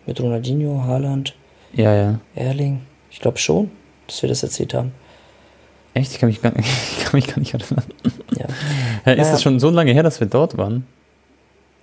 Mit 0.05 0.19
Ronaldinho, 0.21 0.83
Haaland, 0.83 1.35
Ja, 1.73 1.93
ja. 1.93 2.19
Erling. 2.35 2.81
Ich 3.11 3.19
glaube 3.19 3.37
schon, 3.37 3.69
dass 4.07 4.21
wir 4.21 4.29
das 4.29 4.43
erzählt 4.43 4.73
haben. 4.73 4.91
Echt? 5.93 6.11
Ich 6.13 6.19
kann 6.19 6.29
mich 6.29 6.41
gar, 6.41 6.51
ich 6.57 6.99
kann 7.03 7.11
mich 7.13 7.27
gar 7.27 7.39
nicht 7.39 7.53
erinnern. 7.53 7.83
Ja, 8.37 8.45
Ja, 9.05 9.11
ist 9.13 9.27
Ja. 9.27 9.31
das 9.33 9.41
schon 9.41 9.59
so 9.59 9.69
lange 9.69 9.91
her, 9.91 10.03
dass 10.03 10.19
wir 10.19 10.27
dort 10.27 10.57
waren? 10.57 10.85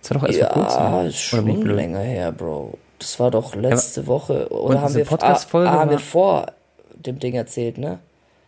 Das 0.02 0.11
war 0.11 0.21
doch 0.21 0.26
erst 0.28 0.38
vor 0.40 0.49
kurzem. 0.62 0.81
ja 0.83 1.02
ist 1.02 1.19
schon 1.21 1.62
länger 1.66 1.99
her, 2.00 2.33
Bro. 2.33 2.78
Das 2.99 3.19
war 3.21 3.31
doch 3.31 3.55
letzte 3.55 4.07
Woche. 4.07 4.49
und 4.49 4.71
Oder 4.71 4.81
haben 4.83 4.95
wir, 4.95 5.07
ah, 5.11 5.38
ah, 5.52 5.71
haben 5.73 5.90
wir 5.90 5.99
vor 5.99 6.47
dem 6.95 7.19
Ding 7.19 7.35
erzählt, 7.35 7.76
ne? 7.78 7.99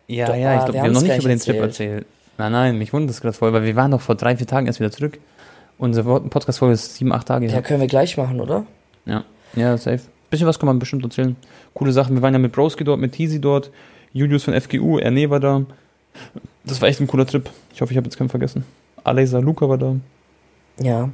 Ja, 0.07 0.27
Doch, 0.27 0.35
ja, 0.37 0.51
ah, 0.51 0.55
ich 0.55 0.59
glaube, 0.61 0.73
wir 0.75 0.83
haben 0.83 0.93
noch 0.93 1.03
nicht 1.03 1.19
über 1.19 1.29
den 1.29 1.39
Trip 1.41 1.57
erzählt. 1.57 2.07
Nein, 2.39 2.53
nein, 2.53 2.79
mich 2.79 2.93
wundert 2.93 3.11
das 3.11 3.21
gerade 3.21 3.33
voll, 3.35 3.53
weil 3.53 3.65
wir 3.65 3.77
waren 3.77 3.91
doch 3.91 4.01
vor 4.01 4.15
drei, 4.15 4.37
vier 4.37 4.47
Tagen 4.47 4.67
erst 4.67 4.81
wieder 4.81 4.91
zurück. 4.93 5.19
Unsere 5.77 6.21
Podcast-Folge 6.21 6.75
ist 6.75 6.95
sieben, 6.95 7.13
acht 7.13 7.29
Tage 7.29 7.47
Ja, 7.47 7.53
her. 7.53 7.63
können 7.63 7.81
wir 7.81 7.87
gleich 7.89 8.17
machen, 8.17 8.41
oder? 8.41 8.65
Ja, 9.07 9.25
ja, 9.55 9.77
safe. 9.77 10.01
Bisschen 10.31 10.47
was 10.47 10.59
kann 10.59 10.67
man 10.67 10.79
bestimmt 10.79 11.03
erzählen. 11.05 11.37
Coole 11.75 11.93
Sachen. 11.93 12.15
Wir 12.15 12.23
waren 12.23 12.33
ja 12.35 12.39
mit 12.39 12.53
Broski 12.53 12.85
dort, 12.85 13.01
mit 13.01 13.13
Teasy 13.13 13.41
dort, 13.41 13.71
Julius 14.13 14.45
von 14.45 14.59
FGU, 14.61 14.99
Erne 14.99 15.31
war 15.31 15.41
da. 15.41 15.65
Das 16.65 16.81
war 16.81 16.89
echt 16.89 17.01
ein 17.01 17.07
cooler 17.07 17.27
Trip. 17.27 17.49
Ich 17.73 17.81
hoffe, 17.81 17.93
ich 17.93 17.97
habe 17.97 18.07
jetzt 18.07 18.17
keinen 18.19 18.29
vergessen. 18.29 18.65
Alesa 19.05 19.39
Luca 19.39 19.69
war 19.69 19.79
da. 19.79 19.97
Ja. 20.81 21.09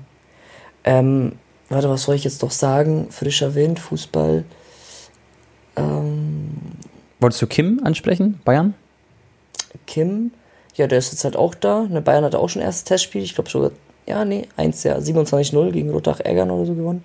Ähm, 0.84 1.32
warte, 1.68 1.88
was 1.90 2.02
soll 2.02 2.16
ich 2.16 2.24
jetzt 2.24 2.42
doch 2.42 2.50
sagen? 2.50 3.06
Frischer 3.10 3.54
Wind, 3.54 3.78
Fußball. 3.78 4.44
Ähm, 5.76 6.50
Wolltest 7.20 7.42
du 7.42 7.46
Kim 7.46 7.80
ansprechen? 7.84 8.40
Bayern? 8.44 8.74
Kim, 9.86 10.32
ja, 10.74 10.86
der 10.86 10.98
ist 10.98 11.12
jetzt 11.12 11.24
halt 11.24 11.36
auch 11.36 11.54
da. 11.54 11.82
Ne, 11.88 12.00
Bayern 12.00 12.24
hatte 12.24 12.38
auch 12.38 12.48
schon 12.48 12.62
erstes 12.62 12.84
Testspiel. 12.84 13.22
Ich 13.22 13.34
glaube 13.34 13.50
sogar, 13.50 13.70
ja, 14.06 14.24
nee, 14.24 14.48
1, 14.56 14.82
ja, 14.84 14.96
27-0 14.98 15.70
gegen 15.70 15.90
Rotach 15.90 16.20
Ärgern 16.20 16.50
oder 16.50 16.66
so 16.66 16.74
gewonnen. 16.74 17.04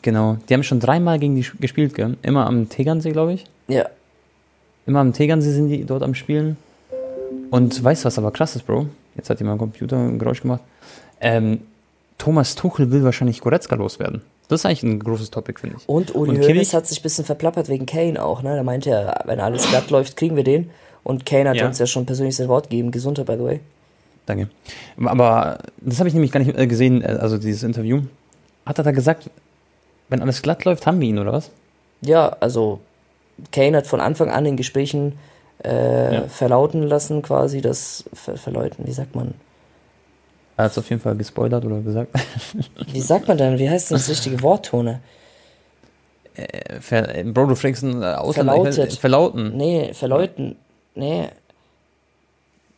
Genau. 0.00 0.36
Die 0.48 0.54
haben 0.54 0.62
schon 0.62 0.80
dreimal 0.80 1.18
gegen 1.18 1.34
die 1.36 1.46
gespielt, 1.60 1.94
gell? 1.94 2.16
Immer 2.22 2.46
am 2.46 2.68
Tegernsee, 2.68 3.12
glaube 3.12 3.34
ich. 3.34 3.44
Ja, 3.68 3.86
Immer 4.86 5.00
am 5.00 5.12
Tegernsee 5.12 5.52
sind 5.52 5.68
die 5.68 5.84
dort 5.84 6.02
am 6.02 6.14
Spielen. 6.14 6.56
Und 7.50 7.82
weißt 7.82 8.02
du, 8.02 8.06
was 8.06 8.18
aber 8.18 8.30
krass 8.32 8.56
ist, 8.56 8.66
Bro? 8.66 8.86
Jetzt 9.14 9.30
hat 9.30 9.38
jemand 9.38 9.54
am 9.54 9.58
Computer 9.70 9.96
ein 9.96 10.18
Geräusch 10.18 10.42
gemacht. 10.42 10.62
Ähm, 11.20 11.60
Thomas 12.18 12.54
Tuchel 12.54 12.90
will 12.90 13.04
wahrscheinlich 13.04 13.40
Goretzka 13.40 13.76
loswerden. 13.76 14.22
Das 14.48 14.60
ist 14.60 14.66
eigentlich 14.66 14.82
ein 14.82 14.98
großes 14.98 15.30
Topic, 15.30 15.60
finde 15.60 15.76
ich. 15.78 15.88
und 15.88 16.14
Uli 16.14 16.36
Und 16.36 16.48
Hoeneß 16.48 16.74
hat 16.74 16.86
sich 16.86 17.00
ein 17.00 17.02
bisschen 17.02 17.24
verplappert 17.24 17.68
wegen 17.68 17.86
Kane 17.86 18.22
auch, 18.22 18.42
ne? 18.42 18.56
Da 18.56 18.62
meinte 18.62 18.90
er, 18.90 19.22
wenn 19.26 19.40
alles 19.40 19.68
glatt 19.68 19.90
läuft, 19.90 20.16
kriegen 20.16 20.36
wir 20.36 20.44
den. 20.44 20.70
Und 21.04 21.26
Kane 21.26 21.50
hat 21.50 21.56
Ja. 21.56 21.66
uns 21.66 21.78
ja 21.78 21.86
schon 21.86 22.06
persönlich 22.06 22.36
sein 22.36 22.48
Wort 22.48 22.70
gegeben. 22.70 22.90
Gesundheit, 22.90 23.26
by 23.26 23.34
the 23.36 23.44
way. 23.44 23.60
Danke. 24.26 24.48
Aber 25.04 25.58
das 25.78 25.98
habe 25.98 26.08
ich 26.08 26.14
nämlich 26.14 26.30
gar 26.30 26.40
nicht 26.40 26.56
äh, 26.56 26.66
gesehen, 26.66 27.02
äh, 27.02 27.06
also 27.20 27.38
dieses 27.38 27.62
Interview. 27.64 28.02
Hat 28.64 28.78
er 28.78 28.84
da 28.84 28.92
gesagt, 28.92 29.30
wenn 30.08 30.22
alles 30.22 30.42
glatt 30.42 30.64
läuft, 30.64 30.86
haben 30.86 31.00
wir 31.00 31.08
ihn, 31.08 31.18
oder 31.18 31.32
was? 31.32 31.50
Ja, 32.02 32.36
also 32.40 32.80
Kane 33.50 33.76
hat 33.78 33.86
von 33.86 34.00
Anfang 34.00 34.30
an 34.30 34.46
in 34.46 34.56
Gesprächen 34.56 35.18
äh, 35.64 36.14
Ja. 36.14 36.22
verlauten 36.28 36.82
lassen, 36.84 37.22
quasi 37.22 37.60
das 37.60 38.04
ver 38.12 38.36
verleuten, 38.36 38.86
wie 38.86 38.92
sagt 38.92 39.14
man? 39.16 39.34
Er 40.56 40.64
hat 40.66 40.72
es 40.72 40.78
auf 40.78 40.88
jeden 40.90 41.00
Fall 41.00 41.16
gespoilert 41.16 41.64
oder 41.64 41.80
gesagt. 41.80 42.12
Wie 42.92 43.00
sagt 43.00 43.26
man 43.26 43.38
denn? 43.38 43.58
Wie 43.58 43.70
heißt 43.70 43.90
denn 43.90 43.96
das 43.96 44.08
richtige 44.10 44.42
Wort, 44.42 44.66
Tone? 44.66 45.00
Äh, 46.34 47.24
Bro, 47.24 47.46
du 47.46 47.54
fragst 47.54 47.82
einen 47.84 48.02
äh, 48.02 48.06
Ausländer. 48.06 48.52
Verlautet. 48.52 48.92
Verlauten. 48.94 49.56
Nee, 49.56 49.92
verleuten. 49.94 50.56
Nee. 50.94 51.28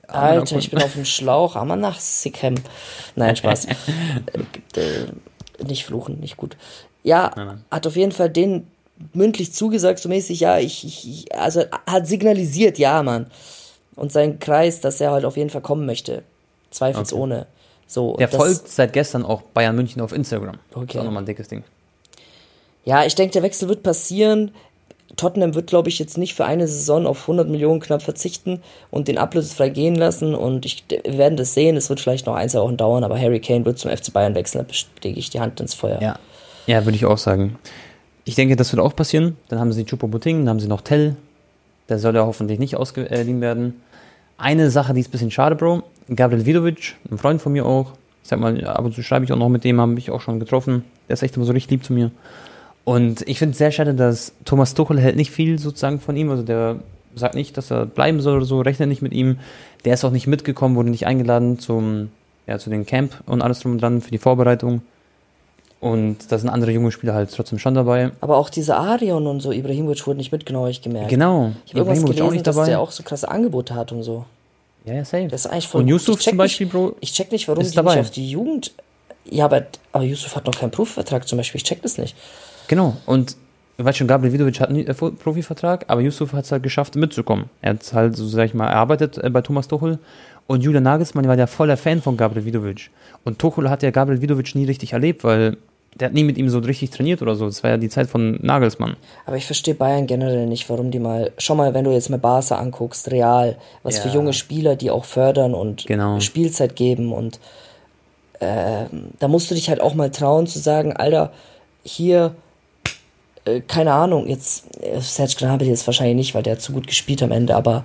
Alter, 0.06 0.58
ich 0.58 0.70
bin 0.70 0.82
auf 0.82 0.92
dem 0.94 1.04
Schlauch. 1.04 1.56
Aber 1.56 1.76
nach 1.76 1.98
Sickham. 1.98 2.54
Nein, 3.16 3.36
Spaß. 3.36 3.66
äh, 4.76 4.80
äh, 4.80 5.06
nicht 5.66 5.84
fluchen, 5.84 6.20
nicht 6.20 6.36
gut. 6.36 6.56
Ja, 7.02 7.30
Nein, 7.36 7.46
nein. 7.46 7.64
hat 7.70 7.86
auf 7.86 7.96
jeden 7.96 8.12
Fall 8.12 8.30
den 8.30 8.66
mündlich 9.12 9.52
zugesagt, 9.52 9.98
so 9.98 10.08
mäßig, 10.08 10.40
ja, 10.40 10.58
ich, 10.58 10.84
ich, 10.84 11.34
also 11.36 11.64
hat 11.86 12.06
signalisiert, 12.06 12.78
ja, 12.78 13.02
Mann. 13.02 13.26
Und 13.96 14.12
sein 14.12 14.38
Kreis, 14.38 14.80
dass 14.80 15.00
er 15.00 15.10
halt 15.12 15.24
auf 15.24 15.36
jeden 15.36 15.50
Fall 15.50 15.60
kommen 15.60 15.84
möchte. 15.86 16.22
Zweifelsohne. 16.70 17.46
So, 17.86 18.10
und 18.10 18.20
Der 18.20 18.28
das- 18.28 18.36
folgt 18.36 18.68
seit 18.68 18.92
gestern 18.92 19.24
auch 19.24 19.42
Bayern 19.42 19.76
München 19.76 20.00
auf 20.00 20.12
Instagram. 20.12 20.58
Das 20.70 20.76
Okay. 20.82 20.92
ist 20.94 21.00
auch 21.00 21.04
nochmal 21.04 21.22
ein 21.22 21.26
dickes 21.26 21.48
Ding. 21.48 21.62
Ja, 22.84 23.04
ich 23.04 23.14
denke, 23.14 23.32
der 23.32 23.42
Wechsel 23.42 23.68
wird 23.68 23.82
passieren. 23.82 24.52
Tottenham 25.16 25.54
wird, 25.54 25.68
glaube 25.68 25.88
ich, 25.88 25.98
jetzt 25.98 26.18
nicht 26.18 26.34
für 26.34 26.44
eine 26.44 26.66
Saison 26.66 27.06
auf 27.06 27.22
100 27.22 27.48
Millionen 27.48 27.80
knapp 27.80 28.02
verzichten 28.02 28.60
und 28.90 29.08
den 29.08 29.18
ablösefrei 29.18 29.68
gehen 29.68 29.94
lassen. 29.94 30.34
Und 30.34 30.66
ich, 30.66 30.84
wir 30.88 31.18
werden 31.18 31.36
das 31.36 31.54
sehen. 31.54 31.76
Es 31.76 31.88
wird 31.88 32.00
vielleicht 32.00 32.26
noch 32.26 32.34
ein, 32.34 32.48
zwei 32.48 32.60
Wochen 32.60 32.76
dauern, 32.76 33.04
aber 33.04 33.18
Harry 33.18 33.40
Kane 33.40 33.64
wird 33.64 33.78
zum 33.78 33.90
FC 33.90 34.12
Bayern 34.12 34.34
wechseln. 34.34 34.64
Da 34.68 34.74
lege 35.08 35.18
ich 35.18 35.30
die 35.30 35.40
Hand 35.40 35.60
ins 35.60 35.74
Feuer. 35.74 36.00
Ja. 36.00 36.18
Ja, 36.66 36.84
würde 36.84 36.96
ich 36.96 37.04
auch 37.04 37.18
sagen. 37.18 37.58
Ich 38.24 38.34
denke, 38.36 38.56
das 38.56 38.72
wird 38.72 38.80
auch 38.80 38.96
passieren. 38.96 39.36
Dann 39.48 39.58
haben 39.58 39.72
sie 39.72 39.84
Chupomoting, 39.84 40.40
dann 40.40 40.48
haben 40.48 40.60
sie 40.60 40.68
noch 40.68 40.80
Tell. 40.80 41.16
Der 41.88 41.98
soll 41.98 42.14
ja 42.14 42.24
hoffentlich 42.24 42.58
nicht 42.58 42.76
ausgeliehen 42.76 43.40
werden. 43.42 43.82
Eine 44.38 44.70
Sache, 44.70 44.94
die 44.94 45.00
ist 45.00 45.08
ein 45.08 45.12
bisschen 45.12 45.30
schade, 45.30 45.54
Bro. 45.54 45.82
Gabriel 46.14 46.46
Vidovic, 46.46 46.96
ein 47.10 47.18
Freund 47.18 47.42
von 47.42 47.52
mir 47.52 47.66
auch. 47.66 47.92
Ich 48.22 48.30
sag 48.30 48.40
mal, 48.40 48.64
ab 48.64 48.84
und 48.84 48.94
zu 48.94 49.02
schreibe 49.02 49.26
ich 49.26 49.32
auch 49.32 49.36
noch 49.36 49.50
mit 49.50 49.64
dem, 49.64 49.80
habe 49.80 49.92
mich 49.92 50.10
auch 50.10 50.22
schon 50.22 50.40
getroffen. 50.40 50.84
Der 51.08 51.14
ist 51.14 51.22
echt 51.22 51.36
immer 51.36 51.44
so 51.44 51.52
richtig 51.52 51.72
lieb 51.72 51.84
zu 51.84 51.92
mir. 51.92 52.10
Und 52.84 53.26
ich 53.26 53.38
finde 53.38 53.52
es 53.52 53.58
sehr 53.58 53.72
schade, 53.72 53.94
dass 53.94 54.32
Thomas 54.44 54.74
Tuchel 54.74 55.00
hält 55.00 55.16
nicht 55.16 55.30
viel 55.30 55.58
sozusagen 55.58 56.00
von 56.00 56.16
ihm. 56.16 56.30
Also 56.30 56.42
der 56.42 56.76
sagt 57.14 57.34
nicht, 57.34 57.56
dass 57.56 57.70
er 57.70 57.86
bleiben 57.86 58.20
soll 58.20 58.36
oder 58.36 58.46
so, 58.46 58.60
rechnet 58.60 58.88
nicht 58.88 59.02
mit 59.02 59.12
ihm. 59.12 59.38
Der 59.84 59.94
ist 59.94 60.04
auch 60.04 60.10
nicht 60.10 60.26
mitgekommen, 60.26 60.76
wurde 60.76 60.90
nicht 60.90 61.06
eingeladen 61.06 61.58
zum, 61.58 62.10
ja, 62.46 62.58
zu 62.58 62.70
den 62.70 62.86
Camp 62.86 63.22
und 63.26 63.42
alles 63.42 63.60
drum 63.60 63.72
und 63.72 63.82
dran 63.82 64.00
für 64.00 64.10
die 64.10 64.18
Vorbereitung. 64.18 64.82
Und 65.80 66.32
da 66.32 66.38
sind 66.38 66.48
andere 66.48 66.70
junge 66.70 66.90
Spieler 66.92 67.12
halt 67.12 67.30
trotzdem 67.30 67.58
schon 67.58 67.74
dabei. 67.74 68.10
Aber 68.22 68.38
auch 68.38 68.48
diese 68.48 68.74
Arion 68.76 69.26
und 69.26 69.40
so, 69.40 69.52
Ibrahimovic 69.52 70.06
wurde 70.06 70.16
nicht 70.16 70.32
mitgenommen, 70.32 70.64
habe 70.64 70.70
ich 70.70 70.80
gemerkt. 70.80 71.10
Genau. 71.10 71.52
Ich 71.66 71.74
habe 71.74 71.90
irgendwas 71.90 72.16
gelesen, 72.16 72.42
dass 72.42 72.64
der 72.64 72.80
auch 72.80 72.90
so 72.90 73.02
krasse 73.02 73.28
Angebote 73.28 73.74
hat 73.74 73.92
und 73.92 74.02
so. 74.02 74.24
Ja, 74.86 74.94
ja, 74.94 75.04
safe. 75.04 75.28
Das 75.28 75.44
ist 75.44 75.50
eigentlich 75.50 75.68
voll 75.68 75.82
Und. 75.82 75.88
Yusuf 75.88 76.20
zum 76.20 76.38
Beispiel, 76.38 76.66
nicht, 76.66 76.72
Bro. 76.72 76.96
Ich 77.00 77.12
check 77.12 77.32
nicht, 77.32 77.48
warum 77.48 77.62
die 77.62 77.70
dabei. 77.70 77.96
nicht 77.96 78.00
auf 78.00 78.10
die 78.10 78.30
Jugend. 78.30 78.72
Ja, 79.30 79.46
aber, 79.46 79.66
aber 79.92 80.04
Yusuf 80.04 80.36
hat 80.36 80.46
noch 80.46 80.54
keinen 80.58 80.70
Profivertrag 80.70 81.26
zum 81.28 81.38
Beispiel. 81.38 81.58
Ich 81.58 81.64
check 81.64 81.82
das 81.82 81.98
nicht. 81.98 82.16
Genau. 82.68 82.96
Und 83.06 83.36
ich 83.76 83.84
weiß 83.84 83.96
schon, 83.96 84.06
Gabriel 84.06 84.32
Vidovic 84.32 84.60
hat 84.60 84.68
einen 84.68 84.86
äh, 84.86 84.94
Profivertrag, 84.94 85.84
aber 85.88 86.00
Yusuf 86.00 86.32
hat 86.32 86.44
es 86.44 86.52
halt 86.52 86.62
geschafft, 86.62 86.94
mitzukommen. 86.96 87.46
Er 87.60 87.70
hat 87.74 87.92
halt, 87.92 88.16
so 88.16 88.26
sag 88.26 88.46
ich 88.46 88.54
mal, 88.54 88.68
erarbeitet 88.68 89.18
äh, 89.18 89.30
bei 89.30 89.40
Thomas 89.42 89.68
Tuchel. 89.68 89.98
Und 90.46 90.62
Julian 90.62 90.82
Nagelsmann 90.84 91.26
war 91.26 91.36
ja 91.38 91.46
voller 91.46 91.76
Fan 91.76 92.02
von 92.02 92.16
Gabriel 92.16 92.44
Vidovic. 92.44 92.90
Und 93.24 93.38
Tuchel 93.38 93.70
hat 93.70 93.82
ja 93.82 93.90
Gabriel 93.90 94.20
Vidovic 94.20 94.54
nie 94.54 94.66
richtig 94.66 94.92
erlebt, 94.92 95.24
weil 95.24 95.56
der 95.94 96.06
hat 96.06 96.12
nie 96.14 96.24
mit 96.24 96.36
ihm 96.38 96.48
so 96.48 96.58
richtig 96.58 96.90
trainiert 96.90 97.22
oder 97.22 97.34
so. 97.34 97.46
Das 97.46 97.62
war 97.62 97.70
ja 97.70 97.76
die 97.78 97.88
Zeit 97.88 98.08
von 98.08 98.38
Nagelsmann. 98.42 98.96
Aber 99.26 99.36
ich 99.36 99.46
verstehe 99.46 99.74
Bayern 99.74 100.06
generell 100.06 100.46
nicht, 100.46 100.68
warum 100.68 100.90
die 100.90 100.98
mal, 100.98 101.32
schau 101.38 101.54
mal, 101.54 101.72
wenn 101.72 101.84
du 101.84 101.92
jetzt 101.92 102.10
mal 102.10 102.18
Barca 102.18 102.56
anguckst, 102.56 103.10
Real, 103.10 103.56
was 103.84 103.96
Ja. 103.96 104.02
für 104.02 104.08
junge 104.10 104.32
Spieler, 104.34 104.76
die 104.76 104.90
auch 104.90 105.04
fördern 105.04 105.54
und 105.54 105.86
Genau. 105.86 106.20
Spielzeit 106.20 106.76
geben 106.76 107.12
und 107.12 107.38
ähm, 108.40 109.10
da 109.20 109.28
musst 109.28 109.50
du 109.50 109.54
dich 109.54 109.68
halt 109.68 109.80
auch 109.80 109.94
mal 109.94 110.10
trauen 110.10 110.46
zu 110.46 110.58
sagen, 110.58 110.92
Alter, 110.92 111.32
hier, 111.84 112.34
äh, 113.44 113.60
keine 113.60 113.92
Ahnung, 113.92 114.26
jetzt, 114.28 114.64
äh, 114.82 115.00
Serge 115.00 115.34
Gnabry 115.38 115.66
jetzt 115.68 115.86
wahrscheinlich 115.86 116.16
nicht, 116.16 116.34
weil 116.34 116.42
der 116.42 116.54
hat 116.54 116.62
zu 116.62 116.72
gut 116.72 116.86
gespielt 116.86 117.22
am 117.22 117.30
Ende, 117.32 117.54
aber 117.54 117.84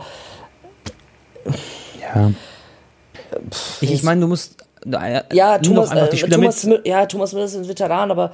Ja. 2.13 2.31
Ich, 3.81 3.91
ich 3.91 4.03
meine, 4.03 4.21
du 4.21 4.27
musst 4.27 4.65
äh, 4.85 5.21
Ja, 5.33 5.57
Thomas, 5.59 5.91
äh, 5.91 6.07
Thomas, 6.29 6.63
mit. 6.63 6.87
Ja, 6.87 7.05
Thomas 7.05 7.33
Müller 7.33 7.45
ist 7.45 7.55
ein 7.55 7.67
Veteran, 7.67 8.09
aber 8.11 8.31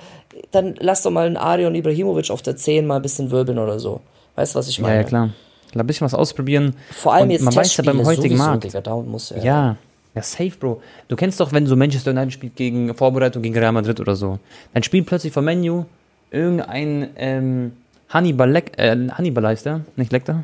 dann 0.52 0.76
lass 0.80 1.02
doch 1.02 1.12
mal 1.12 1.26
einen 1.28 1.38
Arion 1.38 1.76
Ibrahimovic 1.76 2.30
auf 2.32 2.42
der 2.42 2.56
10 2.56 2.86
mal 2.86 2.98
ein 2.98 3.02
bisschen 3.02 3.32
wirbeln 3.32 3.60
oder 3.60 3.80
so. 3.80 4.02
Weißt 4.36 4.56
du, 4.56 4.60
was 4.60 4.68
ich 4.68 4.78
Ja, 4.78 4.84
meine? 4.84 4.96
ja, 4.98 5.04
klar. 5.04 5.30
Ein 5.74 5.88
bisschen 5.88 6.06
was 6.06 6.14
ausprobieren. 6.14 6.74
Vor 6.92 7.14
allem 7.14 7.24
Und 7.24 7.32
jetzt 7.32 7.42
man 7.42 7.54
weiß 7.54 7.76
ja 7.76 7.84
beim 7.84 8.06
heutigen 8.06 8.30
sowieso, 8.38 8.44
Markt. 8.44 8.64
Digga, 8.64 8.80
da 8.80 8.96
muss 8.96 9.32
er. 9.32 9.44
Ja, 9.44 9.76
ja, 10.14 10.22
safe, 10.22 10.52
Bro. 10.58 10.82
Du 11.10 11.18
kennst 11.18 11.38
doch, 11.42 11.52
wenn 11.52 11.68
so 11.68 11.76
Manchester 11.76 12.12
United 12.12 12.32
spielt 12.32 12.56
gegen 12.56 12.96
Vorbereitung 12.96 13.42
gegen 13.42 13.58
Real 13.58 13.74
Madrid 13.74 14.00
oder 14.00 14.16
so. 14.16 14.40
Dann 14.74 14.84
spielt 14.84 15.06
plötzlich 15.06 15.34
von 15.34 15.44
Menu 15.44 15.84
irgendein 16.36 17.10
ähm, 17.18 17.72
Hannibal, 18.10 18.52
Leck, 18.52 18.74
äh, 18.78 18.96
Hannibal 19.10 19.48
heißt 19.48 19.66
der, 19.66 19.82
nicht 19.96 20.12
Lecter. 20.12 20.44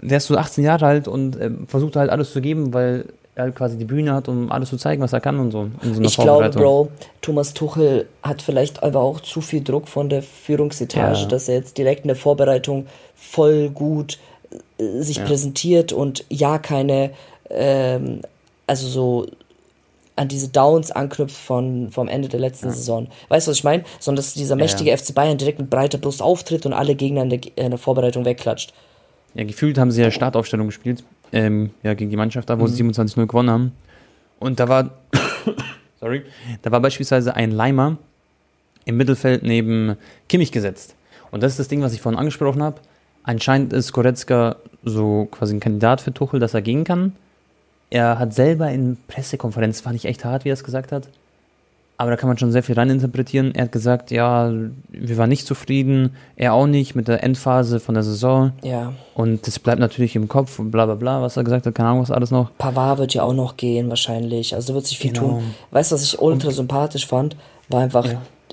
Der 0.00 0.16
ist 0.18 0.26
so 0.26 0.36
18 0.36 0.64
Jahre 0.64 0.86
alt 0.86 1.06
und 1.08 1.40
ähm, 1.40 1.66
versucht 1.68 1.94
halt 1.96 2.10
alles 2.10 2.32
zu 2.32 2.40
geben, 2.40 2.74
weil 2.74 3.04
er 3.34 3.44
halt 3.44 3.54
quasi 3.54 3.78
die 3.78 3.84
Bühne 3.84 4.12
hat, 4.14 4.28
um 4.28 4.50
alles 4.50 4.68
zu 4.68 4.76
zeigen, 4.76 5.00
was 5.00 5.12
er 5.12 5.20
kann 5.20 5.38
und 5.38 5.52
so. 5.52 5.68
So 5.82 6.02
Ich 6.02 6.16
glaube. 6.16 6.50
Bro, 6.50 6.88
Thomas 7.20 7.54
Tuchel 7.54 8.06
hat 8.22 8.42
vielleicht 8.42 8.82
aber 8.82 9.00
auch 9.00 9.20
zu 9.20 9.40
viel 9.40 9.62
Druck 9.62 9.88
von 9.88 10.08
der 10.08 10.22
Führungsetage, 10.22 11.20
Ja. 11.20 11.28
dass 11.28 11.48
er 11.48 11.54
jetzt 11.56 11.78
direkt 11.78 12.02
in 12.02 12.08
der 12.08 12.16
Vorbereitung 12.16 12.86
voll 13.14 13.70
gut 13.70 14.18
äh, 14.78 15.00
sich 15.00 15.22
präsentiert 15.24 15.92
und 15.92 16.24
ja 16.28 16.58
keine, 16.58 17.10
ähm, 17.48 18.20
also 18.66 18.86
so 18.88 19.26
an 20.16 20.28
diese 20.28 20.48
Downs 20.48 20.90
anknüpft 20.90 21.36
von, 21.36 21.90
vom 21.90 22.08
Ende 22.08 22.28
der 22.28 22.40
letzten 22.40 22.70
Saison. 22.70 23.08
Weißt 23.28 23.46
du, 23.46 23.50
was 23.50 23.58
ich 23.58 23.64
meine? 23.64 23.84
Sondern 23.98 24.16
dass 24.22 24.34
dieser 24.34 24.56
mächtige 24.56 24.96
FC 24.96 25.14
Bayern 25.14 25.38
direkt 25.38 25.58
mit 25.58 25.70
breiter 25.70 25.98
Brust 25.98 26.20
auftritt 26.22 26.66
und 26.66 26.72
alle 26.74 26.94
Gegner 26.94 27.22
in 27.22 27.30
der, 27.30 27.40
in 27.56 27.70
der 27.70 27.78
Vorbereitung 27.78 28.24
wegklatscht. 28.24 28.72
Ja, 29.34 29.44
gefühlt 29.44 29.78
haben 29.78 29.90
sie 29.90 30.02
ja 30.02 30.10
Startaufstellung 30.10 30.66
gespielt. 30.66 31.02
Ähm, 31.32 31.70
ja, 31.82 31.94
gegen 31.94 32.10
die 32.10 32.16
Mannschaft 32.18 32.50
da, 32.50 32.58
wo 32.60 32.64
Mhm. 32.64 32.68
sie 32.68 32.82
27-0 32.84 33.26
gewonnen 33.26 33.50
haben. 33.50 33.72
Und 34.38 34.60
da 34.60 34.68
war, 34.68 34.90
sorry, 36.00 36.22
da 36.60 36.70
war 36.70 36.80
beispielsweise 36.80 37.34
ein 37.34 37.50
Leimer 37.50 37.96
im 38.84 38.96
Mittelfeld 38.98 39.42
neben 39.42 39.96
Kimmich 40.28 40.52
gesetzt. 40.52 40.94
Und 41.30 41.42
das 41.42 41.52
ist 41.52 41.58
das 41.60 41.68
Ding, 41.68 41.80
was 41.80 41.94
ich 41.94 42.02
vorhin 42.02 42.18
angesprochen 42.18 42.62
habe. 42.62 42.80
Anscheinend 43.22 43.72
ist 43.72 43.92
Goretzka 43.92 44.56
so 44.84 45.26
quasi 45.30 45.54
ein 45.54 45.60
Kandidat 45.60 46.00
für 46.00 46.12
Tuchel, 46.12 46.40
dass 46.40 46.52
er 46.54 46.60
gehen 46.60 46.84
kann. 46.84 47.14
Er 47.92 48.18
hat 48.18 48.32
selber 48.32 48.70
in 48.70 48.96
Pressekonferenz, 49.06 49.82
fand 49.82 49.96
ich 49.96 50.06
echt 50.06 50.24
hart, 50.24 50.46
wie 50.46 50.48
er 50.50 50.54
es 50.54 50.64
gesagt 50.64 50.92
hat. 50.92 51.08
Aber 51.98 52.10
da 52.10 52.16
kann 52.16 52.26
man 52.28 52.38
schon 52.38 52.50
sehr 52.50 52.62
viel 52.62 52.74
reininterpretieren. 52.74 53.54
Er 53.54 53.64
hat 53.64 53.72
gesagt, 53.72 54.10
ja, 54.10 54.50
wir 54.88 55.18
waren 55.18 55.28
nicht 55.28 55.46
zufrieden, 55.46 56.16
er 56.36 56.54
auch 56.54 56.66
nicht 56.66 56.94
mit 56.94 57.06
der 57.06 57.22
Endphase 57.22 57.80
von 57.80 57.94
der 57.94 58.02
Saison. 58.02 58.52
Ja. 58.62 58.94
Und 59.14 59.46
das 59.46 59.58
bleibt 59.58 59.78
natürlich 59.78 60.16
im 60.16 60.26
Kopf 60.26 60.58
und 60.58 60.70
bla 60.70 60.86
bla 60.86 60.94
bla, 60.94 61.20
was 61.20 61.36
er 61.36 61.44
gesagt 61.44 61.66
hat, 61.66 61.74
keine 61.74 61.90
Ahnung, 61.90 62.00
was 62.02 62.10
alles 62.10 62.30
noch. 62.30 62.50
Pavard 62.56 62.98
wird 62.98 63.12
ja 63.14 63.24
auch 63.24 63.34
noch 63.34 63.58
gehen, 63.58 63.90
wahrscheinlich. 63.90 64.54
Also 64.54 64.72
wird 64.74 64.86
sich 64.86 64.98
viel 64.98 65.12
Genau. 65.12 65.28
tun. 65.28 65.54
Weißt 65.70 65.92
du, 65.92 65.96
was 65.96 66.02
ich 66.02 66.18
ultra 66.18 66.50
sympathisch 66.50 67.06
fand? 67.06 67.36
War 67.68 67.82
einfach, 67.82 68.06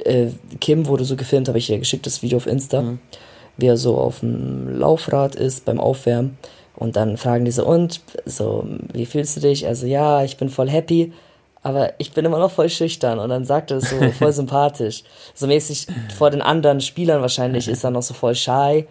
äh, 0.04 0.28
Kim 0.60 0.86
wurde 0.86 1.06
so 1.06 1.16
gefilmt, 1.16 1.48
habe 1.48 1.58
ich 1.60 1.68
dir 1.68 1.80
geschickt, 1.80 2.06
das 2.06 2.22
Video 2.22 2.38
auf 2.38 2.46
Insta, 2.46 2.82
Mhm. 2.82 3.00
wie 3.58 3.68
er 3.68 3.78
so 3.78 3.98
auf 3.98 4.20
dem 4.20 4.78
Laufrad 4.78 5.36
ist 5.36 5.64
beim 5.64 5.80
Aufwärmen. 5.80 6.38
Und 6.80 6.96
dann 6.96 7.18
fragen 7.18 7.46
die 7.46 7.52
so, 7.52 7.66
und, 7.66 8.02
so, 8.26 8.66
wie 8.94 9.06
fühlst 9.06 9.36
du 9.38 9.42
dich? 9.42 9.68
Also, 9.68 9.86
ja, 9.86 10.24
ich 10.24 10.38
bin 10.38 10.50
voll 10.50 10.70
happy, 10.70 11.14
aber 11.62 11.94
ich 11.98 12.14
bin 12.14 12.26
immer 12.26 12.40
noch 12.40 12.52
voll 12.52 12.70
schüchtern. 12.70 13.20
Und 13.20 13.30
dann 13.30 13.46
sagt 13.46 13.72
er 13.72 13.78
es 13.78 13.90
so 13.90 13.98
voll 14.18 14.32
sympathisch. 14.32 15.04
So 15.36 15.46
mäßig 15.46 15.88
vor 16.18 16.32
den 16.32 16.42
anderen 16.42 16.82
Spielern 16.82 17.22
wahrscheinlich 17.22 17.68
ist 17.68 17.84
er 17.84 17.92
noch 17.92 18.02
so 18.02 18.14
voll 18.14 18.34
shy. 18.34 18.86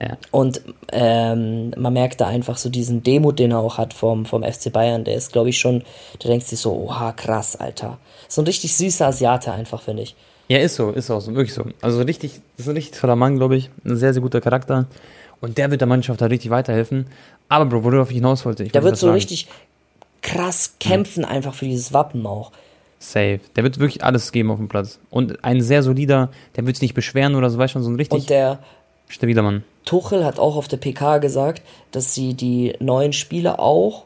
Ja. 0.00 0.16
Und 0.30 0.62
ähm, 0.92 1.72
man 1.76 1.92
merkt 1.92 2.22
da 2.22 2.26
einfach 2.26 2.56
so 2.56 2.70
diesen 2.70 3.02
Demut, 3.02 3.38
den 3.38 3.50
er 3.50 3.58
auch 3.58 3.76
hat 3.76 3.92
vom, 3.92 4.24
vom 4.24 4.42
FC 4.42 4.72
Bayern. 4.72 5.04
Der 5.04 5.14
ist, 5.14 5.32
glaube 5.32 5.50
ich, 5.50 5.58
schon, 5.58 5.82
der 6.22 6.30
denkt 6.30 6.46
sich 6.46 6.58
so, 6.58 6.72
oha, 6.72 7.12
krass, 7.12 7.56
Alter. 7.56 7.98
So 8.28 8.40
ein 8.40 8.46
richtig 8.46 8.74
süßer 8.76 9.08
Asiate 9.08 9.52
einfach, 9.52 9.82
finde 9.82 10.04
ich. 10.04 10.14
Ja, 10.48 10.58
ist 10.58 10.76
so, 10.76 10.90
ist 10.90 11.10
auch 11.10 11.20
so, 11.20 11.34
wirklich 11.34 11.54
so. 11.54 11.64
Also 11.82 12.00
richtig, 12.02 12.40
das 12.56 12.66
ist 12.66 12.70
ein 12.70 12.76
richtig 12.76 12.98
toller 12.98 13.14
Mann, 13.14 13.36
glaube 13.36 13.56
ich. 13.56 13.68
Ein 13.84 13.96
sehr, 13.96 14.14
sehr 14.14 14.22
guter 14.22 14.40
Charakter. 14.40 14.86
Und 15.40 15.58
der 15.58 15.70
wird 15.70 15.80
der 15.80 15.88
Mannschaft 15.88 16.20
da 16.20 16.26
richtig 16.26 16.50
weiterhelfen. 16.50 17.06
Aber, 17.48 17.64
Bro, 17.66 17.84
worauf 17.84 18.10
ich 18.10 18.16
hinaus 18.16 18.44
wollte, 18.44 18.64
ich 18.64 18.72
Der 18.72 18.82
wird 18.82 18.96
so 18.96 19.06
sagen. 19.06 19.14
richtig 19.14 19.48
krass 20.22 20.74
kämpfen 20.80 21.24
einfach 21.24 21.54
für 21.54 21.64
dieses 21.64 21.92
Wappen 21.92 22.26
auch. 22.26 22.52
Safe. 22.98 23.40
Der 23.56 23.64
wird 23.64 23.78
wirklich 23.78 24.04
alles 24.04 24.30
geben 24.32 24.50
auf 24.50 24.58
dem 24.58 24.68
Platz. 24.68 24.98
Und 25.08 25.42
ein 25.42 25.62
sehr 25.62 25.82
solider, 25.82 26.28
der 26.56 26.66
wird 26.66 26.76
sich 26.76 26.82
nicht 26.82 26.94
beschweren 26.94 27.34
oder 27.34 27.48
so, 27.48 27.58
weißt 27.58 27.74
du, 27.74 27.80
so 27.80 27.88
ein 27.90 27.96
richtig 27.96 28.20
Und 28.20 28.30
der 28.30 28.58
stabiler 29.08 29.42
Mann. 29.42 29.64
Tuchel 29.86 30.24
hat 30.26 30.38
auch 30.38 30.56
auf 30.56 30.68
der 30.68 30.76
PK 30.76 31.18
gesagt, 31.18 31.62
dass 31.92 32.12
sie 32.14 32.34
die 32.34 32.74
neuen 32.80 33.14
Spieler 33.14 33.58
auch 33.58 34.04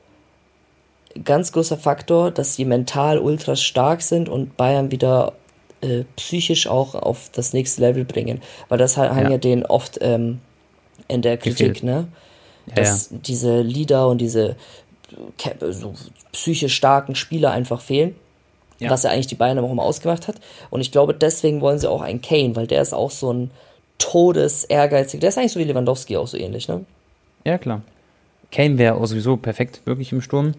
ganz 1.24 1.50
großer 1.52 1.76
Faktor, 1.76 2.30
dass 2.30 2.54
sie 2.54 2.64
mental 2.64 3.18
ultra 3.18 3.56
stark 3.56 4.02
sind 4.02 4.28
und 4.28 4.56
Bayern 4.56 4.90
wieder 4.92 5.32
äh, 5.80 6.04
psychisch 6.16 6.66
auch 6.68 6.94
auf 6.94 7.30
das 7.32 7.52
nächste 7.52 7.80
Level 7.82 8.04
bringen. 8.04 8.40
Weil 8.68 8.78
das 8.78 8.96
haben 8.96 9.18
Ja. 9.26 9.30
ja 9.32 9.38
denen 9.38 9.66
oft 9.66 9.98
ähm, 10.00 10.40
in 11.08 11.22
der 11.22 11.36
Kritik, 11.36 11.82
ne? 11.82 12.08
Ja, 12.66 12.74
Dass 12.76 13.10
diese 13.10 13.60
Leader 13.60 14.08
und 14.08 14.18
diese 14.18 14.56
so 15.70 15.94
psychisch 16.32 16.74
starken 16.74 17.14
Spieler 17.14 17.50
einfach 17.52 17.80
fehlen. 17.80 18.14
Ja. 18.80 18.90
Was 18.90 19.04
ja 19.04 19.10
eigentlich 19.10 19.28
die 19.28 19.36
Bayern 19.36 19.58
auch 19.58 19.70
immer 19.70 19.84
ausgemacht 19.84 20.26
hat. 20.26 20.36
Und 20.70 20.80
ich 20.80 20.90
glaube, 20.90 21.14
deswegen 21.14 21.60
wollen 21.60 21.78
sie 21.78 21.88
auch 21.88 22.02
einen 22.02 22.20
Kane, 22.22 22.56
weil 22.56 22.66
der 22.66 22.82
ist 22.82 22.92
auch 22.92 23.10
so 23.10 23.32
ein 23.32 23.50
todes 23.98 24.64
ehrgeizig. 24.64 25.20
Der 25.20 25.28
ist 25.28 25.38
eigentlich 25.38 25.52
so 25.52 25.60
wie 25.60 25.64
Lewandowski 25.64 26.16
auch 26.16 26.26
so 26.26 26.36
ähnlich, 26.36 26.66
ne? 26.68 26.84
Ja, 27.44 27.58
klar. 27.58 27.82
Kane 28.50 28.78
wäre 28.78 28.96
auch 28.96 29.06
sowieso 29.06 29.36
perfekt, 29.36 29.82
wirklich 29.84 30.10
im 30.12 30.20
Sturm. 30.20 30.54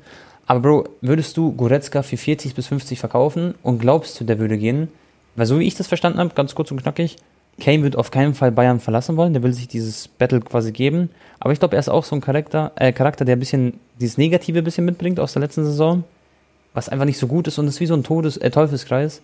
Aber 0.48 0.60
Bro, 0.60 0.90
würdest 1.02 1.38
du 1.38 1.52
Goretzka 1.54 2.04
für 2.04 2.18
40 2.18 2.56
bis 2.56 2.68
50 2.68 3.00
verkaufen 3.00 3.56
und 3.64 3.80
glaubst 3.80 4.20
du, 4.20 4.24
der 4.24 4.40
würde 4.40 4.58
gehen? 4.58 4.90
Weil 5.36 5.46
so 5.46 5.60
wie 5.60 5.68
ich 5.68 5.76
das 5.76 5.88
verstanden 5.88 6.20
habe, 6.20 6.34
ganz 6.36 6.56
kurz 6.56 6.72
und 6.72 6.82
knackig, 6.82 7.18
Kane 7.60 7.84
wird 7.84 7.96
auf 7.96 8.12
keinen 8.12 8.34
Fall 8.34 8.52
Bayern 8.52 8.80
verlassen 8.80 9.16
wollen, 9.18 9.34
der 9.34 9.42
will 9.44 9.54
sich 9.54 9.68
dieses 9.68 10.08
Battle 10.08 10.42
quasi 10.42 10.72
geben. 10.72 11.10
Aber 11.40 11.54
ich 11.54 11.60
glaube, 11.60 11.76
er 11.76 11.80
ist 11.80 11.90
auch 11.90 12.04
so 12.04 12.16
ein 12.16 12.22
Charakter, 12.22 12.72
äh, 12.76 12.92
Charakter, 12.92 13.24
der 13.24 13.36
ein 13.36 13.40
bisschen 13.40 13.80
dieses 14.00 14.18
Negative 14.18 14.60
ein 14.60 14.64
bisschen 14.64 14.86
mitbringt 14.86 15.20
aus 15.20 15.34
der 15.34 15.42
letzten 15.42 15.64
Saison, 15.64 16.04
was 16.74 16.90
einfach 16.90 17.06
nicht 17.06 17.18
so 17.18 17.28
gut 17.28 17.48
ist 17.48 17.58
und 17.58 17.68
es 17.68 17.76
ist 17.76 17.80
wie 17.80 17.86
so 17.86 17.94
ein 17.94 18.04
Todes 18.04 18.38
äh, 18.38 18.52
Teufelskreis, 18.52 19.22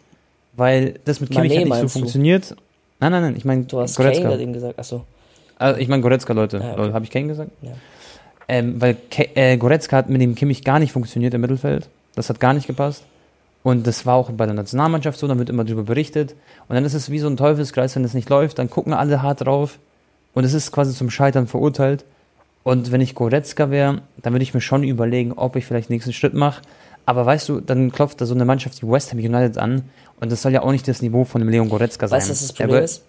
weil 0.53 0.99
das 1.05 1.19
mit 1.19 1.31
Kimmich 1.31 1.51
Mané 1.53 1.65
nicht 1.65 1.75
so 1.75 1.81
du? 1.81 1.89
funktioniert. 1.89 2.55
Nein, 2.99 3.11
nein, 3.11 3.21
nein, 3.23 3.35
ich 3.35 3.45
meine 3.45 3.63
Du 3.63 3.79
hast 3.79 3.95
Goretzka. 3.97 4.29
Kane 4.29 4.41
eben 4.41 4.53
gesagt. 4.53 4.79
Achso. 4.79 5.03
Also 5.57 5.79
ich 5.79 5.87
meine 5.87 6.01
Goretzka, 6.01 6.33
Leute. 6.33 6.61
Ah, 6.63 6.73
okay. 6.81 6.93
Habe 6.93 7.05
ich 7.05 7.11
Kane 7.11 7.27
gesagt? 7.27 7.51
Ja. 7.61 7.71
Ähm, 8.47 8.79
weil 8.81 8.95
Ke 9.09 9.35
äh, 9.35 9.57
Goretzka 9.57 9.97
hat 9.97 10.09
mit 10.09 10.21
dem 10.21 10.35
Kimmich 10.35 10.63
gar 10.63 10.79
nicht 10.79 10.91
funktioniert 10.91 11.33
im 11.33 11.41
Mittelfeld. 11.41 11.89
Das 12.15 12.29
hat 12.29 12.39
gar 12.39 12.53
nicht 12.53 12.67
gepasst. 12.67 13.03
Und 13.63 13.85
das 13.85 14.05
war 14.05 14.15
auch 14.15 14.31
bei 14.31 14.45
der 14.45 14.55
Nationalmannschaft 14.55 15.19
so, 15.19 15.27
dann 15.27 15.37
wird 15.37 15.49
immer 15.49 15.63
darüber 15.63 15.83
berichtet. 15.83 16.35
Und 16.67 16.75
dann 16.75 16.85
ist 16.85 16.93
es 16.93 17.11
wie 17.11 17.19
so 17.19 17.27
ein 17.27 17.37
Teufelskreis, 17.37 17.95
wenn 17.95 18.03
es 18.03 18.13
nicht 18.13 18.29
läuft, 18.29 18.59
dann 18.59 18.69
gucken 18.69 18.93
alle 18.93 19.21
hart 19.21 19.41
drauf. 19.41 19.77
Und 20.33 20.43
es 20.43 20.53
ist 20.53 20.71
quasi 20.71 20.93
zum 20.93 21.09
Scheitern 21.09 21.47
verurteilt. 21.47 22.05
Und 22.63 22.91
wenn 22.91 23.01
ich 23.01 23.15
Goretzka 23.15 23.69
wäre, 23.69 24.01
dann 24.21 24.33
würde 24.33 24.43
ich 24.43 24.53
mir 24.53 24.61
schon 24.61 24.83
überlegen, 24.83 25.33
ob 25.33 25.55
ich 25.55 25.65
vielleicht 25.65 25.89
den 25.89 25.93
nächsten 25.93 26.13
Schritt 26.13 26.33
mache. 26.33 26.61
Aber 27.05 27.25
weißt 27.25 27.49
du, 27.49 27.59
dann 27.59 27.91
klopft 27.91 28.21
da 28.21 28.25
so 28.25 28.33
eine 28.33 28.45
Mannschaft 28.45 28.81
wie 28.81 28.89
West 28.89 29.11
Ham 29.11 29.19
United 29.19 29.57
an. 29.57 29.83
Und 30.19 30.31
das 30.31 30.41
soll 30.41 30.53
ja 30.53 30.61
auch 30.61 30.71
nicht 30.71 30.87
das 30.87 31.01
Niveau 31.01 31.23
von 31.23 31.41
dem 31.41 31.49
Leon 31.49 31.69
Goretzka 31.69 32.07
sein. 32.07 32.17
Weißt 32.17 32.29
du, 32.29 32.31
was 32.31 32.41
das 32.41 32.53
Problem 32.53 32.83
ist? 32.83 33.03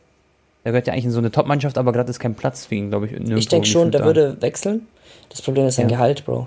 Er 0.65 0.73
gehört 0.73 0.87
ja 0.87 0.93
eigentlich 0.93 1.07
in 1.07 1.11
so 1.11 1.19
eine 1.19 1.31
Top-Mannschaft, 1.31 1.77
aber 1.77 1.93
gerade 1.93 2.09
ist 2.09 2.21
kein 2.21 2.35
Platz 2.35 2.67
für 2.67 2.77
ihn, 2.77 2.91
glaube 2.91 3.07
ich. 3.07 3.13
Ich 3.13 3.49
denke 3.49 3.67
schon, 3.67 3.91
der 3.91 4.01
da. 4.01 4.07
würde 4.07 4.41
wechseln. 4.41 4.87
Das 5.29 5.43
Problem 5.43 5.67
ist 5.67 5.77
sein 5.77 5.89
Ja. 5.89 5.97
Gehalt, 5.97 6.25
Bro. 6.25 6.47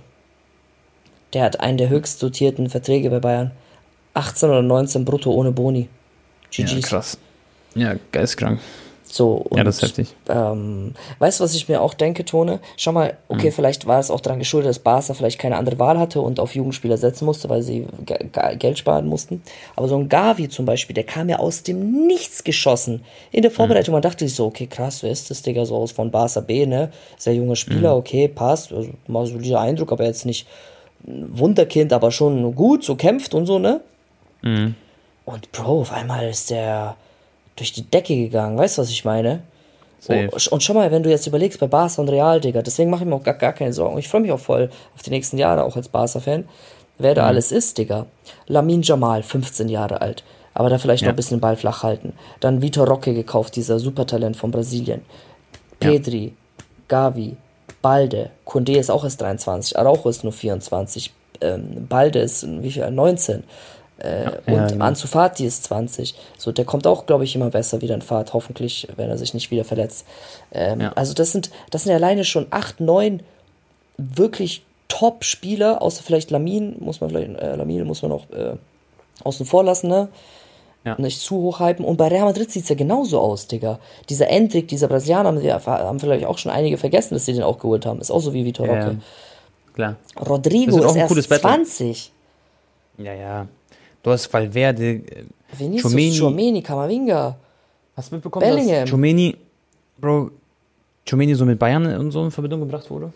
Der 1.33 1.43
hat 1.43 1.59
einen 1.59 1.77
der 1.77 1.89
höchst 1.89 2.23
dotierten 2.23 2.69
Verträge 2.69 3.09
bei 3.09 3.19
Bayern. 3.19 3.51
18 4.15 4.49
oder 4.49 4.61
19 4.63 5.05
brutto 5.05 5.31
ohne 5.31 5.51
Boni. 5.51 5.87
Ja, 6.51 6.65
GG's. 6.65 6.87
krass. 6.87 7.17
Ja, 7.75 7.95
geistkrank. 8.11 8.59
So, 9.07 9.33
und, 9.33 9.57
Ja, 9.57 9.63
das 9.63 9.77
ist 9.77 9.81
heftig. 9.83 10.13
Ähm, 10.27 10.93
weißt 11.19 11.39
du, 11.39 11.43
was 11.45 11.53
ich 11.55 11.69
mir 11.69 11.81
auch 11.81 11.93
denke, 11.93 12.25
Tone? 12.25 12.59
Schau 12.75 12.91
mal, 12.91 13.15
okay, 13.29 13.47
Mhm. 13.47 13.51
vielleicht 13.53 13.85
war 13.87 13.99
es 13.99 14.11
auch 14.11 14.19
daran 14.19 14.39
geschuldet, 14.39 14.69
dass 14.69 14.79
Barca 14.79 15.13
vielleicht 15.13 15.39
keine 15.39 15.55
andere 15.57 15.79
Wahl 15.79 15.97
hatte 15.99 16.19
und 16.21 16.39
auf 16.39 16.53
Jugendspieler 16.55 16.97
setzen 16.97 17.23
musste, 17.25 17.47
weil 17.49 17.61
sie 17.61 17.85
ge 18.05 18.17
ge 18.33 18.55
Geld 18.57 18.77
sparen 18.77 19.07
mussten. 19.07 19.41
Aber 19.77 19.87
so 19.87 19.95
ein 19.97 20.09
Gavi 20.09 20.49
zum 20.49 20.65
Beispiel, 20.65 20.93
der 20.95 21.05
kam 21.05 21.29
ja 21.29 21.37
aus 21.39 21.63
dem 21.63 22.07
Nichts 22.07 22.43
geschossen. 22.43 23.03
In 23.31 23.41
der 23.43 23.51
Vorbereitung, 23.51 23.93
man 23.93 24.01
dachte 24.01 24.25
sich 24.27 24.35
so, 24.35 24.47
okay, 24.47 24.67
krass, 24.67 25.01
wer 25.03 25.11
ist 25.11 25.29
das, 25.29 25.41
Digga, 25.41 25.65
so 25.65 25.75
aus 25.77 25.91
von 25.93 26.11
Barca 26.11 26.41
B, 26.41 26.65
ne? 26.65 26.91
Sehr 27.17 27.35
junger 27.35 27.55
Spieler, 27.55 27.93
Mhm. 27.93 27.99
okay, 27.99 28.27
passt. 28.27 28.73
Also, 28.73 28.89
mal 29.07 29.25
so 29.27 29.37
dieser 29.37 29.61
Eindruck, 29.61 29.91
aber 29.93 30.05
jetzt 30.05 30.25
nicht 30.25 30.45
ein 31.07 31.27
Wunderkind, 31.37 31.93
aber 31.93 32.11
schon 32.11 32.53
gut, 32.55 32.83
so 32.83 32.95
kämpft 32.95 33.33
und 33.33 33.45
so, 33.45 33.59
ne? 33.59 33.79
Und 35.25 35.51
Bro, 35.51 35.81
auf 35.81 35.91
einmal 35.91 36.29
ist 36.29 36.49
der 36.51 36.95
durch 37.55 37.73
die 37.73 37.83
Decke 37.89 38.15
gegangen, 38.15 38.57
weißt 38.57 38.77
du, 38.77 38.81
was 38.83 38.89
ich 38.89 39.05
meine? 39.05 39.41
Safe. 39.99 40.29
Oh, 40.31 40.53
und 40.53 40.61
schau 40.61 40.73
mal, 40.73 40.91
wenn 40.91 41.01
du 41.03 41.09
jetzt 41.09 41.25
überlegst, 41.25 41.59
bei 41.59 41.67
Barca 41.67 42.01
und 42.01 42.09
Real, 42.09 42.39
Digga, 42.39 42.61
deswegen 42.61 42.89
mache 42.91 43.03
ich 43.03 43.09
mir 43.09 43.15
auch 43.15 43.23
gar, 43.23 43.33
gar 43.33 43.53
keine 43.53 43.73
Sorgen. 43.73 43.97
Ich 43.97 44.07
freue 44.07 44.21
mich 44.21 44.31
auch 44.31 44.39
voll 44.39 44.69
auf 44.93 45.01
die 45.01 45.09
nächsten 45.09 45.37
Jahre, 45.37 45.63
auch 45.63 45.75
als 45.75 45.87
Barca-Fan. 45.89 46.47
Wer 46.97 47.15
da 47.15 47.25
alles 47.25 47.51
ist, 47.51 47.77
Digga. 47.77 48.05
Lamin 48.47 48.81
Jamal, 48.81 49.23
15 49.23 49.67
Jahre 49.67 50.01
alt. 50.01 50.23
Aber 50.53 50.69
da 50.69 50.77
vielleicht 50.77 51.03
noch 51.03 51.07
Ja. 51.07 51.13
ein 51.13 51.15
bisschen 51.15 51.37
den 51.37 51.41
Ball 51.41 51.57
flach 51.57 51.81
halten. 51.83 52.13
Dann 52.39 52.61
Vitor 52.61 52.87
Roque 52.87 53.13
gekauft, 53.13 53.55
dieser 53.55 53.79
Supertalent 53.79 54.37
von 54.37 54.51
Brasilien. 54.51 55.01
Pedri, 55.79 56.33
Gavi, 56.87 57.35
Balde, 57.81 58.31
Kunde 58.45 58.77
ist 58.77 58.89
auch 58.89 59.03
erst 59.03 59.21
23, 59.21 59.77
Araujo 59.77 60.09
ist 60.09 60.23
nur 60.23 60.33
24, 60.33 61.11
ähm, 61.41 61.85
Balde 61.87 62.19
ist 62.19 62.45
wie 62.63 62.71
viel, 62.71 62.89
19. 62.89 63.43
Äh, 63.97 64.29
und 64.47 64.71
ja. 64.71 64.77
Ansu 64.79 65.07
Fati 65.07 65.45
ist 65.45 65.63
20. 65.65 66.15
So, 66.37 66.51
der 66.51 66.65
kommt 66.65 66.85
auch, 66.85 67.05
glaube 67.05 67.23
ich, 67.23 67.35
immer 67.35 67.49
besser 67.49 67.81
wieder 67.81 67.95
in 67.95 68.01
Fahrt, 68.01 68.33
hoffentlich, 68.33 68.87
wenn 68.97 69.09
er 69.09 69.17
sich 69.17 69.33
nicht 69.33 69.51
wieder 69.51 69.63
verletzt. 69.63 70.05
Ähm, 70.51 70.81
Ja. 70.81 70.91
Also 70.95 71.13
das 71.13 71.31
sind, 71.31 71.49
das 71.71 71.83
sind 71.83 71.93
alleine 71.93 72.25
schon 72.25 72.47
8, 72.49 72.79
9 72.81 73.21
wirklich 73.97 74.63
Top-Spieler, 74.87 75.81
außer 75.81 76.03
vielleicht 76.03 76.29
Lamin, 76.31 76.75
muss 76.79 77.01
man 77.01 77.09
vielleicht, 77.09 77.29
äh, 77.39 77.55
Lamin 77.55 77.85
muss 77.85 78.01
man 78.01 78.11
auch 78.11 78.29
äh, 78.31 78.55
außen 79.23 79.45
vor 79.45 79.63
lassen, 79.63 79.87
ne? 79.87 80.09
Ja. 80.83 80.95
Nicht 80.99 81.19
zu 81.19 81.37
hoch 81.37 81.59
hypen. 81.59 81.83
Und 81.83 81.97
bei 81.97 82.09
Real 82.09 82.25
Madrid 82.25 82.51
sieht's 82.51 82.69
ja 82.69 82.75
genauso 82.75 83.19
aus, 83.19 83.47
Digga. 83.47 83.79
Dieser 84.07 84.27
Endrick, 84.29 84.67
dieser 84.67 84.87
Brasilianer, 84.87 85.29
haben, 85.29 85.41
wir- 85.41 85.65
haben 85.65 85.99
vielleicht 85.99 86.25
auch 86.25 86.37
schon 86.37 86.51
einige 86.51 86.77
vergessen, 86.77 87.15
dass 87.15 87.25
sie 87.25 87.33
den 87.33 87.41
auch 87.41 87.57
geholt 87.57 87.87
haben. 87.87 87.99
Ist 88.01 88.11
auch 88.11 88.19
so 88.19 88.33
wie 88.35 88.45
Vitor 88.45 88.67
Ja, 88.67 88.73
Roque. 88.85 88.97
Klar. 89.73 89.95
Das 90.15 90.29
Rodrigo 90.29 90.77
ist 90.77 90.91
ein 90.91 90.95
erst 90.97 91.07
cooles 91.09 91.27
Battle. 91.27 91.41
20. 91.41 92.11
Ja, 92.99 93.13
ja. 93.13 93.47
Du 94.05 94.11
hast 94.11 94.31
Valverde, 94.31 94.85
äh, 94.85 95.23
Vinicius. 95.57 96.19
Chouameni, 96.19 96.61
Kamavinga. 96.61 97.35
Hast 97.97 98.11
du 98.11 98.15
mitbekommen, 98.15 98.45
Bellingham. 98.45 98.81
dass 98.81 98.91
Chomeni, 98.91 99.35
Bro, 99.97 100.29
Chomeni 101.09 101.33
so 101.33 101.43
mit 101.43 101.57
Bayern 101.57 101.87
und 101.97 102.11
so 102.11 102.23
in 102.23 102.29
Verbindung 102.29 102.59
gebracht 102.59 102.87
wurde? 102.91 103.11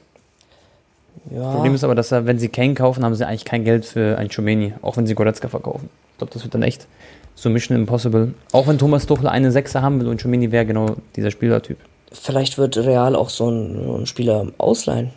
Ja, 1.30 1.52
Problem 1.52 1.76
ist 1.76 1.84
aber, 1.84 1.94
dass 1.94 2.12
er, 2.12 2.26
wenn 2.26 2.40
sie 2.40 2.50
Kane 2.50 2.74
kaufen, 2.74 3.06
haben 3.06 3.14
sie 3.14 3.28
eigentlich 3.28 3.46
kein 3.46 3.64
Geld 3.66 3.86
für 3.86 4.18
einen 4.18 4.32
Chomeni, 4.36 4.74
auch 4.82 4.98
wenn 4.98 5.06
sie 5.06 5.14
Goretzka 5.14 5.48
verkaufen. 5.48 5.90
Ich 6.14 6.18
glaube, 6.18 6.34
das 6.34 6.42
wird 6.42 6.56
dann 6.56 6.64
echt 6.64 6.88
so 7.36 7.52
Mission 7.52 7.78
Impossible. 7.78 8.34
Auch 8.52 8.66
wenn 8.66 8.80
Thomas 8.80 9.06
Tuchel 9.06 9.28
eine 9.28 9.52
Sechser 9.52 9.84
haben 9.84 10.02
will 10.02 10.08
und 10.08 10.20
Chomeni 10.20 10.52
wäre 10.52 10.66
genau 10.66 10.96
dieser 11.16 11.30
Spielertyp. 11.30 11.78
vielleicht 12.12 12.58
wird 12.58 12.78
Real 12.78 13.16
auch 13.16 13.30
so 13.30 13.48
einen, 13.48 13.84
so 13.84 13.94
einen 13.94 14.06
Spieler 14.08 14.48
ausleihen. 14.58 15.12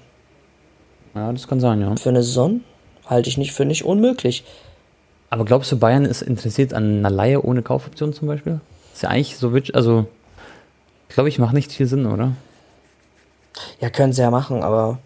Ja, 1.14 1.32
das 1.32 1.48
kann 1.48 1.60
sein, 1.60 1.80
ja. 1.80 1.96
Für 1.96 2.10
eine 2.10 2.22
Saison 2.22 2.60
halte 3.06 3.30
ich 3.30 3.38
nicht 3.38 3.52
für 3.52 3.64
nicht 3.64 3.86
unmöglich. 3.86 4.44
Aber 5.32 5.46
glaubst 5.46 5.72
du, 5.72 5.78
Bayern 5.78 6.04
ist 6.04 6.20
interessiert 6.20 6.74
an 6.74 6.98
einer 6.98 7.08
Laie 7.08 7.40
ohne 7.42 7.62
Kaufoption 7.62 8.12
zum 8.12 8.28
Beispiel? 8.28 8.60
Ist 8.92 9.02
ja 9.02 9.08
eigentlich 9.08 9.38
so, 9.38 9.48
witsch- 9.52 9.72
also, 9.72 10.06
glaube 11.08 11.30
ich, 11.30 11.38
macht 11.38 11.54
nicht 11.54 11.72
viel 11.72 11.86
Sinn, 11.86 12.04
oder? 12.04 12.32
Ja, 13.80 13.88
können 13.88 14.12
sie 14.12 14.20
ja 14.20 14.30
machen, 14.30 14.62
aber. 14.62 14.98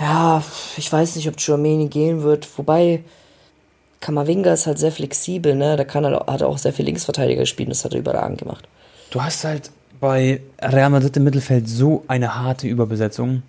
Ja, 0.00 0.42
ich 0.78 0.90
weiß 0.90 1.16
nicht, 1.16 1.28
ob 1.28 1.36
Chouameni 1.38 1.88
gehen 1.88 2.22
wird. 2.22 2.48
Wobei, 2.56 3.04
Kamavinga 4.00 4.54
ist 4.54 4.66
halt 4.66 4.78
sehr 4.78 4.92
flexibel, 4.92 5.54
ne? 5.54 5.76
Da 5.76 5.84
kann 5.84 6.02
er, 6.04 6.24
hat 6.26 6.40
er 6.40 6.48
auch 6.48 6.56
sehr 6.56 6.72
viel 6.72 6.86
Linksverteidiger 6.86 7.42
gespielt, 7.42 7.70
das 7.70 7.84
hat 7.84 7.92
er 7.92 7.98
überragend 8.00 8.38
gemacht. 8.38 8.66
Du 9.10 9.22
hast 9.22 9.44
halt 9.44 9.70
bei 10.00 10.40
Real 10.58 10.88
Madrid 10.88 11.14
im 11.18 11.24
Mittelfeld 11.24 11.68
so 11.68 12.02
eine 12.08 12.34
harte 12.34 12.66
Überbesetzung, 12.66 13.42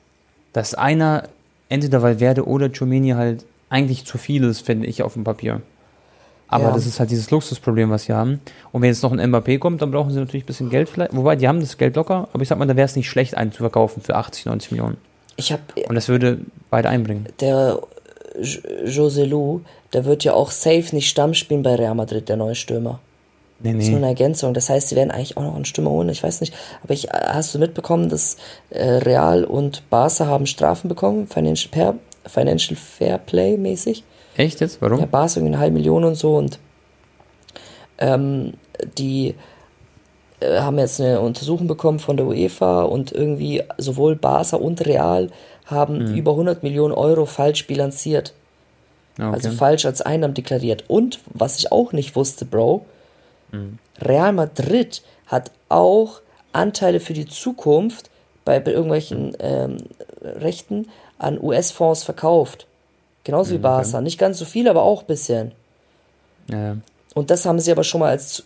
dass 0.52 0.74
einer, 0.74 1.30
entweder 1.70 2.02
Valverde 2.02 2.46
oder 2.46 2.70
Chomeni 2.70 3.12
halt 3.12 3.46
eigentlich 3.70 4.06
zu 4.06 4.18
viel 4.18 4.44
ist, 4.44 4.62
finde 4.66 4.88
ich, 4.88 5.04
auf 5.04 5.14
dem 5.14 5.24
Papier. 5.24 5.62
Aber 6.48 6.66
Ja. 6.66 6.72
das 6.74 6.86
ist 6.86 7.00
halt 7.00 7.10
dieses 7.10 7.32
Luxusproblem, 7.32 7.90
was 7.90 8.04
sie 8.04 8.14
haben. 8.14 8.40
Und 8.72 8.82
wenn 8.84 8.90
jetzt 8.90 9.02
noch 9.02 9.12
ein 9.12 9.20
Mbappé 9.20 9.58
kommt, 9.58 9.82
dann 9.82 9.90
brauchen 9.92 10.12
sie 10.12 10.20
natürlich 10.20 10.44
ein 10.44 10.48
bisschen 10.48 10.70
Geld 10.70 10.88
vielleicht. 10.90 11.16
Wobei, 11.16 11.36
die 11.36 11.48
haben 11.48 11.60
das 11.60 11.78
Geld 11.78 11.96
locker, 11.96 12.28
aber 12.32 12.42
ich 12.44 12.48
sag 12.50 12.60
mal, 12.60 12.68
da 12.68 12.76
wäre 12.76 12.86
es 12.86 12.96
nicht 12.96 13.10
schlecht, 13.10 13.36
einen 13.36 13.52
zu 13.52 13.58
verkaufen 13.60 14.02
für 14.02 14.16
80, 14.16 14.46
90 14.46 14.72
Millionen. 14.72 14.98
Ich 15.38 15.52
habe 15.52 15.64
Und 15.90 15.96
das 15.96 16.08
würde 16.08 16.40
beide 16.70 16.90
einbringen. 16.90 17.28
der 17.42 17.80
José 18.86 19.26
Lu, 19.26 19.62
der 19.94 20.06
wird 20.06 20.24
ja 20.24 20.34
auch 20.34 20.52
safe 20.52 20.94
nicht 20.94 21.10
Stamm 21.10 21.34
spielen 21.34 21.64
bei 21.64 21.76
Real 21.76 21.96
Madrid, 21.96 22.30
der 22.30 22.38
neue 22.38 22.56
Stürmer. 22.56 23.00
Nee, 23.60 23.74
Das 23.74 23.84
ist 23.84 23.90
nur 23.90 24.00
nee. 24.00 24.06
eine 24.06 24.12
Ergänzung. 24.14 24.54
Das 24.54 24.70
heißt, 24.70 24.90
sie 24.90 24.96
werden 24.98 25.12
eigentlich 25.12 25.38
auch 25.38 25.44
noch 25.44 25.56
einen 25.56 25.66
Stürmer 25.66 25.90
holen. 25.92 26.10
Ich 26.10 26.22
weiß 26.22 26.42
nicht. 26.42 26.54
Aber 26.84 26.94
ich, 26.94 27.08
hast 27.10 27.56
du 27.56 27.60
mitbekommen, 27.60 28.10
dass 28.10 28.36
äh, 28.70 28.84
Real 28.84 29.46
und 29.46 29.90
Barca 29.90 30.26
haben 30.26 30.46
Strafen 30.46 30.90
bekommen? 30.90 31.28
Financial, 31.28 31.72
Fair, 31.74 31.96
Financial 32.28 32.76
Fair 32.76 33.18
Play 33.18 33.58
mäßig? 33.58 34.04
Echt 34.38 34.62
jetzt? 34.62 34.82
Warum? 34.82 35.00
Ja, 35.00 35.06
Barca 35.06 35.38
irgendwie 35.38 35.54
eine 35.54 35.60
halbe 35.60 35.76
Million 35.76 36.04
und 36.04 36.16
so. 36.16 36.36
Und 36.36 36.60
ähm, 37.98 38.54
die 38.98 39.36
äh, 40.40 40.60
haben 40.60 40.78
jetzt 40.78 41.00
eine 41.00 41.22
Untersuchung 41.22 41.68
bekommen 41.68 42.00
von 42.00 42.18
der 42.18 42.26
UEFA 42.26 42.84
und 42.84 43.12
irgendwie 43.12 43.64
sowohl 43.78 44.16
Barca 44.16 44.58
und 44.58 44.86
Real 44.86 45.30
haben 45.66 46.14
über 46.14 46.32
100 46.32 46.62
Millionen 46.62 46.94
Euro 46.94 47.26
falsch 47.26 47.66
bilanziert. 47.66 48.34
Ja, 49.18 49.30
okay. 49.30 49.36
Also 49.36 49.52
falsch 49.52 49.86
als 49.86 50.02
Einnahmen 50.02 50.34
deklariert. 50.34 50.84
Und 50.88 51.20
was 51.34 51.58
ich 51.58 51.72
auch 51.72 51.92
nicht 51.92 52.16
wusste, 52.16 52.46
Bro, 52.46 52.86
Real 54.02 54.34
Madrid 54.34 55.02
hat 55.28 55.52
auch 55.70 56.22
Anteile 56.54 57.00
für 57.00 57.14
die 57.14 57.26
Zukunft 57.26 58.10
bei, 58.44 58.60
bei 58.60 58.72
irgendwelchen 58.72 59.36
ähm, 59.40 59.78
Rechten 60.22 60.88
an 61.18 61.42
US-Fonds 61.42 62.04
verkauft. 62.04 62.68
Genauso 63.24 63.54
wie 63.54 63.58
Barca. 63.58 64.02
Nicht 64.02 64.20
ganz 64.20 64.38
so 64.38 64.46
viel, 64.46 64.68
aber 64.68 64.84
auch 64.84 65.02
ein 65.02 65.08
bisschen. 65.08 65.52
ja. 66.48 66.78
Und 67.16 67.32
das 67.32 67.46
haben 67.46 67.60
sie 67.60 67.72
aber 67.72 67.86
schon 67.86 68.02
mal 68.02 68.10
als 68.10 68.44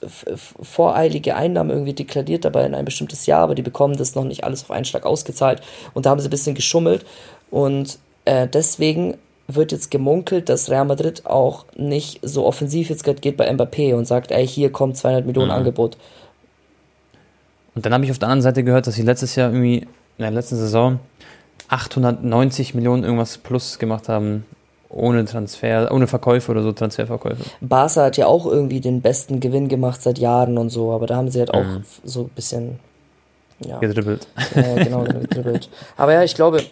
voreilige 0.62 1.36
Einnahmen 1.36 1.72
irgendwie 1.72 1.94
deklariert, 1.94 2.46
aber 2.46 2.64
in 2.68 2.76
ein 2.76 2.86
bestimmtes 2.86 3.26
Jahr, 3.26 3.42
aber 3.42 3.56
die 3.56 3.64
bekommen 3.64 3.98
das 3.98 4.14
noch 4.14 4.24
nicht 4.24 4.44
alles 4.44 4.62
auf 4.62 4.70
einen 4.70 4.86
Schlag 4.86 5.08
ausgezahlt. 5.08 5.62
Und 5.96 6.06
da 6.06 6.12
haben 6.12 6.20
sie 6.20 6.28
ein 6.28 6.30
bisschen 6.30 6.54
geschummelt. 6.54 7.04
Und 7.50 7.98
äh, 8.26 8.48
deswegen 8.48 9.18
wird 9.48 9.72
jetzt 9.72 9.90
gemunkelt, 9.90 10.50
dass 10.50 10.70
Real 10.70 10.86
Madrid 10.86 11.26
auch 11.26 11.66
nicht 11.76 12.20
so 12.22 12.46
offensiv 12.46 12.92
jetzt 12.92 13.04
gerade 13.04 13.20
geht 13.20 13.38
bei 13.38 13.52
Mbappé 13.52 13.96
und 13.96 14.06
sagt, 14.06 14.30
ey, 14.30 14.48
hier 14.48 14.72
kommt 14.72 14.98
200 14.98 15.26
Millionen 15.26 15.50
Angebot. 15.50 15.98
Und 17.74 17.88
dann 17.88 17.94
habe 17.94 18.06
ich 18.06 18.12
auf 18.12 18.20
der 18.20 18.28
anderen 18.28 18.44
Seite 18.44 18.64
gehört, 18.64 18.86
dass 18.86 18.94
sie 18.94 19.02
letztes 19.02 19.36
Jahr 19.36 19.52
irgendwie, 19.52 19.80
in 19.80 19.88
der 20.20 20.30
letzten 20.30 20.58
Saison, 20.58 21.00
890 21.70 22.74
Millionen 22.74 23.04
irgendwas 23.04 23.38
plus 23.38 23.80
gemacht 23.80 24.10
haben, 24.10 24.46
ohne 24.90 25.24
Transfer, 25.26 25.92
ohne 25.92 26.08
Verkäufe 26.08 26.52
oder 26.52 26.64
so, 26.64 26.72
Transferverkäufe. 26.72 27.44
Barca 27.62 28.06
hat 28.06 28.18
ja 28.18 28.26
auch 28.26 28.46
irgendwie 28.46 28.82
den 28.82 29.02
besten 29.02 29.40
Gewinn 29.40 29.68
gemacht 29.68 30.02
seit 30.02 30.18
Jahren 30.18 30.58
und 30.58 30.70
so, 30.70 30.92
aber 30.92 31.06
da 31.06 31.16
haben 31.16 31.30
sie 31.30 31.40
halt 31.40 31.54
auch 31.54 31.66
so 32.04 32.24
ein 32.24 32.30
bisschen, 32.30 32.80
ja. 33.64 33.78
Gedribbelt. 33.80 34.28
Ja, 34.56 34.84
genau, 34.84 35.04
gedribbelt. 35.04 35.70
Aber 35.96 36.14
ja, 36.14 36.24
ich 36.24 36.34
glaube, 36.34 36.64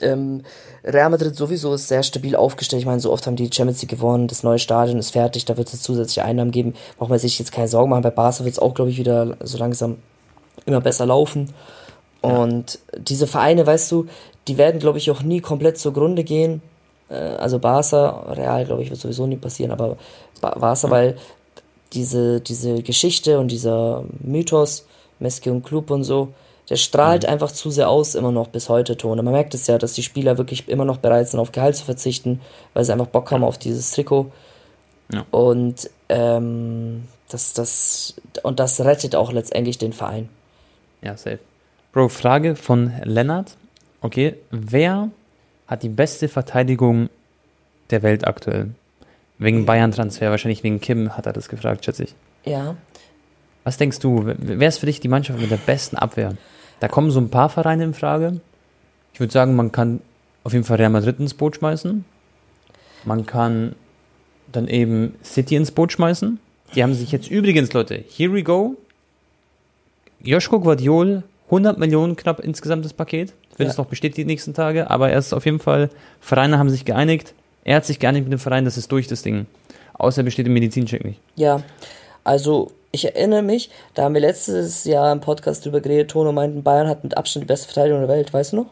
ähm, 0.00 0.42
Real 0.84 1.10
Madrid 1.10 1.34
sowieso 1.34 1.74
ist 1.74 1.88
sehr 1.88 2.02
stabil 2.02 2.36
aufgestellt. 2.36 2.80
Ich 2.80 2.86
meine, 2.86 3.00
so 3.00 3.12
oft 3.12 3.26
haben 3.26 3.36
die 3.36 3.50
Champions 3.52 3.82
League 3.82 3.90
gewonnen, 3.90 4.28
das 4.28 4.42
neue 4.42 4.58
Stadion 4.58 4.98
ist 4.98 5.10
fertig, 5.10 5.44
da 5.44 5.56
wird 5.56 5.72
es 5.72 5.82
zusätzliche 5.82 6.24
Einnahmen 6.24 6.50
geben. 6.50 6.74
Braucht 6.98 7.10
man 7.10 7.18
sich 7.18 7.38
jetzt 7.38 7.52
keine 7.52 7.68
Sorgen 7.68 7.90
machen. 7.90 8.02
Bei 8.02 8.10
Barca 8.10 8.44
wird 8.44 8.52
es 8.52 8.58
auch, 8.58 8.74
glaube 8.74 8.90
ich, 8.90 8.98
wieder 8.98 9.36
so 9.42 9.58
langsam 9.58 9.96
immer 10.66 10.80
besser 10.80 11.06
laufen. 11.06 11.52
Und 12.22 12.78
diese 12.96 13.26
Vereine, 13.26 13.66
weißt 13.66 13.90
du, 13.92 14.06
die 14.48 14.58
werden, 14.58 14.80
glaube 14.80 14.98
ich, 14.98 15.10
auch 15.10 15.22
nie 15.22 15.40
komplett 15.40 15.78
zugrunde 15.78 16.24
gehen. 16.24 16.62
Äh, 17.08 17.14
also 17.14 17.58
Barca, 17.58 18.32
Real, 18.32 18.64
glaube 18.64 18.82
ich, 18.82 18.90
wird 18.90 19.00
sowieso 19.00 19.26
nie 19.26 19.36
passieren, 19.36 19.72
aber 19.72 19.96
Ba- 20.40 20.58
Barca, 20.58 20.90
weil 20.90 21.16
diese, 21.92 22.40
diese 22.40 22.82
Geschichte 22.82 23.38
und 23.38 23.48
dieser 23.48 24.04
Mythos, 24.20 24.86
Meske 25.18 25.52
und 25.52 25.64
Club 25.64 25.90
und 25.90 26.04
so, 26.04 26.28
der 26.70 26.76
strahlt 26.76 27.26
einfach 27.26 27.52
zu 27.52 27.70
sehr 27.70 27.88
aus, 27.90 28.14
immer 28.14 28.32
noch 28.32 28.48
bis 28.48 28.68
heute, 28.68 28.96
Tone. 28.96 29.22
Man 29.22 29.34
merkt 29.34 29.52
es 29.54 29.66
ja, 29.66 29.78
dass 29.78 29.92
die 29.92 30.02
Spieler 30.02 30.38
wirklich 30.38 30.68
immer 30.68 30.84
noch 30.84 30.98
bereit 30.98 31.28
sind, 31.28 31.40
auf 31.40 31.52
Gehalt 31.52 31.76
zu 31.76 31.84
verzichten, 31.84 32.40
weil 32.72 32.84
sie 32.84 32.92
einfach 32.92 33.08
Bock 33.08 33.30
haben 33.30 33.44
auf 33.44 33.58
dieses 33.58 33.90
Trikot. 33.90 34.32
Ja. 35.12 35.26
Und 35.30 35.90
ähm, 36.08 37.08
das, 37.28 37.52
das, 37.52 38.14
und 38.42 38.58
das 38.58 38.80
rettet 38.80 39.14
auch 39.14 39.32
letztendlich 39.32 39.76
den 39.76 39.92
Verein. 39.92 40.28
Ja, 41.02 41.16
safe. 41.16 41.40
Bro, 41.92 42.08
Frage 42.08 42.56
von 42.56 42.90
Lennart. 43.04 43.58
Okay, 44.00 44.36
wer 44.50 45.10
hat 45.66 45.82
die 45.82 45.90
beste 45.90 46.28
Verteidigung 46.28 47.10
der 47.90 48.02
Welt 48.02 48.26
aktuell? 48.26 48.70
Wegen 49.36 49.66
Bayern-Transfer, 49.66 50.30
wahrscheinlich 50.30 50.62
wegen 50.62 50.80
Kim 50.80 51.14
hat 51.14 51.26
er 51.26 51.34
das 51.34 51.50
gefragt, 51.50 51.84
schätze 51.84 52.04
ich. 52.04 52.14
Ja. 52.46 52.76
Was 53.64 53.76
denkst 53.76 53.98
du, 53.98 54.22
wer 54.24 54.68
ist 54.68 54.78
für 54.78 54.86
dich 54.86 55.00
die 55.00 55.08
Mannschaft 55.08 55.38
mit 55.38 55.50
der 55.50 55.58
besten 55.58 55.96
Abwehr? 55.96 56.34
Da 56.80 56.88
kommen 56.88 57.10
so 57.10 57.20
ein 57.20 57.28
paar 57.28 57.50
Vereine 57.50 57.84
in 57.84 57.94
Frage. 57.94 58.40
Ich 59.12 59.20
würde 59.20 59.32
sagen, 59.32 59.54
man 59.54 59.70
kann 59.70 60.00
auf 60.44 60.54
jeden 60.54 60.64
Fall 60.64 60.78
Real 60.78 60.88
Madrid 60.88 61.20
ins 61.20 61.34
Boot 61.34 61.56
schmeißen. 61.56 62.06
Man 63.04 63.26
kann 63.26 63.74
dann 64.50 64.66
eben 64.66 65.14
City 65.22 65.56
ins 65.56 65.70
Boot 65.70 65.92
schmeißen. 65.92 66.40
Die 66.74 66.82
haben 66.82 66.94
sich 66.94 67.12
jetzt 67.12 67.30
übrigens, 67.30 67.70
Leute, 67.74 68.02
here 68.08 68.32
we 68.32 68.42
go. 68.42 68.76
Joschko 70.22 70.58
Guardiol, 70.58 71.22
100 71.52 71.78
Millionen 71.78 72.16
knapp 72.16 72.40
insgesamt 72.40 72.84
das 72.84 72.92
Paket. 72.94 73.34
wird 73.58 73.66
Ja. 73.68 73.70
es 73.72 73.76
noch 73.76 73.84
bestätigt 73.86 74.16
die 74.16 74.24
nächsten 74.24 74.54
Tage, 74.54 74.90
aber 74.90 75.10
er 75.10 75.18
ist 75.18 75.34
auf 75.34 75.44
jeden 75.44 75.58
Fall, 75.58 75.90
Vereine 76.20 76.58
haben 76.58 76.70
sich 76.70 76.86
geeinigt, 76.86 77.34
er 77.64 77.76
hat 77.76 77.84
sich 77.84 77.98
geeinigt 77.98 78.24
mit 78.24 78.32
dem 78.32 78.38
Verein, 78.38 78.64
das 78.64 78.78
ist 78.78 78.90
durch 78.90 79.06
das 79.06 79.22
Ding. 79.22 79.46
Außer 79.92 80.22
er 80.22 80.24
besteht 80.24 80.46
im 80.46 80.54
Medizincheck 80.54 81.04
nicht. 81.04 81.20
Ja, 81.36 81.62
also 82.24 82.70
ich 82.90 83.04
erinnere 83.04 83.42
mich, 83.42 83.70
da 83.94 84.04
haben 84.04 84.14
wir 84.14 84.22
letztes 84.22 84.84
Jahr 84.84 85.12
im 85.12 85.20
Podcast 85.20 85.64
drüber 85.66 85.80
geredet, 85.82 86.10
Tono 86.10 86.32
meinten, 86.32 86.62
Bayern 86.62 86.88
hat 86.88 87.04
mit 87.04 87.16
Abstand 87.16 87.44
die 87.44 87.46
beste 87.48 87.66
Verteidigung 87.66 88.00
der 88.00 88.08
Welt, 88.08 88.32
weißt 88.32 88.52
du 88.52 88.56
noch? 88.56 88.66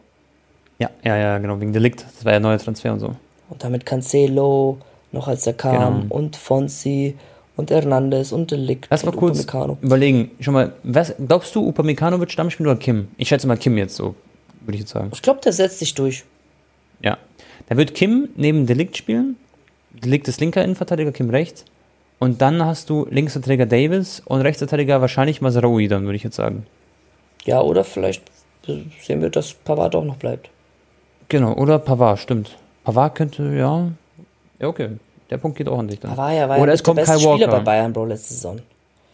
Ja, 0.79 0.89
ja, 1.03 1.15
ja, 1.15 1.37
genau, 1.37 1.59
wegen 1.61 1.73
Delikt, 1.73 2.03
das 2.15 2.25
war 2.25 2.33
ja 2.33 2.39
neuer 2.39 2.57
Transfer 2.57 2.91
und 2.91 2.99
so. 2.99 3.15
Und 3.49 3.63
damit 3.63 3.85
Cancelo, 3.85 4.79
noch 5.11 5.27
als 5.27 5.45
er 5.45 5.53
kam, 5.53 6.01
Genau. 6.01 6.15
und 6.15 6.35
Fonsi 6.35 7.15
und 7.61 7.71
Hernandez 7.71 8.31
und 8.31 8.51
Delikt 8.51 8.87
Lass 8.89 9.05
mal 9.05 9.11
kurz 9.11 9.39
Upamecano. 9.39 9.77
überlegen, 9.81 10.31
schon 10.39 10.53
mal, 10.53 10.73
was, 10.83 11.13
glaubst 11.25 11.55
du, 11.55 11.67
Upamecano 11.67 12.19
wird 12.19 12.31
Stammspiel 12.31 12.67
oder 12.67 12.75
Kim? 12.77 13.07
Ich 13.17 13.29
schätze 13.29 13.47
mal 13.47 13.57
Kim 13.57 13.77
jetzt 13.77 13.95
so, 13.95 14.15
würde 14.61 14.75
ich 14.75 14.81
jetzt 14.81 14.91
sagen. 14.91 15.11
Ich 15.13 15.21
glaube, 15.21 15.39
der 15.41 15.53
setzt 15.53 15.79
sich 15.79 15.93
durch. 15.93 16.25
Ja. 17.01 17.17
Da 17.69 17.77
wird 17.77 17.93
Kim 17.93 18.29
neben 18.35 18.65
Delikt 18.65 18.97
spielen. 18.97 19.37
Delikt 19.91 20.27
ist 20.27 20.41
linker 20.41 20.63
Innenverteidiger, 20.63 21.11
Kim 21.11 21.29
rechts. 21.29 21.63
Und 22.19 22.41
dann 22.41 22.63
hast 22.65 22.89
du 22.89 23.07
Linksverteidiger 23.09 23.65
Davis 23.65 24.21
und 24.25 24.41
Rechtsverteidiger 24.41 25.01
wahrscheinlich 25.01 25.41
Masraoui, 25.41 25.87
dann 25.87 26.03
würde 26.03 26.17
ich 26.17 26.23
jetzt 26.23 26.35
sagen. 26.35 26.65
Ja, 27.45 27.61
oder 27.61 27.83
vielleicht 27.83 28.21
sehen 28.65 29.21
wir, 29.21 29.29
dass 29.29 29.53
Pavard 29.53 29.95
auch 29.95 30.03
noch 30.03 30.17
bleibt. 30.17 30.49
Genau, 31.29 31.53
oder 31.53 31.79
Pavard, 31.79 32.19
stimmt. 32.19 32.57
Pavard 32.83 33.15
könnte, 33.15 33.43
ja. 33.55 33.89
Ja, 34.59 34.67
okay. 34.67 34.89
Der 35.31 35.37
Punkt 35.37 35.57
geht 35.57 35.69
auch 35.69 35.79
an 35.79 35.87
dich 35.87 35.99
dann. 35.99 36.11
Pavard 36.11 36.35
ja, 36.35 36.49
war 36.49 36.57
ja 36.57 36.61
Oder 36.61 36.71
mit 36.73 36.79
es 36.79 36.83
kommt 36.83 36.97
der 36.97 37.03
beste 37.03 37.17
Kyle 37.17 37.33
Spieler 37.33 37.47
bei 37.47 37.53
Walker. 37.53 37.65
Bayern, 37.65 37.93
Bro, 37.93 38.05
letzte 38.05 38.33
Saison. 38.33 38.59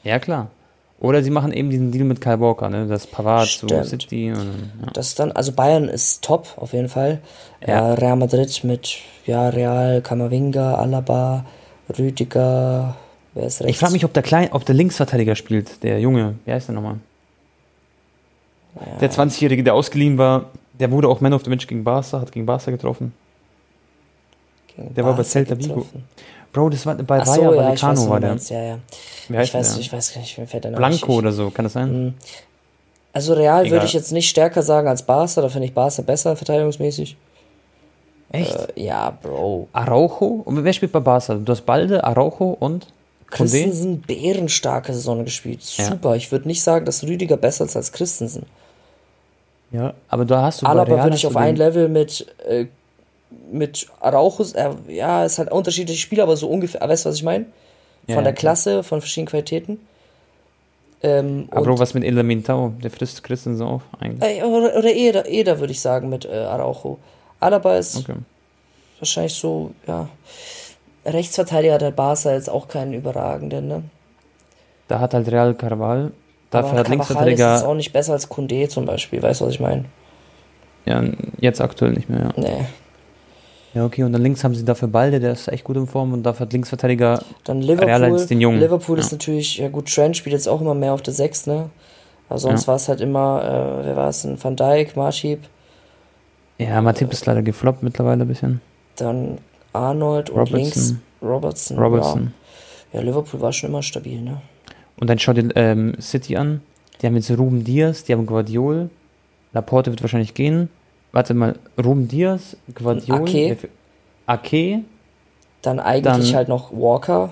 Ja, 0.03 0.19
klar. 0.19 0.47
Oder 0.99 1.21
sie 1.21 1.30
machen 1.30 1.53
eben 1.53 1.69
diesen 1.69 1.91
Deal 1.91 2.06
mit 2.06 2.21
Kyle 2.21 2.39
Walker, 2.39 2.69
ne? 2.69 2.88
Das 2.88 3.06
Pavard 3.06 3.47
zu. 3.47 3.67
City 3.84 4.32
und, 4.32 4.71
ja. 4.82 4.91
Das 4.93 5.13
dann, 5.13 5.32
also 5.32 5.51
Bayern 5.51 5.88
ist 5.88 6.23
top, 6.23 6.47
auf 6.56 6.73
jeden 6.73 6.89
Fall. 6.89 7.19
Ja. 7.65 7.89
Äh, 7.89 7.93
Real 7.93 8.15
Madrid 8.15 8.63
mit, 8.63 8.97
ja, 9.27 9.49
Real, 9.49 10.01
Kamavinga, 10.01 10.73
Alaba, 10.73 11.45
Rüdiger, 11.97 12.97
wer 13.36 13.45
ist 13.45 13.62
rechts? 13.62 13.69
Ich 13.69 13.77
frage 13.77 13.93
mich, 13.93 14.06
ob 14.06 14.13
der 14.13 14.23
Klein, 14.23 14.49
ob 14.51 14.65
der 14.65 14.73
Linksverteidiger 14.73 15.36
spielt, 15.36 15.84
der 15.84 15.99
Junge. 15.99 16.34
Wie 16.45 16.51
heißt 16.51 16.67
der 16.67 16.73
nochmal? 16.73 16.95
Der 18.99 19.12
20-Jährige, 19.12 19.63
der 19.63 19.75
ausgeliehen 19.75 20.17
war, 20.17 20.45
der 20.80 20.91
wurde 20.91 21.10
auch 21.10 21.21
Man 21.21 21.34
of 21.34 21.43
the 21.43 21.49
Match 21.51 21.67
gegen 21.67 21.84
Barca, 21.84 22.21
hat 22.21 22.32
gegen 22.32 22.47
Barca 22.47 22.71
getroffen. 22.71 23.13
Der 24.78 25.04
war 25.06 25.16
bei 25.16 25.24
Celta 25.24 25.58
Vigo. 25.58 25.86
Bro, 26.54 26.70
das 26.70 26.86
war 26.86 26.96
bei 26.96 27.20
Ach 27.22 27.28
Raja 27.28 27.36
so, 27.36 27.42
ja, 27.42 27.74
ich 27.74 27.84
weiß, 27.84 27.84
Vallecano 27.84 28.02
was 28.02 28.10
war 28.10 28.20
der. 28.20 28.36
ja, 28.36 28.62
ja. 28.63 28.80
Wie 29.28 29.34
Ich 29.34 29.40
heißt 29.40 29.54
weiß, 29.54 29.72
der? 29.74 29.82
ich 29.82 29.94
weiß 29.94 30.13
gar 30.13 30.22
nicht, 30.22 30.38
mir 30.38 30.48
fällt 30.48 30.63
der 30.63 30.72
Name 30.72 30.88
Blanco 30.88 31.13
oder 31.16 31.32
so, 31.32 31.50
kann 31.50 31.66
das 31.66 31.74
sein? 31.74 32.06
Mhm. 32.06 32.13
Also 33.13 33.34
Real 33.34 33.62
Egal. 33.66 33.72
würde 33.72 33.86
ich 33.86 33.94
jetzt 33.94 34.12
nicht 34.12 34.30
stärker 34.30 34.62
sagen 34.62 34.88
als 34.88 35.04
Barca, 35.04 35.42
da 35.42 35.50
finde 35.50 35.68
ich 35.68 35.74
Barca 35.74 36.02
besser 36.02 36.36
verteidigungsmäßig. 36.36 37.18
Echt? 38.32 38.56
Äh, 38.76 38.84
ja, 38.84 39.10
Bro. 39.22 39.68
Araujo? 39.74 40.42
Und 40.46 40.63
wer 40.63 40.74
spielt 40.74 40.92
bei 40.92 41.00
Barca? 41.00 41.36
Du 41.36 41.52
hast 41.52 41.66
Balde, 41.66 42.04
Araujo 42.04 42.56
und? 42.60 42.88
Christensen, 43.30 44.02
bärenstarke 44.02 44.94
Saison 44.94 45.26
gespielt. 45.26 45.62
Ja. 45.78 45.86
Super. 45.86 46.16
Ich 46.16 46.32
würde 46.32 46.48
nicht 46.48 46.63
sagen, 46.63 46.86
dass 46.86 47.04
Rüdiger 47.04 47.36
besser 47.38 47.66
ist 47.66 47.76
als 47.76 47.92
Christensen. 47.92 48.46
Ja, 49.72 49.94
aber 50.08 50.24
da 50.24 50.44
hast 50.44 50.62
du 50.62 50.66
Alaba 50.66 50.94
Real 50.94 51.04
würde 51.06 51.18
ich 51.18 51.28
auf 51.28 51.36
ein 51.36 51.58
Level 51.58 51.90
mit, 51.90 52.26
äh, 52.48 52.68
mit 53.52 53.88
Araujo, 54.00 54.46
äh, 54.54 54.70
ja, 54.94 55.26
ist 55.26 55.38
halt 55.38 55.52
unterschiedliche 55.52 56.00
Spieler, 56.00 56.24
aber 56.24 56.38
so 56.38 56.48
ungefähr, 56.50 56.82
weißt 56.82 57.06
du, 57.06 57.10
was 57.10 57.16
ich 57.18 57.24
meine? 57.24 57.46
Von 58.06 58.16
Ja, 58.16 58.22
der 58.22 58.32
ja, 58.32 58.32
Klasse, 58.34 58.84
von 58.84 59.02
verschiedenen 59.02 59.28
Qualitäten. 59.28 59.80
Ähm, 61.04 61.48
Aber 61.52 61.78
was 61.78 61.94
mit 61.94 62.04
Elamintao? 62.04 62.74
Der 62.82 62.90
frisst 62.90 63.24
Christensen 63.24 63.66
auf 63.66 63.84
eigentlich. 64.00 64.40
äh, 64.40 64.44
oder, 64.44 64.76
oder 64.78 64.92
Eder, 64.94 65.28
Eder 65.28 65.60
würde 65.60 65.72
ich 65.72 65.80
sagen 65.82 66.10
mit 66.10 66.26
äh, 66.26 66.36
Araujo. 66.38 66.98
Alaba 67.40 67.78
ist 67.78 67.98
Okay. 67.98 68.16
wahrscheinlich 69.00 69.36
so, 69.36 69.72
ja, 69.88 70.10
Rechtsverteidiger 71.06 71.78
der 71.78 71.92
Barca 71.92 72.34
jetzt 72.34 72.50
auch 72.50 72.68
keinen 72.68 72.94
überragenden, 72.94 73.68
ne? 73.68 73.84
Da 74.88 75.00
hat 75.00 75.13
halt 75.13 75.30
Real 75.32 75.54
Carval. 75.54 76.12
Dafür 76.50 76.70
aber 76.72 76.80
hat 76.80 76.88
Carvajal 76.88 77.34
ist 77.34 77.40
jetzt 77.40 77.48
Linksverteidiger. 77.50 77.68
auch 77.68 77.76
nicht 77.76 77.94
besser 77.94 78.13
als 78.13 78.28
Kunde 78.30 78.68
zum 78.70 78.86
Beispiel, 78.86 79.22
weißt 79.22 79.42
du, 79.42 79.46
was 79.46 79.54
ich 79.54 79.60
meine? 79.60 79.86
Ja, 80.86 81.04
jetzt 81.40 81.62
aktuell 81.62 81.92
nicht 81.92 82.10
mehr, 82.10 82.22
ja. 82.22 82.34
Nee. 82.38 82.66
Ja, 83.78 83.86
okay, 83.86 84.04
und 84.04 84.12
dann 84.12 84.24
links 84.24 84.44
haben 84.44 84.56
sie 84.56 84.66
dafür 84.66 84.88
Balde, 84.88 85.20
der 85.20 85.34
ist 85.34 85.48
echt 85.50 85.63
gut 85.63 85.78
in 85.78 85.86
Form. 85.86 86.12
Und 86.12 86.24
dafür 86.24 86.48
hat 86.48 86.54
Linksverteidiger. 86.54 87.22
Dann 87.44 87.62
Liverpool. 87.62 88.26
den 88.26 88.42
Jungen. 88.42 88.60
Liverpool 88.60 88.98
ist 88.98 89.12
Ja. 89.12 89.18
natürlich, 89.18 89.58
ja 89.60 89.70
gut, 89.70 89.94
Trent 89.94 90.18
spielt 90.18 90.34
jetzt 90.34 90.50
auch 90.50 90.62
immer 90.62 90.74
mehr 90.74 90.94
auf 90.94 91.04
der 91.04 91.13
6, 91.13 91.46
ne? 91.46 91.70
Aber 92.28 92.40
sonst 92.40 92.63
Ja. 92.63 92.68
war 92.70 92.76
es 92.78 92.90
halt 92.90 93.02
immer, 93.02 93.44
äh, 93.82 93.86
wer 93.86 93.96
war 93.96 94.10
es 94.10 94.24
denn? 94.24 94.44
Van 94.44 94.56
Dijk, 94.56 94.96
Marschib, 94.96 95.42
Ja, 96.58 96.82
Matip 96.82 97.12
ist 97.13 97.24
leider 97.28 97.44
gefloppt 97.44 97.84
mittlerweile 97.84 98.24
ein 98.24 98.28
bisschen. 98.28 98.62
dann 98.96 99.38
Arnold 99.74 100.32
und 100.32 100.50
links 100.50 100.96
Robertson. 101.22 101.78
Robertson. 101.78 101.78
Robertson. 101.78 102.34
Ja. 102.94 103.00
ja, 103.00 103.06
Liverpool 103.06 103.40
war 103.42 103.54
schon 103.54 103.70
immer 103.70 103.84
stabil, 103.84 104.20
ne? 104.22 104.42
Und 105.00 105.08
dann 105.08 105.20
schau 105.20 105.34
dir 105.34 105.56
ähm, 105.56 105.94
City 106.02 106.36
an. 106.36 106.62
Die 107.00 107.06
haben 107.06 107.16
jetzt 107.16 107.30
Ruben 107.30 107.63
Diaz, 107.63 108.06
die 108.06 108.13
haben 108.13 108.26
Guardiol. 108.26 108.90
Laporte 109.54 109.92
wird 109.92 110.02
wahrscheinlich 110.02 110.34
gehen. 110.34 110.70
Warte 111.12 111.34
mal, 111.34 111.56
Ruben 111.84 112.08
Diaz, 112.08 112.56
Guardiol. 112.74 113.22
Ake. 113.22 113.58
Ake. 114.26 114.80
Dann 115.62 115.80
eigentlich 115.80 116.04
Dann- 116.30 116.36
halt 116.36 116.48
noch 116.50 116.72
Walker. 116.72 117.32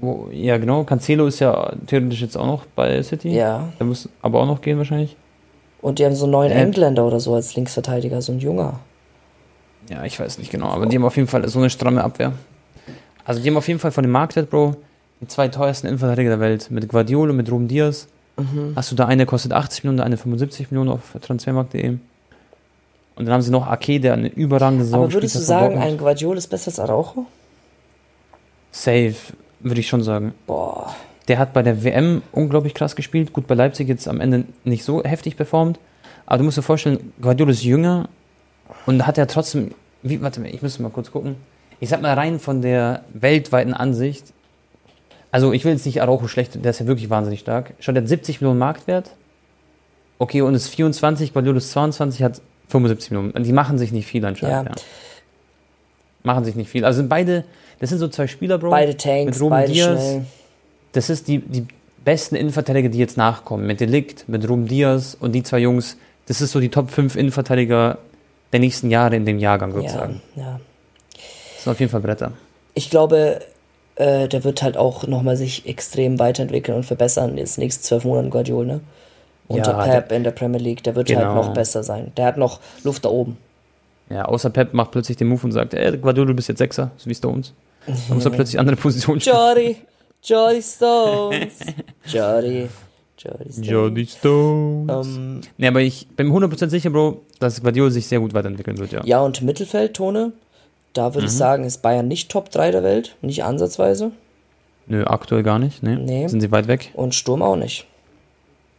Wo, 0.00 0.28
ja, 0.32 0.56
genau. 0.58 0.84
Cancelo 0.84 1.26
ist 1.26 1.38
ja 1.40 1.72
theoretisch 1.86 2.22
jetzt 2.22 2.36
auch 2.36 2.46
noch 2.46 2.64
bei 2.74 3.02
City. 3.02 3.30
Ja. 3.30 3.68
Der 3.78 3.86
muss 3.86 4.08
aber 4.22 4.40
auch 4.40 4.46
noch 4.46 4.60
gehen 4.60 4.78
wahrscheinlich. 4.78 5.16
Und 5.80 5.98
die 5.98 6.04
haben 6.04 6.14
so 6.14 6.24
einen 6.24 6.32
neuen 6.32 6.50
Äh. 6.52 6.62
Engländer 6.62 7.04
oder 7.06 7.20
so 7.20 7.34
als 7.34 7.54
Linksverteidiger, 7.54 8.22
so 8.22 8.32
ein 8.32 8.38
junger. 8.38 8.80
Ja, 9.90 10.04
ich 10.04 10.18
weiß 10.18 10.38
nicht 10.38 10.50
genau, 10.50 10.68
aber 10.68 10.86
die 10.86 10.96
haben 10.96 11.04
auf 11.04 11.16
jeden 11.16 11.28
Fall 11.28 11.46
so 11.48 11.58
eine 11.58 11.68
stramme 11.70 12.02
Abwehr. 12.02 12.32
Also 13.24 13.42
die 13.42 13.48
haben 13.50 13.56
auf 13.56 13.68
jeden 13.68 13.80
Fall 13.80 13.90
von 13.92 14.02
dem 14.02 14.10
Marktwert, 14.12 14.48
Bro, 14.50 14.76
die 15.20 15.26
zwei 15.28 15.48
teuersten 15.48 15.86
Innenverteidiger 15.88 16.30
der 16.30 16.40
Welt. 16.40 16.70
Mit 16.70 16.88
Guardiola 16.88 17.30
und 17.30 17.36
mit 17.36 17.50
Ruben 17.50 17.68
Diaz. 17.68 18.08
Mhm. 18.36 18.72
Hast 18.74 18.90
du 18.90 18.96
da 18.96 19.06
eine 19.06 19.26
kostet 19.26 19.52
80 19.52 19.84
Millionen, 19.84 19.98
der 19.98 20.06
eine 20.06 20.16
75 20.16 20.70
Millionen 20.70 20.90
auf 20.90 21.14
transfermarkt.de. 21.20 21.98
Und 23.14 23.26
dann 23.26 23.34
haben 23.34 23.42
sie 23.42 23.50
noch 23.50 23.66
Ake, 23.66 24.00
der 24.00 24.14
eine 24.14 24.28
überragende 24.28 24.84
Saison 24.84 25.04
Aber 25.04 25.12
würdest 25.12 25.34
du 25.34 25.40
sagen, 25.40 25.78
ein. 25.78 25.98
Guardiola 25.98 26.38
ist 26.38 26.48
besser 26.48 26.68
als 26.68 26.80
Araujo? 26.80 27.26
Safe, 28.70 29.14
würde 29.60 29.80
ich 29.80 29.88
schon 29.88 30.02
sagen. 30.02 30.34
Boah. 30.46 30.94
Der 31.28 31.38
hat 31.38 31.52
bei 31.52 31.62
der 31.62 31.84
WM 31.84 32.22
unglaublich 32.32 32.74
krass 32.74 32.96
gespielt. 32.96 33.32
Gut, 33.32 33.46
bei 33.46 33.54
Leipzig 33.54 33.88
jetzt 33.88 34.08
am 34.08 34.20
Ende 34.20 34.44
nicht 34.64 34.84
so 34.84 35.04
heftig 35.04 35.36
performt. 35.36 35.78
Aber 36.26 36.38
du 36.38 36.44
musst 36.44 36.58
dir 36.58 36.62
vorstellen, 36.62 37.12
Guardiola 37.20 37.52
ist 37.52 37.62
jünger 37.62 38.08
und 38.86 39.06
hat 39.06 39.18
er 39.18 39.26
trotzdem, 39.26 39.72
wie, 40.02 40.20
warte 40.22 40.40
mal, 40.40 40.48
ich 40.48 40.62
müsste 40.62 40.82
mal 40.82 40.90
kurz 40.90 41.10
gucken. 41.10 41.36
Ich 41.80 41.88
sag 41.88 42.00
mal 42.00 42.14
rein 42.14 42.38
von 42.38 42.62
der 42.62 43.04
weltweiten 43.12 43.74
Ansicht, 43.74 44.32
also 45.32 45.52
ich 45.52 45.64
will 45.64 45.72
jetzt 45.72 45.86
nicht 45.86 46.02
Araujo 46.02 46.28
schlecht, 46.28 46.62
der 46.62 46.70
ist 46.70 46.78
ja 46.78 46.86
wirklich 46.86 47.10
wahnsinnig 47.10 47.40
stark. 47.40 47.72
Schaut, 47.80 47.96
der 47.96 48.02
hat 48.02 48.08
70 48.08 48.40
Millionen 48.40 48.58
Marktwert. 48.58 49.16
Okay, 50.18 50.42
und 50.42 50.54
ist 50.54 50.68
24, 50.68 51.32
Guardiola 51.32 51.58
ist 51.58 51.72
22, 51.72 52.22
hat 52.22 52.42
75 52.68 53.10
Millionen. 53.10 53.42
Die 53.44 53.52
machen 53.52 53.78
sich 53.78 53.92
nicht 53.92 54.06
viel 54.06 54.24
anscheinend, 54.24 54.68
Ja. 54.68 54.74
ja. 54.74 54.82
Machen 56.24 56.44
sich 56.44 56.54
nicht 56.54 56.70
viel. 56.70 56.84
Also 56.84 56.98
sind 56.98 57.08
beide, 57.08 57.44
das 57.80 57.90
sind 57.90 57.98
so 57.98 58.06
zwei 58.08 58.26
Spieler, 58.28 58.58
Bro. 58.58 58.70
Beide 58.70 58.96
Tanks, 58.96 59.32
mit 59.36 59.40
Ruben 59.40 59.50
beide 59.50 59.72
Diaz. 59.72 59.86
schnell. 60.00 60.24
Das 60.92 61.10
ist 61.10 61.26
die, 61.26 61.38
die 61.38 61.66
besten 62.04 62.36
Innenverteidiger, 62.36 62.88
die 62.88 62.98
jetzt 62.98 63.16
nachkommen. 63.16 63.66
Mit 63.66 63.80
Delikt, 63.80 64.28
mit 64.28 64.48
Ruben 64.48 64.68
Diaz 64.68 65.16
und 65.18 65.32
die 65.32 65.42
zwei 65.42 65.58
Jungs. 65.58 65.96
Das 66.26 66.40
ist 66.40 66.52
so 66.52 66.60
die 66.60 66.68
Top 66.68 66.90
5 66.90 67.16
Innenverteidiger 67.16 67.98
der 68.52 68.60
nächsten 68.60 68.90
Jahre 68.90 69.16
in 69.16 69.24
dem 69.26 69.38
Jahrgang 69.40 69.70
Ja, 69.74 69.80
sozusagen. 69.80 70.22
ja. 70.36 70.60
Das 71.54 71.64
sind 71.64 71.72
auf 71.72 71.80
jeden 71.80 71.90
Fall 71.90 72.00
Bretter. 72.00 72.32
Ich 72.74 72.88
glaube, 72.90 73.40
äh, 73.96 74.28
der 74.28 74.44
wird 74.44 74.62
halt 74.62 74.76
auch 74.76 75.06
nochmal 75.08 75.36
sich 75.36 75.66
extrem 75.66 76.18
weiterentwickeln 76.20 76.76
und 76.76 76.84
verbessern 76.84 77.30
in 77.30 77.36
den 77.36 77.48
nächsten 77.56 77.82
zwölf 77.82 78.04
Monaten 78.04 78.30
Guardiola, 78.30 78.74
ne? 78.74 78.80
Unter 79.52 79.72
Ja, 79.72 79.84
Pep 79.84 80.12
in 80.12 80.24
der 80.24 80.30
Premier 80.32 80.60
League, 80.60 80.82
der 80.82 80.94
wird 80.94 81.08
halt 81.08 81.18
Genau. 81.18 81.34
noch 81.34 81.52
besser 81.54 81.82
sein. 81.82 82.12
Der 82.16 82.26
hat 82.26 82.36
noch 82.36 82.60
Luft 82.84 83.04
da 83.04 83.08
oben. 83.10 83.36
Ja, 84.10 84.24
außer 84.26 84.50
Pep 84.50 84.74
macht 84.74 84.90
plötzlich 84.90 85.16
den 85.16 85.28
Move 85.28 85.40
und 85.44 85.52
sagt, 85.52 85.74
ey, 85.74 85.96
Guardiola, 85.96 86.28
du 86.28 86.34
bist 86.34 86.48
jetzt 86.48 86.58
Sechser, 86.58 86.90
so 86.96 87.06
wie 87.06 87.12
es 87.12 87.20
da 87.20 87.28
uns. 87.28 87.52
Dann 87.86 87.96
muss 88.16 88.24
er 88.24 88.30
plötzlich 88.32 88.58
andere 88.58 88.76
Positionen 88.76 89.20
spielen. 89.20 89.36
Jordi, 89.36 89.76
Jordi 90.22 90.62
Stones. 90.62 91.58
Jordi, 92.06 92.68
Jordi 93.18 93.52
Stones. 93.52 93.68
Jordi 93.68 94.06
Stones. 94.06 95.06
Ähm, 95.06 95.40
Nee, 95.56 95.66
aber 95.68 95.80
ich 95.80 96.08
bin 96.08 96.28
mir 96.28 96.34
100% 96.34 96.68
sicher, 96.68 96.90
Bro, 96.90 97.22
dass 97.40 97.62
Guardiola 97.62 97.90
sich 97.90 98.06
sehr 98.06 98.20
gut 98.20 98.34
weiterentwickeln 98.34 98.78
wird, 98.78 98.92
ja. 98.92 99.00
ja, 99.04 99.20
und 99.22 99.40
Mittelfeld, 99.42 99.94
Tone, 99.94 100.32
da 100.92 101.08
Mhm. 101.08 101.14
würde 101.14 101.26
ich 101.28 101.32
sagen, 101.32 101.64
ist 101.64 101.80
Bayern 101.82 102.06
nicht 102.08 102.30
Top 102.30 102.50
3 102.50 102.70
der 102.70 102.82
Welt, 102.82 103.16
nicht 103.22 103.44
ansatzweise. 103.44 104.10
Nö, 104.86 105.04
aktuell 105.04 105.42
gar 105.44 105.58
nicht, 105.60 105.82
ne? 105.82 105.96
Nee. 105.96 106.26
Sind 106.26 106.40
sie 106.40 106.50
weit 106.50 106.66
weg. 106.66 106.90
Und 106.94 107.14
Sturm 107.14 107.40
auch 107.40 107.56
nicht. 107.56 107.86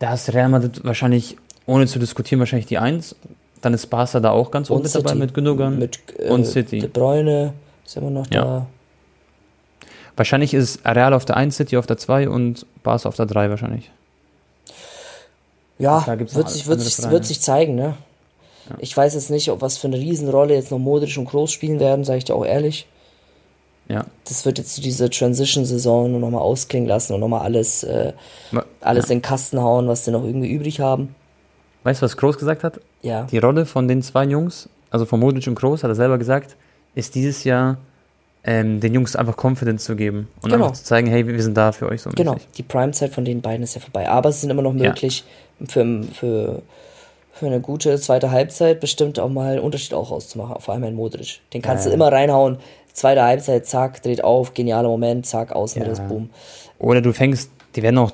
Da 0.03 0.15
ist 0.15 0.33
Real 0.33 0.49
Madrid 0.49 0.83
wahrscheinlich, 0.83 1.37
ohne 1.65 1.87
zu 1.87 1.97
diskutieren, 1.97 2.39
wahrscheinlich 2.39 2.65
die 2.65 2.77
Eins. 2.77 3.15
Dann 3.61 3.73
ist 3.73 3.85
Barca 3.87 4.19
da 4.19 4.31
auch 4.31 4.51
ganz 4.51 4.69
oben 4.69 4.83
mit 4.83 4.93
dabei 4.93 5.15
mit 5.15 5.33
Gündogan. 5.33 5.79
Mit 5.79 5.97
äh, 6.17 6.29
und 6.29 6.45
City. 6.45 6.79
De 6.79 6.89
Bruyne 6.89 7.53
ist 7.85 7.95
immer 7.95 8.09
noch 8.09 8.29
Ja. 8.29 8.41
da. 8.43 8.67
Wahrscheinlich 10.17 10.53
ist 10.53 10.85
Real 10.85 11.13
auf 11.13 11.23
der 11.23 11.37
1, 11.37 11.55
City 11.55 11.77
auf 11.77 11.87
der 11.87 11.97
2 11.97 12.27
und 12.27 12.65
Barca 12.83 13.07
auf 13.07 13.15
der 13.15 13.27
3 13.27 13.49
wahrscheinlich. 13.49 13.91
Ja, 15.79 16.03
Da 16.05 16.19
wird 16.19 16.29
sich, 16.49 16.67
wird, 16.67 16.81
sich, 16.81 17.09
wird 17.09 17.25
sich 17.25 17.39
zeigen, 17.39 17.75
ne? 17.75 17.95
Ich 18.79 18.97
weiß 18.97 19.13
jetzt 19.13 19.29
nicht, 19.29 19.51
ob 19.51 19.61
was 19.61 19.77
für 19.77 19.87
eine 19.87 19.95
Riesenrolle 19.95 20.53
jetzt 20.53 20.69
noch 20.69 20.79
Modric 20.79 21.17
und 21.17 21.29
Groß 21.29 21.49
spielen 21.49 21.79
werden, 21.79 22.03
sage 22.03 22.17
ich 22.17 22.25
dir 22.25 22.35
auch 22.35 22.45
ehrlich. 22.45 22.87
Ja. 23.89 24.05
Das 24.27 24.45
wird 24.45 24.57
jetzt 24.59 24.83
diese 24.85 25.09
Transition-Saison 25.09 26.19
nochmal 26.19 26.41
ausklingen 26.41 26.87
lassen 26.87 27.13
und 27.13 27.19
nochmal 27.19 27.41
alles, 27.41 27.83
äh, 27.83 28.13
Ma- 28.51 28.65
alles 28.81 29.09
in 29.09 29.17
den 29.17 29.21
Kasten 29.21 29.59
hauen, 29.61 29.87
was 29.87 30.05
sie 30.05 30.11
noch 30.11 30.23
irgendwie 30.23 30.49
übrig 30.49 30.79
haben. 30.79 31.13
Weißt 31.83 32.01
du, 32.01 32.05
was 32.05 32.15
Kroos 32.15 32.37
gesagt 32.37 32.63
hat? 32.63 32.79
Ja. 33.01 33.23
Die 33.23 33.39
Rolle 33.39 33.65
von 33.65 33.87
den 33.89 34.01
zwei 34.01 34.23
Jungs, 34.23 34.69
also 34.89 35.05
von 35.05 35.19
Modric 35.19 35.45
und 35.47 35.55
Kroos, 35.55 35.83
hat 35.83 35.91
er 35.91 35.95
selber 35.95 36.17
gesagt, 36.17 36.55
ist 36.95 37.13
dieses 37.15 37.43
Jahr 37.43 37.77
ähm, 38.45 38.79
den 38.79 38.93
Jungs 38.93 39.15
einfach 39.15 39.35
Confidence 39.41 39.83
zu 39.85 39.95
geben 39.95 40.27
und 40.41 40.51
Genau. 40.51 40.65
einfach 40.65 40.77
zu 40.77 40.83
zeigen, 40.85 41.07
hey, 41.07 41.25
wir 41.27 41.41
sind 41.43 41.55
da 41.57 41.71
für 41.73 41.87
euch 41.89 42.01
so 42.01 42.09
Genau, 42.11 42.33
mäßig. 42.35 42.47
die 42.57 42.63
Primezeit 42.63 43.11
von 43.13 43.25
den 43.25 43.41
beiden 43.41 43.63
ist 43.63 43.75
ja 43.75 43.81
vorbei. 43.81 44.07
Aber 44.09 44.29
es 44.29 44.39
sind 44.41 44.49
immer 44.49 44.61
noch 44.61 44.73
Ja. 44.75 44.89
möglich, 44.89 45.23
für, 45.67 46.03
für, 46.13 46.61
für 47.33 47.45
eine 47.47 47.59
gute 47.61 47.97
zweite 47.99 48.31
Halbzeit 48.31 48.79
bestimmt 48.79 49.19
auch 49.19 49.29
mal 49.29 49.53
einen 49.53 49.59
Unterschied 49.61 49.93
auch 49.93 50.11
auszumachen, 50.11 50.55
vor 50.61 50.73
allem 50.73 50.83
ein 50.83 50.95
Modric. 50.95 51.39
Den 51.53 51.61
kannst 51.61 51.85
Ja. 51.85 51.89
du 51.91 51.95
immer 51.95 52.11
reinhauen. 52.11 52.57
Zweite 52.93 53.23
Halbzeit, 53.23 53.65
zack, 53.65 54.01
dreht 54.03 54.23
auf, 54.23 54.53
genialer 54.53 54.87
Moment, 54.87 55.25
zack, 55.25 55.51
außen 55.51 55.81
Ja. 55.81 55.87
das 55.87 55.99
Boom. 55.99 56.29
Oder 56.79 57.01
du 57.01 57.11
fängst, 57.11 57.49
die 57.75 57.81
werden 57.83 57.97
auch 57.97 58.11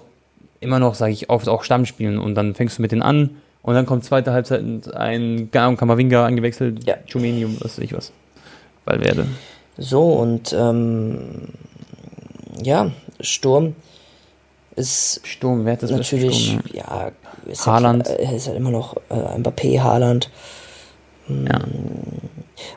immer 0.62 0.80
noch, 0.80 0.96
sage 0.96 1.12
ich 1.14 1.30
oft, 1.30 1.48
auch 1.50 1.64
Stamm 1.64 1.86
spielen 1.86 2.18
und 2.18 2.36
dann 2.36 2.56
fängst 2.56 2.78
du 2.78 2.82
mit 2.82 2.92
denen 2.92 3.02
an 3.02 3.38
und 3.62 3.74
dann 3.76 3.86
kommt 3.86 4.06
zweite 4.06 4.32
Halbzeit 4.32 4.62
und 4.62 4.94
ein 4.96 5.50
Kamavinga 5.52 6.26
eingewechselt, 6.26 6.86
Ja. 6.88 6.96
Chumeni, 7.12 7.46
was 7.62 7.78
weiß 7.78 7.84
ich 7.84 7.94
was. 7.94 8.12
Valverde. 8.86 9.28
So, 9.78 10.14
und 10.14 10.54
ähm, 10.54 11.50
ja, 12.62 12.92
Sturm 13.20 13.76
ist 14.76 15.22
Sturm, 15.26 15.66
wer 15.66 15.74
hat 15.74 15.84
das 15.84 15.92
natürlich, 15.92 16.48
Sturm? 16.52 16.62
ja, 16.74 17.12
ist 17.46 17.66
Haaland. 17.68 18.06
Klar, 18.06 18.20
äh, 18.20 18.36
ist 18.36 18.48
halt 18.48 18.58
immer 18.58 18.72
noch 18.72 18.96
äh, 19.10 19.38
Mbappé, 19.38 19.82
Haaland. 19.82 20.30
Ja. 21.30 21.62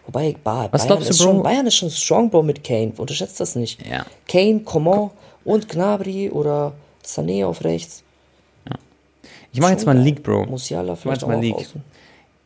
Wobei, 0.07 0.37
ba 0.45 0.69
Was 0.71 0.83
Bayern, 0.83 0.87
glaubst 0.87 1.07
du, 1.07 1.11
ist 1.11 1.23
schon, 1.23 1.37
Bro? 1.37 1.43
Bayern 1.43 1.67
ist 1.67 1.75
schon 1.75 1.91
strong, 1.91 2.31
Bro, 2.31 2.43
mit 2.43 2.63
Kane. 2.63 2.93
Unterschätzt 2.97 3.41
das 3.41 3.57
nicht. 3.57 3.85
Ja. 3.87 4.05
Kane, 4.29 4.61
Coman 4.61 5.11
und 5.45 5.69
Gnabry 5.69 6.31
oder 6.31 6.73
Sané 7.05 7.45
auf 7.45 7.65
rechts. 7.65 8.03
Ich 9.55 9.61
mache 9.61 9.73
jetzt 9.73 9.83
Schon 9.83 9.87
mal 9.87 9.97
einen. 9.97 10.05
League, 10.05 10.23
Bro. 10.23 10.47
Musiala 10.47 10.97
vielleicht 10.97 11.23
mach 11.23 11.29
auch 11.29 11.33
mal 11.35 11.41
League. 11.41 11.55
außen. 11.57 11.83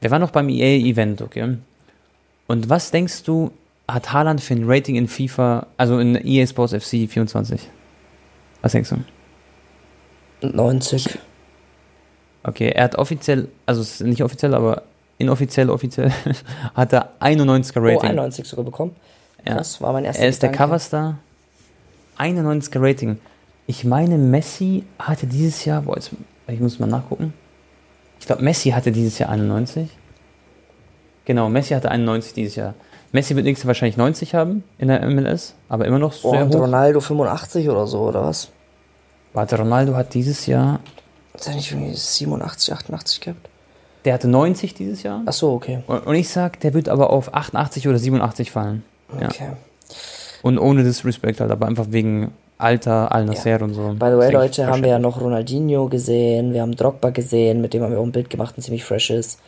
Wir 0.01 0.11
waren 0.11 0.21
noch 0.21 0.31
beim 0.33 0.49
EA-Event, 0.49 1.23
okay? 1.23 1.57
Und 2.49 2.69
was 2.69 2.91
denkst 2.91 3.23
du, 3.23 3.51
hat 3.89 4.13
Haaland 4.13 4.41
für 4.41 4.55
ein 4.55 4.65
Rating 4.65 4.97
in 4.97 5.07
FIFA, 5.07 5.67
also 5.77 5.99
in 5.99 6.17
EA 6.17 6.47
Sports 6.47 6.73
FC 6.75 7.09
24? 7.09 7.61
Was 8.63 8.73
denkst 8.73 8.91
du? 8.91 10.47
90. 10.49 11.19
Okay, 12.43 12.71
er 12.71 12.85
hat 12.85 12.97
offiziell, 12.97 13.49
also 13.67 13.81
es 13.81 14.01
ist 14.01 14.07
nicht 14.07 14.23
offiziell, 14.23 14.55
aber 14.55 14.83
inoffiziell, 15.19 15.71
offiziell, 15.71 16.13
hat 16.75 16.93
er 16.93 17.11
91er 17.21 17.79
Oh, 17.79 17.85
Rating. 17.85 18.11
91 18.11 18.47
sogar 18.47 18.65
bekommen. 18.65 18.95
Ja. 19.47 19.55
Das 19.57 19.81
war 19.81 19.93
mein 19.93 20.05
erster 20.05 20.23
Er 20.23 20.29
ist 20.29 20.43
der 20.43 20.51
Gedanke. 20.51 20.69
Coverstar. 20.71 21.19
91er 22.19 22.81
Rating. 22.83 23.19
Ich 23.67 23.85
meine, 23.85 24.17
Messi 24.19 24.85
hatte 24.99 25.27
dieses 25.27 25.65
Jahr, 25.65 25.83
boah, 25.83 25.97
jetzt, 25.97 26.11
ich 26.49 26.61
muss 26.61 26.79
mal 26.79 26.87
nachgucken. 26.87 27.33
Ich 28.21 28.27
glaube, 28.27 28.43
Messi 28.43 28.71
hatte 28.71 28.93
dieses 28.93 29.19
Jahr 29.19 29.31
91. 29.31 29.89
Genau, 31.25 31.49
Messi 31.49 31.75
hatte 31.75 31.91
91 31.91 32.33
dieses 32.35 32.55
Jahr. 32.57 32.75
Messi 33.13 33.35
wird 33.35 33.45
nächstes 33.45 33.65
Jahr 33.65 33.69
wahrscheinlich 33.69 33.97
90 33.97 34.35
haben 34.35 34.65
in 34.79 34.89
der 34.89 35.05
MLS, 35.09 35.55
aber 35.69 35.85
immer 35.87 35.99
noch 35.99 36.13
Oh, 36.23 36.31
sehr 36.31 36.45
und 36.45 36.55
hoch. 36.55 36.61
Ronaldo 36.61 37.01
85 37.01 37.69
oder 37.69 37.87
so, 37.87 38.01
oder 38.03 38.25
was? 38.25 38.49
Warte, 39.33 39.59
Ronaldo 39.59 39.95
hat 39.95 40.15
dieses 40.15 40.47
Jahr, 40.47 40.81
Hat 41.35 41.47
er 41.47 41.55
nicht 41.55 41.71
irgendwie 41.73 41.95
87, 41.95 42.73
88 42.73 43.21
gehabt? 43.21 43.49
Der 44.07 44.15
hatte 44.15 44.29
90 44.29 44.73
dieses 44.73 45.03
Jahr. 45.03 45.23
Ach 45.27 45.33
so, 45.33 45.53
okay. 45.53 45.81
Und, 45.87 46.07
und 46.07 46.15
ich 46.15 46.29
sag, 46.31 46.61
der 46.61 46.73
wird 46.73 46.89
aber 46.89 47.11
auf 47.11 47.35
88 47.35 47.89
oder 47.89 47.99
87 47.99 48.51
fallen. 48.51 48.85
Ja. 49.21 49.27
Okay. 49.27 49.49
Und 50.43 50.59
ohne 50.59 50.85
Disrespect 50.85 51.41
halt, 51.41 51.51
aber 51.51 51.67
einfach 51.67 51.87
wegen 51.91 52.31
Alter, 52.57 53.13
Al-Nasser 53.13 53.61
und 53.63 53.75
so. 53.75 53.89
By 53.99 54.07
the 54.11 54.17
way, 54.17 54.31
Leute, 54.31 54.67
haben 54.69 54.83
wir 54.83 54.91
ja 54.91 54.99
noch 54.99 55.21
Ronaldinho 55.21 55.89
gesehen, 55.89 56.55
wir 56.55 56.63
haben 56.63 56.75
Drogba 56.77 57.11
gesehen, 57.11 57.61
mit 57.61 57.75
dem 57.75 57.83
haben 57.83 57.91
wir 57.93 57.99
auch 57.99 58.05
ein 58.05 58.13
Bild 58.13 58.31
gemacht, 58.31 58.57
ein 58.57 58.63
ziemlich 58.63 58.85
freshes 58.85 59.39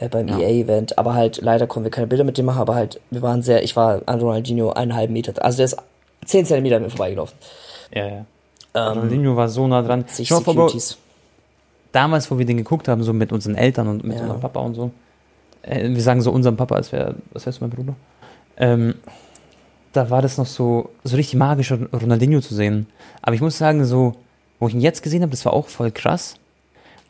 äh, 0.00 0.08
beim 0.08 0.26
Ja. 0.26 0.38
EA-Event. 0.38 0.98
Aber 0.98 1.14
halt, 1.14 1.40
leider 1.42 1.66
konnten 1.66 1.84
wir 1.84 1.90
keine 1.90 2.06
Bilder 2.06 2.24
mit 2.24 2.38
dem 2.38 2.46
machen, 2.46 2.60
aber 2.60 2.74
halt, 2.74 3.00
wir 3.10 3.20
waren 3.22 3.42
sehr, 3.42 3.62
ich 3.62 3.76
war 3.76 4.00
an 4.06 4.20
Ronaldinho 4.20 4.70
einen 4.72 4.94
halben 4.96 5.12
Meter, 5.12 5.34
also 5.44 5.58
der 5.58 5.66
ist 5.66 5.76
10 6.24 6.46
Zentimeter 6.46 6.76
an 6.76 6.82
mir 6.82 6.90
vorbeigelaufen. 6.90 7.36
Ja, 7.94 8.06
ja. 8.06 8.24
Ähm, 8.74 8.98
Ronaldinho 8.98 9.36
war 9.36 9.48
so 9.48 9.66
nah 9.68 9.82
dran. 9.82 10.04
sich 10.08 10.30
mal 10.30 10.40
vor, 10.40 10.54
Securities. 10.54 10.98
Damals, 11.98 12.30
wo 12.30 12.38
wir 12.38 12.46
den 12.46 12.56
geguckt 12.58 12.86
haben, 12.88 13.02
so 13.02 13.12
mit 13.12 13.32
unseren 13.32 13.54
Eltern 13.56 13.88
und 13.88 14.04
mit 14.04 14.16
Ja. 14.16 14.22
unserem 14.22 14.40
Papa 14.40 14.60
und 14.60 14.74
so. 14.74 14.90
Äh, 15.62 15.88
wir 15.88 16.00
sagen 16.02 16.20
so 16.22 16.30
unserem 16.30 16.56
Papa, 16.56 16.74
als 16.76 16.92
wäre, 16.92 17.16
was 17.32 17.46
heißt 17.46 17.60
mein 17.60 17.70
Bruder? 17.70 17.94
Ähm, 18.56 18.94
da 19.92 20.08
war 20.10 20.22
das 20.22 20.38
noch 20.38 20.46
so, 20.46 20.90
so 21.04 21.16
richtig 21.16 21.36
magisch, 21.38 21.72
Ronaldinho 21.72 22.40
zu 22.40 22.54
sehen. 22.54 22.86
Aber 23.22 23.34
ich 23.34 23.40
muss 23.40 23.58
sagen, 23.58 23.84
so, 23.84 24.14
wo 24.60 24.68
ich 24.68 24.74
ihn 24.74 24.80
jetzt 24.80 25.02
gesehen 25.02 25.22
habe, 25.22 25.30
das 25.30 25.44
war 25.44 25.52
auch 25.52 25.68
voll 25.68 25.90
krass. 25.90 26.36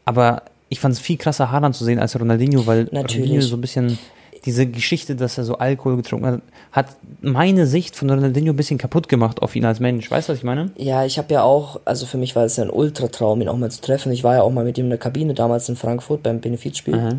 Aber 0.05 0.43
ich 0.70 0.80
fand 0.80 0.95
es 0.95 1.01
viel 1.01 1.16
krasser, 1.18 1.51
Haaland 1.51 1.74
zu 1.74 1.84
sehen 1.84 1.99
als 1.99 2.18
Ronaldinho, 2.18 2.66
weil 2.66 2.84
Natürlich. 2.84 3.16
Ronaldinho 3.30 3.41
so 3.43 3.57
ein 3.57 3.61
bisschen 3.61 3.99
diese 4.45 4.66
Geschichte, 4.66 5.16
dass 5.16 5.39
er 5.39 5.45
so 5.45 5.59
Alkohol 5.59 5.97
getrunken 5.97 6.26
hat, 6.26 6.41
hat 6.72 6.86
meine 7.20 7.66
Sicht 7.66 7.97
von 7.97 8.11
Ronaldinho 8.11 8.53
ein 8.53 8.57
bisschen 8.57 8.78
kaputt 8.78 9.09
gemacht 9.09 9.43
auf 9.43 9.57
ihn 9.57 9.64
als 9.64 9.80
Mensch. 9.80 10.11
Weißt 10.11 10.28
du, 10.28 10.32
was 10.32 10.39
ich 10.39 10.45
meine? 10.45 10.70
Ja, 10.76 11.05
ich 11.05 11.18
habe 11.18 11.32
ja 11.32 11.43
auch, 11.43 11.80
also 11.84 12.07
für 12.07 12.18
mich 12.18 12.36
war 12.36 12.45
es 12.45 12.57
ja 12.57 12.64
ein 12.64 12.70
Ultratraum, 12.70 13.41
ihn 13.41 13.49
auch 13.49 13.57
mal 13.57 13.70
zu 13.70 13.80
treffen. 13.80 14.12
Ich 14.12 14.24
war 14.24 14.34
ja 14.34 14.43
auch 14.43 14.51
mal 14.51 14.64
mit 14.64 14.78
ihm 14.78 14.84
in 14.84 14.91
der 14.91 14.99
Kabine 14.99 15.34
damals 15.34 15.68
in 15.68 15.76
Frankfurt 15.76 16.22
beim 16.22 16.41
Benefizspiel. 16.41 16.97
Mhm. 16.97 17.18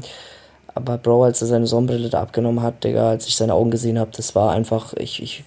Aber 0.75 0.97
Bro, 0.97 1.23
als 1.23 1.41
er 1.41 1.47
seine 1.47 1.67
Sonnenbrille 1.67 2.09
da 2.09 2.21
abgenommen 2.21 2.61
hat, 2.63 2.83
Digga, 2.83 3.09
als 3.09 3.27
ich 3.27 3.35
seine 3.35 3.53
Augen 3.53 3.71
gesehen 3.71 3.99
habe, 3.99 4.11
das 4.15 4.35
war 4.35 4.51
einfach, 4.51 4.93
ich, 4.93 5.21
ich, 5.21 5.43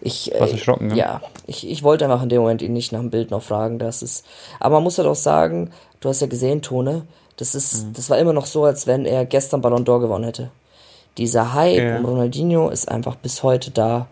ich, 0.00 0.32
äh, 0.34 0.38
erschrocken, 0.38 0.86
ne? 0.88 0.96
ja, 0.96 1.20
ich, 1.46 1.68
ich 1.68 1.82
wollte 1.82 2.04
einfach 2.04 2.22
in 2.22 2.28
dem 2.28 2.40
Moment 2.40 2.62
ihn 2.62 2.72
nicht 2.72 2.92
nach 2.92 3.00
dem 3.00 3.10
Bild 3.10 3.30
noch 3.30 3.42
fragen, 3.42 3.78
das 3.78 4.02
ist, 4.02 4.24
aber 4.60 4.76
man 4.76 4.84
muss 4.84 4.98
halt 4.98 5.08
auch 5.08 5.16
sagen, 5.16 5.70
du 6.00 6.08
hast 6.08 6.20
ja 6.20 6.26
gesehen, 6.26 6.62
Tone, 6.62 7.02
das 7.36 7.54
ist, 7.54 7.86
Mhm. 7.86 7.92
das 7.94 8.08
war 8.08 8.18
immer 8.18 8.32
noch 8.32 8.46
so, 8.46 8.64
als 8.64 8.86
wenn 8.86 9.04
er 9.04 9.26
gestern 9.26 9.60
Ballon 9.60 9.84
d'Or 9.84 10.00
gewonnen 10.00 10.24
hätte. 10.24 10.50
Dieser 11.18 11.52
Hype 11.54 11.78
Ja. 11.82 11.98
um 11.98 12.04
Ronaldinho 12.06 12.70
ist 12.70 12.88
einfach 12.90 13.16
bis 13.16 13.42
heute 13.42 13.70
da 13.70 14.06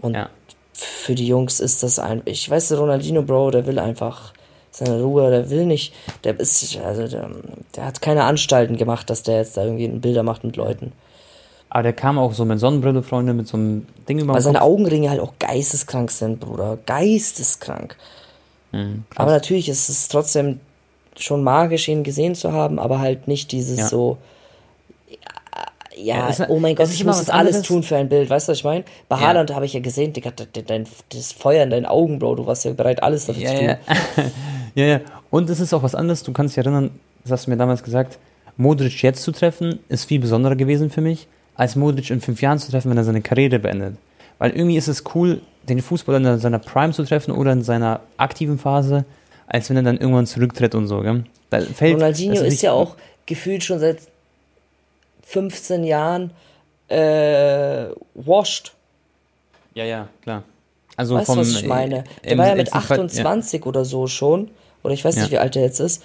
und 0.00 0.14
Ja. 0.14 0.28
für 0.72 1.14
die 1.14 1.26
Jungs 1.26 1.60
ist 1.60 1.82
das 1.82 1.98
ein. 1.98 2.22
Ich 2.26 2.48
weiß, 2.50 2.72
Ronaldinho, 2.72 3.22
Bro, 3.22 3.50
der 3.52 3.66
will 3.66 3.78
einfach 3.78 4.32
seine 4.70 5.00
Ruhe, 5.02 5.30
der 5.30 5.50
will 5.50 5.66
nicht, 5.66 5.94
der 6.24 6.38
ist, 6.40 6.76
also 6.84 7.06
der, 7.06 7.30
der 7.76 7.86
hat 7.86 8.02
keine 8.02 8.24
Anstalten 8.24 8.76
gemacht, 8.76 9.08
dass 9.08 9.22
der 9.22 9.36
jetzt 9.36 9.56
da 9.56 9.64
irgendwie 9.64 9.86
Bilder 9.88 10.22
macht 10.24 10.42
mit 10.44 10.56
Leuten. 10.56 10.92
Aber 11.70 11.82
der 11.84 11.92
kam 11.92 12.18
auch 12.18 12.32
so 12.34 12.44
mit 12.44 12.58
Sonnenbrille, 12.60 13.02
Freunde, 13.02 13.34
mit 13.34 13.48
so 13.48 13.56
einem 13.56 13.86
Ding 14.08 14.18
über 14.18 14.34
Weil 14.34 14.40
seine 14.42 14.58
Kopf. 14.58 14.68
Augenringe 14.68 15.10
halt 15.10 15.20
auch 15.20 15.32
geisteskrank 15.38 16.10
sind, 16.10 16.40
Bruder. 16.40 16.76
Geisteskrank. 16.86 17.96
Mhm, 18.72 19.04
aber 19.16 19.30
natürlich 19.30 19.68
ist 19.68 19.88
es 19.88 20.08
trotzdem 20.08 20.60
schon 21.16 21.42
magisch, 21.44 21.86
ihn 21.88 22.02
gesehen 22.02 22.34
zu 22.34 22.52
haben, 22.52 22.78
aber 22.80 22.98
halt 22.98 23.28
nicht 23.28 23.52
dieses 23.52 23.78
Ja. 23.78 23.88
so. 23.88 24.18
Ja, 25.96 26.30
Ja, 26.30 26.46
oh 26.48 26.58
mein 26.58 26.74
Gott, 26.74 26.88
ich 26.90 27.04
muss 27.04 27.18
das 27.18 27.30
alles 27.30 27.56
anderes. 27.56 27.66
tun 27.66 27.82
für 27.82 27.96
ein 27.96 28.08
Bild, 28.08 28.28
weißt 28.30 28.48
du, 28.48 28.52
was 28.52 28.58
ich 28.58 28.64
meine? 28.64 28.84
Bei 29.08 29.16
Ja. 29.16 29.28
Haaland 29.28 29.54
habe 29.54 29.64
ich 29.66 29.72
ja 29.74 29.80
gesehen, 29.80 30.12
Digga, 30.12 30.30
dein, 30.66 30.86
das 31.12 31.32
Feuer 31.32 31.62
in 31.64 31.70
deinen 31.70 31.86
Augen, 31.86 32.18
Bro, 32.18 32.36
du 32.36 32.46
warst 32.46 32.64
ja 32.64 32.72
bereit, 32.72 33.02
alles 33.02 33.26
dafür 33.26 33.42
Ja, 33.42 33.50
zu 33.50 33.56
tun. 33.56 33.66
ja. 33.66 33.76
ja, 34.74 34.84
ja. 34.84 35.00
Und 35.30 35.48
es 35.50 35.60
ist 35.60 35.72
auch 35.74 35.82
was 35.82 35.94
anderes. 35.94 36.22
Du 36.22 36.32
kannst 36.32 36.56
dich 36.56 36.64
erinnern, 36.64 36.90
das 37.22 37.32
hast 37.32 37.46
du 37.46 37.50
mir 37.50 37.56
damals 37.56 37.82
gesagt, 37.82 38.18
Modric 38.56 39.02
jetzt 39.02 39.22
zu 39.22 39.32
treffen, 39.32 39.80
ist 39.88 40.04
viel 40.06 40.20
besonderer 40.20 40.56
gewesen 40.56 40.90
für 40.90 41.00
mich, 41.00 41.26
als 41.56 41.76
Modric 41.76 42.10
in 42.10 42.20
fünf 42.20 42.40
Jahren 42.42 42.58
zu 42.58 42.70
treffen, 42.70 42.90
wenn 42.90 42.96
er 42.98 43.04
seine 43.04 43.20
Karriere 43.22 43.58
beendet. 43.58 43.96
Weil 44.38 44.50
irgendwie 44.52 44.76
ist 44.76 44.88
es 44.88 45.04
cool, 45.14 45.40
den 45.68 45.80
Fußballer 45.80 46.34
in 46.34 46.38
seiner 46.40 46.58
Prime 46.58 46.92
zu 46.92 47.04
treffen 47.04 47.30
oder 47.32 47.52
in 47.52 47.62
seiner 47.62 48.00
aktiven 48.16 48.58
Phase, 48.58 49.04
als 49.46 49.70
wenn 49.70 49.76
er 49.76 49.82
dann 49.82 49.96
irgendwann 49.98 50.26
zurücktritt 50.26 50.74
und 50.74 50.86
so. 50.88 51.00
Gell? 51.00 51.24
Da 51.50 51.60
fällt, 51.60 51.94
Ronaldinho 51.94 52.42
ist 52.42 52.62
ja 52.62 52.72
auch 52.72 52.96
gefühlt 53.26 53.62
schon 53.64 53.78
seit 53.78 53.98
15 55.26 55.84
Jahren 55.84 56.30
äh, 56.88 57.86
washed. 58.14 58.72
Ja, 59.74 59.84
ja, 59.84 60.08
klar. 60.22 60.42
Also 60.96 61.14
Weißt 61.16 61.28
du, 61.30 61.36
was 61.36 61.48
ich 61.50 61.66
meine? 61.66 62.04
Der 62.24 62.32
im- 62.32 62.38
war 62.38 62.46
ja 62.48 62.54
mit 62.54 62.66
nicht 62.66 62.74
weit- 62.74 62.82
28 62.82 63.66
oder 63.66 63.84
so 63.84 64.06
schon. 64.06 64.50
Oder 64.84 64.94
ich 64.94 65.04
weiß 65.04 65.16
nicht, 65.16 65.26
Ja. 65.26 65.30
wie 65.32 65.38
alt 65.38 65.56
er 65.56 65.62
jetzt 65.62 65.80
ist. 65.80 66.02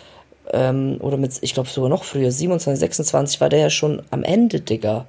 Ähm, 0.51 0.97
oder 1.01 1.17
mit, 1.17 1.34
ich 1.41 1.53
glaube 1.53 1.70
sogar 1.70 1.89
noch 1.89 2.03
früher, 2.03 2.32
27, 2.32 2.80
26 2.80 3.39
war 3.41 3.49
der 3.49 3.59
ja 3.59 3.70
schon 3.70 4.01
am 4.09 4.24
Ende, 4.24 4.61
Digga. 4.61 5.05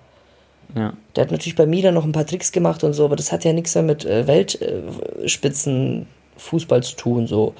Ja, 0.74 0.80
ja. 0.82 0.92
Der 1.16 1.24
hat 1.24 1.30
natürlich 1.30 1.56
bei 1.56 1.64
Milan 1.66 1.94
noch 1.94 2.04
ein 2.04 2.12
paar 2.12 2.26
Tricks 2.26 2.52
gemacht 2.52 2.84
und 2.84 2.92
so, 2.92 3.04
aber 3.06 3.16
das 3.16 3.32
hat 3.32 3.44
ja 3.44 3.52
nichts 3.54 3.74
mehr 3.74 3.84
mit 3.84 4.04
äh, 4.04 4.26
Weltspitzen 4.26 6.06
Fußball 6.36 6.82
zu 6.82 6.96
tun, 6.96 7.26
so. 7.26 7.54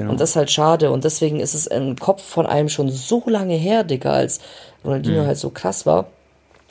Genau. 0.00 0.12
Und 0.12 0.20
das 0.20 0.30
ist 0.30 0.36
halt 0.36 0.50
schade. 0.50 0.90
Und 0.90 1.04
deswegen 1.04 1.40
ist 1.40 1.54
es 1.54 1.66
im 1.66 1.96
Kopf 1.96 2.22
von 2.22 2.46
einem 2.46 2.68
schon 2.68 2.90
so 2.90 3.22
lange 3.26 3.54
her, 3.54 3.84
Digga, 3.84 4.12
als 4.12 4.38
Mhm. 4.38 4.44
Ronaldinho 4.90 5.26
halt 5.26 5.38
so 5.38 5.50
krass 5.50 5.84
war. 5.86 6.06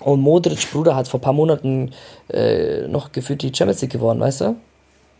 Und 0.01 0.21
Modric, 0.21 0.71
Bruder, 0.71 0.95
hat 0.95 1.07
vor 1.07 1.19
ein 1.19 1.23
paar 1.23 1.33
Monaten 1.33 1.91
äh, 2.31 2.87
noch 2.87 3.11
gefühlt 3.11 3.41
die 3.41 3.51
Champions 3.53 3.81
League 3.81 3.91
gewonnen, 3.91 4.19
weißt 4.19 4.41
du? 4.41 4.55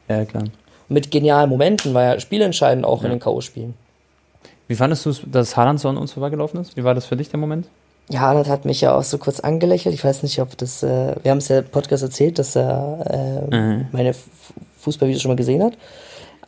ja, 0.08 0.26
klar. 0.26 0.44
Mit 0.88 1.12
genialen 1.12 1.50
Momenten, 1.52 1.94
war 1.94 2.04
ja 2.04 2.20
spielentscheidend 2.20 2.84
auch 2.84 3.04
in 3.04 3.12
den 3.12 3.20
K.O.-Spielen. 3.20 3.74
Wie 4.68 4.74
fandest 4.76 5.06
du 5.06 5.12
es, 5.12 5.22
dass 5.26 5.56
Haaland 5.56 5.80
so 5.80 5.88
an 5.90 5.98
uns 5.98 6.14
vorbeigelaufen 6.14 6.60
ist? 6.62 6.76
Wie 6.78 6.84
war 6.84 6.96
das 6.96 7.06
für 7.06 7.16
dich, 7.16 7.30
der 7.30 7.40
Moment? 7.40 7.68
Ja, 8.10 8.22
Haaland 8.22 8.48
hat 8.50 8.66
mich 8.66 8.82
ja 8.82 8.96
auch 8.96 9.04
so 9.04 9.20
kurz 9.20 9.40
angelächelt. 9.40 9.94
Ich 9.94 10.04
weiß 10.04 10.24
nicht, 10.24 10.40
ob 10.42 10.58
das, 10.58 10.82
äh, 10.82 11.16
wir 11.22 11.30
haben 11.30 11.38
es 11.38 11.48
ja 11.50 11.60
im 11.60 11.66
Podcast 11.66 12.02
erzählt, 12.02 12.40
dass 12.40 12.56
er 12.56 13.46
äh, 13.52 13.56
Mhm. 13.56 13.88
meine 13.92 14.16
Fußballvideos 14.80 15.22
schon 15.22 15.30
mal 15.30 15.36
gesehen 15.36 15.62
hat. 15.64 15.74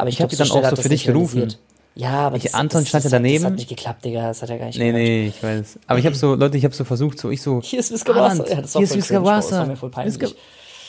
Aber 0.01 0.09
ich, 0.09 0.15
Ich 0.15 0.21
hab 0.21 0.29
glaube, 0.29 0.43
die 0.43 0.49
dann 0.53 0.63
auch 0.65 0.75
so 0.75 0.81
für 0.81 0.89
dich 0.89 1.05
gerufen. 1.05 1.53
Ja, 1.95 2.11
aber 2.27 2.37
Ich- 2.37 2.55
Anton 2.55 2.85
stand 2.85 3.03
ja 3.03 3.09
das, 3.09 3.13
hat- 3.13 3.19
daneben. 3.19 3.43
Das 3.43 3.51
hat 3.51 3.57
nicht 3.57 3.69
geklappt, 3.69 4.05
Digga. 4.05 4.27
Das 4.27 4.41
hat 4.41 4.49
er 4.49 4.57
gar 4.57 4.65
nicht 4.67 4.79
Nee, 4.79 4.87
gemacht. 4.87 5.01
nee, 5.03 5.27
ich 5.27 5.43
weiß. 5.43 5.79
Aber 5.87 5.99
ich 5.99 6.05
habe 6.05 6.15
so, 6.15 6.35
Leute, 6.35 6.57
ich 6.57 6.63
habe 6.63 6.73
so 6.73 6.83
versucht, 6.85 7.19
so 7.19 7.29
ich 7.29 7.41
so. 7.41 7.59
Hier 7.61 7.79
ist 7.79 7.91
Haaland, 8.07 8.39
Wasser. 8.39 8.49
Ja, 8.55 8.61
das 8.61 8.75
war 8.75 8.79
hier 8.85 8.97
ist 8.97 9.07
cringe, 9.07 9.19
Bro. 9.21 9.29
Das 9.29 9.45
Wasser. 9.45 9.57
war 9.59 9.65
mir 9.67 9.75
voll 9.75 9.89
peinlich. 9.91 10.15
Visca- 10.15 10.33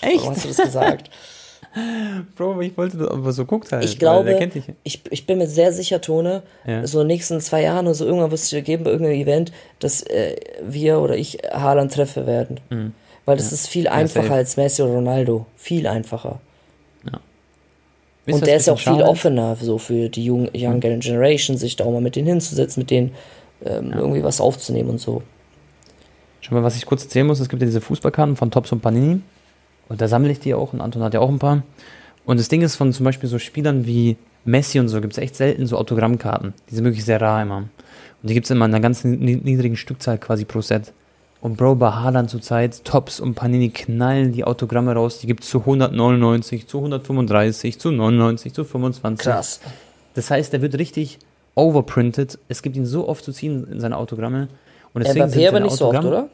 Warum 0.03 0.31
hast 0.31 0.45
du 0.45 0.49
das 0.49 0.57
gesagt? 0.59 1.11
Bro, 2.37 2.61
ich 2.61 2.77
wollte 2.77 2.99
das 2.99 3.09
aber 3.09 3.33
so 3.33 3.45
guckt 3.47 3.73
halt. 3.73 3.85
Ich 3.85 3.93
weil 3.93 3.99
glaube, 3.99 4.25
Der 4.31 4.39
kennt 4.39 4.55
dich. 4.55 4.65
ich, 4.85 5.03
ich 5.11 5.27
bin 5.27 5.39
mir 5.39 5.47
sehr 5.49 5.73
sicher, 5.73 6.01
Tone, 6.01 6.43
Ja. 6.67 6.87
so 6.87 7.01
in 7.01 7.09
den 7.09 7.17
nächsten 7.17 7.41
zwei 7.41 7.63
Jahren 7.63 7.87
oder 7.87 7.95
so, 7.95 8.05
irgendwann 8.05 8.31
wird 8.31 8.41
es 8.41 8.51
dir 8.51 8.61
geben 8.63 8.85
bei 8.85 8.91
irgendeinem 8.91 9.21
Event, 9.21 9.53
dass 9.79 10.03
äh, 10.03 10.37
wir 10.63 10.99
oder 11.01 11.17
ich 11.17 11.39
Haaland 11.53 11.93
treffe 11.93 12.27
werden. 12.27 12.61
Weil 13.25 13.37
das 13.37 13.53
ist 13.53 13.69
viel 13.69 13.89
einfacher 13.89 14.25
safe. 14.25 14.35
als 14.35 14.57
Messi 14.57 14.83
oder 14.83 14.93
Ronaldo. 14.95 15.47
Viel 15.57 15.87
einfacher. 15.87 16.41
Ihr, 18.27 18.35
Und 18.35 18.47
der 18.47 18.57
ist 18.57 18.67
ja 18.67 18.73
auch 18.73 18.79
viel 18.79 18.93
schade 18.93 19.05
offener, 19.05 19.57
so 19.61 19.79
für 19.79 20.09
die 20.09 20.31
Young, 20.31 20.49
Younger 20.55 20.99
Generation, 20.99 21.57
sich 21.57 21.77
da 21.77 21.85
auch 21.85 21.91
mal 21.93 22.01
mit 22.01 22.15
denen 22.15 22.29
hinzusetzen, 22.29 22.81
mit 22.81 22.91
denen 22.91 23.13
ähm, 23.65 23.93
irgendwie 23.93 24.23
was 24.23 24.41
aufzunehmen 24.41 24.91
und 24.91 25.01
so. 25.01 25.23
Schon 26.41 26.57
mal, 26.57 26.63
was 26.63 26.77
ich 26.77 26.87
kurz 26.87 27.05
erzählen 27.05 27.27
muss, 27.27 27.41
es 27.41 27.49
gibt 27.49 27.63
ja 27.63 27.67
diese 27.67 27.81
Fußballkarten 27.81 28.37
von 28.37 28.51
Tops 28.51 28.73
und 28.73 28.81
Panini. 28.81 29.21
Und 29.89 30.01
da 30.01 30.09
sammle 30.09 30.31
ich 30.31 30.41
die 30.41 30.55
auch 30.55 30.73
und 30.73 30.81
Anton 30.81 31.03
hat 31.03 31.15
ja 31.15 31.21
auch 31.21 31.29
ein 31.29 31.39
paar. 31.39 31.63
Und 32.25 32.39
das 32.39 32.49
Ding 32.49 32.63
ist, 32.63 32.77
von 32.77 32.93
zum 32.93 33.05
Beispiel 33.05 33.29
so 33.29 33.39
Spielern 33.39 33.87
wie 33.87 34.17
Messi 34.45 34.79
und 34.79 34.89
so 34.89 35.01
gibt 35.01 35.13
es 35.13 35.19
echt 35.19 35.37
selten 35.37 35.67
so 35.67 35.77
Autogrammkarten. 35.77 36.55
Die 36.71 36.75
sind 36.75 36.85
wirklich 36.85 37.05
sehr 37.05 37.21
rar 37.21 37.43
immer. 37.43 37.59
Und 37.59 38.29
die 38.29 38.35
gibt 38.35 38.47
es 38.47 38.51
immer 38.51 38.65
in 38.67 38.73
einer 38.73 38.81
ganz 38.81 39.05
ni- 39.05 39.37
niedrigen 39.37 39.77
Stückzahl 39.77 40.19
quasi 40.19 40.45
pro 40.45 40.61
Set. 40.61 40.93
Und 41.43 41.57
Bro, 41.57 41.75
bei 41.75 41.91
Haaland 41.91 42.31
zurzeit, 42.31 42.85
Tops 42.85 43.19
und 43.19 43.35
Panini 43.35 43.71
knallen 43.71 44.31
die 44.31 44.45
Autogramme 44.45 44.95
raus. 44.95 45.19
Die 45.19 45.27
gibt 45.27 45.43
es 45.43 45.51
zu 45.51 45.59
199, 45.59 46.69
zu 46.69 46.79
135, 46.79 47.81
zu 47.81 47.91
99, 47.91 48.55
zu 48.55 48.65
25. 48.65 49.27
Krass. 49.27 49.61
Das 50.15 50.31
heißt, 50.31 50.53
der 50.53 50.63
wird 50.63 50.79
richtig 50.79 51.19
overprinted. 51.57 52.39
Es 52.47 52.63
gibt 52.63 52.77
ihn 52.77 52.87
so 52.87 53.09
oft 53.09 53.25
zu 53.25 53.33
ziehen 53.33 53.67
in 53.73 53.81
seine 53.81 53.97
Autogramme. 53.97 54.47
Und 54.95 55.05
deswegen 55.05 55.27
Mbappé 55.27 55.31
sind 55.31 55.49
aber 55.49 55.61
nicht 55.61 55.75
so 55.75 55.87
oft, 55.87 55.97
Autogramme- 55.97 56.09
oder? 56.09 56.29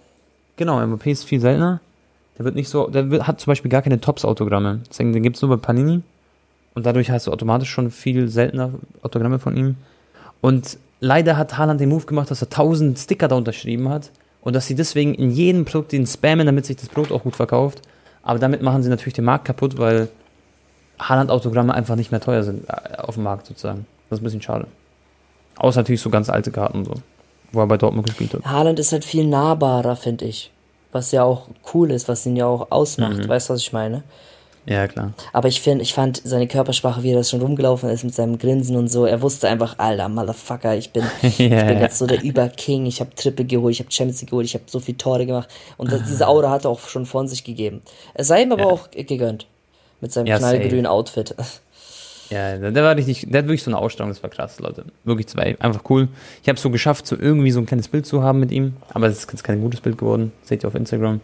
Genau, 0.56 0.86
MVP 0.86 1.10
ist 1.10 1.24
viel 1.24 1.40
seltener. 1.40 1.80
Der 2.36 2.44
wird 2.44 2.54
nicht 2.54 2.68
so, 2.68 2.88
der 2.88 3.10
wird, 3.10 3.26
hat 3.26 3.40
zum 3.40 3.50
Beispiel 3.50 3.70
gar 3.70 3.80
keine 3.80 4.02
Tops-Autogramme. 4.02 4.80
Deswegen, 4.90 5.14
den 5.14 5.22
gibt's 5.22 5.40
nur 5.40 5.48
bei 5.48 5.56
Panini. 5.56 6.02
Und 6.74 6.84
dadurch 6.84 7.10
hast 7.10 7.26
du 7.26 7.32
automatisch 7.32 7.70
schon 7.70 7.90
viel 7.90 8.28
seltener 8.28 8.72
Autogramme 9.00 9.38
von 9.38 9.56
ihm. 9.56 9.76
Und 10.42 10.76
leider 11.00 11.38
hat 11.38 11.56
Haaland 11.56 11.80
den 11.80 11.88
Move 11.88 12.04
gemacht, 12.04 12.30
dass 12.30 12.42
er 12.42 12.48
1000 12.48 12.98
Sticker 12.98 13.26
da 13.26 13.36
unterschrieben 13.36 13.88
hat. 13.88 14.10
Und 14.40 14.54
dass 14.54 14.66
sie 14.66 14.74
deswegen 14.74 15.14
in 15.14 15.30
jedem 15.30 15.64
Produkt 15.64 15.92
den 15.92 16.06
spammen, 16.06 16.46
damit 16.46 16.66
sich 16.66 16.76
das 16.76 16.88
Produkt 16.88 17.12
auch 17.12 17.22
gut 17.22 17.36
verkauft. 17.36 17.82
Aber 18.22 18.38
damit 18.38 18.62
machen 18.62 18.82
sie 18.82 18.88
natürlich 18.88 19.14
den 19.14 19.24
Markt 19.24 19.44
kaputt, 19.44 19.78
weil 19.78 20.08
Haaland-Autogramme 20.98 21.74
einfach 21.74 21.96
nicht 21.96 22.10
mehr 22.10 22.20
teuer 22.20 22.42
sind 22.42 22.68
äh, 22.68 22.96
auf 22.98 23.14
dem 23.14 23.24
Markt 23.24 23.46
sozusagen. 23.46 23.86
Das 24.08 24.18
ist 24.18 24.22
ein 24.22 24.24
bisschen 24.24 24.42
schade. 24.42 24.66
Außer 25.56 25.80
natürlich 25.80 26.00
so 26.00 26.10
ganz 26.10 26.28
alte 26.28 26.50
Karten 26.50 26.78
und 26.78 26.84
so. 26.86 26.94
Wo 27.52 27.60
er 27.60 27.66
bei 27.66 27.78
Dortmund 27.78 28.06
gespielt 28.06 28.34
hat. 28.34 28.44
Haaland 28.44 28.78
ist 28.78 28.92
halt 28.92 29.04
viel 29.04 29.26
nahbarer, 29.26 29.96
finde 29.96 30.26
ich. 30.26 30.50
Was 30.92 31.12
ja 31.12 31.24
auch 31.24 31.48
cool 31.72 31.90
ist, 31.90 32.08
was 32.08 32.24
ihn 32.26 32.36
ja 32.36 32.46
auch 32.46 32.70
ausmacht. 32.70 33.18
Mhm. 33.18 33.28
Weißt 33.28 33.48
du, 33.48 33.54
was 33.54 33.60
ich 33.60 33.72
meine? 33.72 34.02
Ja, 34.68 34.86
klar. 34.86 35.14
Aber 35.32 35.48
ich 35.48 35.62
finde, 35.62 35.82
ich 35.82 35.94
fand 35.94 36.20
seine 36.24 36.46
Körpersprache, 36.46 37.02
wie 37.02 37.12
er 37.12 37.16
das 37.16 37.30
schon 37.30 37.40
rumgelaufen 37.40 37.88
ist 37.88 38.04
mit 38.04 38.14
seinem 38.14 38.36
Grinsen 38.38 38.76
und 38.76 38.88
so. 38.88 39.06
Er 39.06 39.22
wusste 39.22 39.48
einfach, 39.48 39.78
Alter, 39.78 40.10
Motherfucker, 40.10 40.76
ich 40.76 40.92
bin, 40.92 41.04
ich 41.22 41.38
bin 41.38 41.80
jetzt 41.80 41.98
so 41.98 42.06
der 42.06 42.22
Überking. 42.22 42.84
Ich 42.84 43.00
habe 43.00 43.14
Triple 43.14 43.46
geholt, 43.46 43.72
ich 43.72 43.80
habe 43.80 43.90
Champions 43.90 44.20
League 44.20 44.30
geholt, 44.30 44.44
ich 44.44 44.54
habe 44.54 44.64
so 44.66 44.78
viel 44.78 44.94
Tore 44.96 45.24
gemacht. 45.24 45.48
Und 45.78 45.90
das, 45.90 46.02
diese 46.04 46.28
Aura 46.28 46.50
hat 46.50 46.64
er 46.66 46.70
auch 46.70 46.80
schon 46.80 47.06
von 47.06 47.26
sich 47.28 47.44
gegeben. 47.44 47.80
Es 48.12 48.26
sei 48.28 48.42
ihm 48.42 48.52
aber 48.52 48.62
Ja. 48.64 48.68
auch 48.68 48.90
gegönnt. 48.90 49.46
Mit 50.02 50.12
seinem 50.12 50.26
Ja, 50.26 50.36
knallgrünen 50.38 50.86
Outfit. 50.86 51.34
Ja, 52.30 52.58
der 52.58 52.84
war 52.84 52.94
richtig, 52.94 53.26
der 53.30 53.38
hat 53.38 53.46
wirklich 53.48 53.62
so 53.62 53.70
eine 53.70 53.78
Ausstellung, 53.78 54.10
das 54.10 54.22
war 54.22 54.28
krass, 54.28 54.60
Leute. 54.60 54.84
Wirklich 55.04 55.28
zwei, 55.28 55.56
einfach 55.60 55.80
cool. 55.88 56.08
Ich 56.42 56.48
habe 56.50 56.58
so 56.58 56.68
geschafft, 56.68 57.06
so 57.06 57.16
irgendwie 57.18 57.50
so 57.52 57.58
ein 57.58 57.64
kleines 57.64 57.88
Bild 57.88 58.04
zu 58.04 58.22
haben 58.22 58.38
mit 58.38 58.50
ihm, 58.52 58.76
aber 58.92 59.06
es 59.06 59.20
ist 59.20 59.30
jetzt 59.32 59.44
kein 59.44 59.62
gutes 59.62 59.80
Bild 59.80 59.96
geworden, 59.96 60.32
seht 60.42 60.62
ihr 60.62 60.68
auf 60.68 60.74
Instagram. 60.74 61.22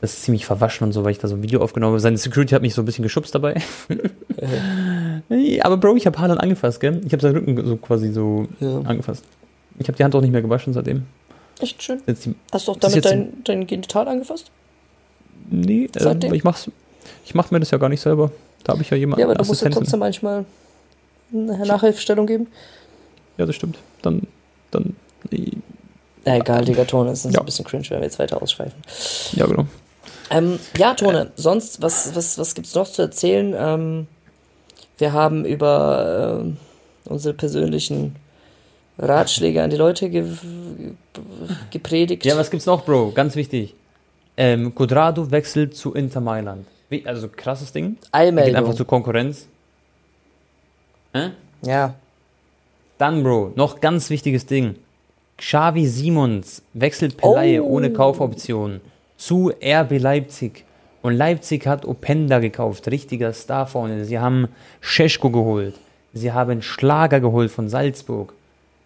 Das 0.00 0.12
ist 0.12 0.22
ziemlich 0.24 0.44
verwaschen 0.44 0.84
und 0.86 0.92
so, 0.92 1.04
weil 1.04 1.12
ich 1.12 1.18
da 1.18 1.26
so 1.28 1.34
ein 1.36 1.42
Video 1.42 1.62
aufgenommen 1.62 1.92
habe. 1.92 2.00
Seine 2.00 2.18
Security 2.18 2.54
hat 2.54 2.62
mich 2.62 2.74
so 2.74 2.82
ein 2.82 2.84
bisschen 2.84 3.02
geschubst 3.02 3.34
dabei. 3.34 3.60
Aber 5.62 5.76
Bro, 5.78 5.96
ich 5.96 6.06
habe 6.06 6.18
Haaland 6.18 6.40
angefasst, 6.40 6.80
gell? 6.80 7.00
Ich 7.06 7.12
habe 7.12 7.22
seinen 7.22 7.36
Rücken 7.36 7.66
so 7.66 7.76
quasi 7.76 8.12
so 8.12 8.46
Ja. 8.60 8.80
angefasst. 8.80 9.24
Ich 9.78 9.88
habe 9.88 9.96
die 9.96 10.04
Hand 10.04 10.14
auch 10.14 10.20
nicht 10.20 10.30
mehr 10.32 10.42
gewaschen 10.42 10.72
seitdem. 10.72 11.04
Echt 11.60 11.82
schön. 11.82 12.00
Jetzt 12.06 12.24
die, 12.26 12.34
Hast 12.52 12.68
du 12.68 12.72
auch 12.72 12.76
Das 12.76 12.92
damit 12.92 13.04
dein, 13.06 13.32
dein 13.44 13.66
Genital 13.66 14.08
angefasst? 14.08 14.50
nee, 15.50 15.84
äh, 15.86 15.88
Seitdem? 15.98 16.34
ich 16.34 16.44
mach's, 16.44 16.70
ich 17.24 17.34
mach 17.34 17.50
mir 17.50 17.60
das 17.60 17.70
ja 17.70 17.78
gar 17.78 17.88
nicht 17.88 18.00
selber. 18.00 18.30
Da 18.64 18.72
habe 18.74 18.82
ich 18.82 18.90
ja 18.90 18.96
jemanden. 18.96 19.20
Ja, 19.20 19.26
aber 19.26 19.36
du 19.36 19.44
musst 19.44 19.62
ja 19.62 19.70
trotzdem 19.70 20.00
manchmal 20.00 20.44
eine 21.32 21.64
Nachhilfestellung 21.66 22.26
geben. 22.26 22.48
Ja, 23.38 23.46
das 23.46 23.54
stimmt. 23.56 23.78
Dann, 24.02 24.22
dann, 24.70 24.94
Ja, 26.26 26.36
egal, 26.36 26.64
Digga, 26.64 26.84
Tone, 26.84 27.10
es 27.10 27.24
ist 27.24 27.32
Ja. 27.34 27.40
ein 27.40 27.46
bisschen 27.46 27.64
cringe, 27.64 27.84
wenn 27.90 27.98
wir 28.00 28.04
jetzt 28.04 28.18
weiter 28.18 28.42
ausschweifen. 28.42 28.74
ja 29.32 29.46
genau. 29.46 29.66
Ähm, 30.30 30.58
ja, 30.76 30.94
Tone, 30.94 31.30
sonst, 31.36 31.80
was, 31.82 32.14
was, 32.16 32.38
was 32.38 32.54
gibt's 32.54 32.74
noch 32.74 32.90
zu 32.90 33.02
erzählen? 33.02 33.54
Ähm, 33.56 34.06
wir 34.98 35.12
haben 35.12 35.44
über 35.44 36.40
ähm, 36.42 36.56
unsere 37.04 37.34
persönlichen 37.34 38.16
Ratschläge 38.98 39.62
an 39.62 39.70
die 39.70 39.76
Leute 39.76 40.08
ge 40.10 40.24
gepredigt. 41.70 42.24
Ja, 42.24 42.36
was 42.36 42.50
gibt's 42.50 42.66
noch, 42.66 42.84
Bro? 42.84 43.12
Ganz 43.14 43.36
wichtig. 43.36 43.74
Ähm, 44.36 44.74
Cuadrado 44.74 45.30
wechselt 45.30 45.76
zu 45.76 45.94
Inter 45.94 46.20
Mailand. 46.20 46.66
Wie, 46.88 47.06
also 47.06 47.28
krasses 47.28 47.72
Ding. 47.72 47.96
Er 48.12 48.30
geht 48.32 48.54
einfach 48.54 48.74
zur 48.74 48.86
Konkurrenz. 48.86 49.46
Äh? 51.12 51.30
Ja, 51.62 51.94
Dann, 52.98 53.22
Bro, 53.22 53.52
noch 53.56 53.80
ganz 53.80 54.10
wichtiges 54.10 54.46
Ding. 54.46 54.76
Xavi 55.38 55.86
Simons 55.86 56.62
wechselt 56.72 57.16
Pelaye 57.16 57.60
Oh. 57.60 57.66
ohne 57.66 57.92
Kaufoption 57.92 58.80
zu 59.16 59.52
RB 59.62 59.98
Leipzig. 59.98 60.64
Und 61.02 61.14
Leipzig 61.14 61.66
hat 61.66 61.84
Openda 61.84 62.40
gekauft, 62.40 62.88
richtiger 62.88 63.32
Star 63.32 63.66
vorne. 63.66 64.04
Sie 64.04 64.18
haben 64.18 64.48
Scheschko 64.80 65.30
geholt. 65.30 65.74
Sie 66.12 66.32
haben 66.32 66.62
Schlager 66.62 67.20
geholt 67.20 67.50
von 67.50 67.68
Salzburg. 67.68 68.32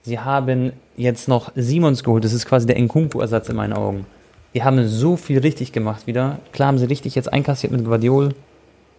Sie 0.02 0.18
haben 0.18 0.72
jetzt 0.96 1.28
noch 1.28 1.52
Simons 1.54 2.04
geholt. 2.04 2.24
Das 2.24 2.32
ist 2.32 2.46
quasi 2.46 2.66
der 2.66 2.76
Nkunku-Ersatz 2.76 3.48
in 3.48 3.56
meinen 3.56 3.72
Augen. 3.72 4.06
Die 4.54 4.64
haben 4.64 4.86
so 4.86 5.16
viel 5.16 5.38
richtig 5.38 5.72
gemacht 5.72 6.06
wieder. 6.06 6.38
Klar 6.52 6.68
haben 6.68 6.78
sie 6.78 6.86
richtig 6.86 7.14
jetzt 7.14 7.32
einkassiert 7.32 7.72
mit 7.72 7.84
Guardiol. 7.84 8.34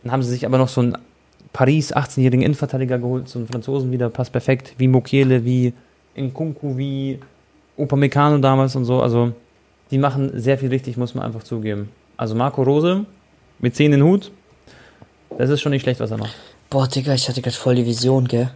Dann 0.03 0.11
haben 0.11 0.23
sie 0.23 0.31
sich 0.31 0.45
aber 0.45 0.57
noch 0.57 0.69
so 0.69 0.81
einen 0.81 0.97
Paris 1.53 1.93
18-jährigen 1.93 2.43
Innenverteidiger 2.43 2.97
geholt, 2.97 3.27
so 3.27 3.39
einen 3.39 3.47
Franzosen 3.47 3.91
wieder, 3.91 4.09
passt 4.09 4.31
perfekt, 4.31 4.73
wie 4.77 4.87
Mokiele, 4.87 5.43
wie 5.43 5.73
Nkunku, 6.17 6.77
wie 6.77 7.19
Upamecano 7.77 8.37
damals 8.37 8.75
und 8.75 8.85
so. 8.85 9.01
Also 9.01 9.33
die 9.91 9.97
machen 9.97 10.31
sehr 10.39 10.57
viel 10.57 10.69
richtig, 10.69 10.97
muss 10.97 11.13
man 11.15 11.25
einfach 11.25 11.43
zugeben. 11.43 11.89
Also 12.17 12.35
Marco 12.35 12.63
Rose 12.63 13.05
mit 13.59 13.75
10 13.75 13.87
in 13.87 13.91
den 13.99 14.03
Hut, 14.03 14.31
das 15.37 15.49
ist 15.49 15.61
schon 15.61 15.71
nicht 15.71 15.83
schlecht, 15.83 15.99
was 15.99 16.11
er 16.11 16.17
macht. 16.17 16.33
boah, 16.69 16.87
Digga, 16.87 17.13
ich 17.13 17.27
hatte 17.29 17.41
gerade 17.41 17.55
voll 17.55 17.75
die 17.75 17.85
Vision, 17.85 18.27
gell? 18.27 18.49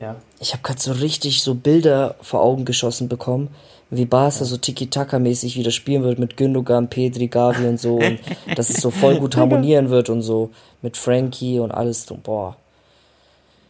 Ja. 0.00 0.16
Ich 0.40 0.52
habe 0.52 0.62
gerade 0.62 0.80
so 0.80 0.92
richtig 0.92 1.42
so 1.42 1.54
Bilder 1.54 2.16
vor 2.20 2.42
Augen 2.42 2.64
geschossen 2.64 3.08
bekommen, 3.08 3.48
wie 3.90 4.06
Barca 4.06 4.44
so 4.44 4.56
Tiki-Taka-mäßig 4.56 5.56
wieder 5.56 5.70
spielen 5.70 6.02
wird 6.02 6.18
mit 6.18 6.36
Gündogan, 6.36 6.88
Pedri, 6.90 7.28
Gavi 7.28 7.66
und 7.66 7.80
so 7.80 7.96
und 7.96 8.18
dass 8.56 8.70
es 8.70 8.78
so 8.80 8.90
voll 8.90 9.18
gut 9.18 9.36
harmonieren 9.36 9.90
wird 9.90 10.10
und 10.10 10.22
so 10.22 10.50
mit 10.82 10.96
Frankie 10.96 11.58
und 11.60 11.70
alles 11.70 12.10
und 12.10 12.22
boah. 12.22 12.56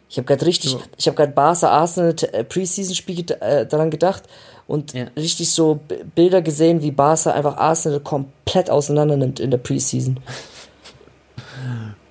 Ich 0.09 0.17
habe 0.17 0.27
gerade 0.27 0.47
richtig, 0.47 0.73
Ja. 0.75 0.79
ich 0.97 1.07
habe 1.09 1.17
gerade 1.17 1.33
Barca 1.33 1.69
Arsenal 1.69 2.15
äh, 2.33 2.45
Preseason 2.45 2.95
Spiel 2.95 3.25
äh, 3.41 3.67
daran 3.67 3.91
gedacht 3.91 4.23
und 4.67 4.93
Ja. 4.95 5.07
richtig 5.17 5.51
so 5.53 5.81
Bilder 6.15 6.43
gesehen, 6.43 6.83
wie 6.83 6.91
Barca 6.91 7.33
einfach 7.33 7.57
Arsenal 7.57 8.01
komplett 8.01 8.71
auseinander 8.71 9.17
nimmt 9.17 9.41
in 9.41 9.51
der 9.51 9.59
Preseason. 9.59 10.19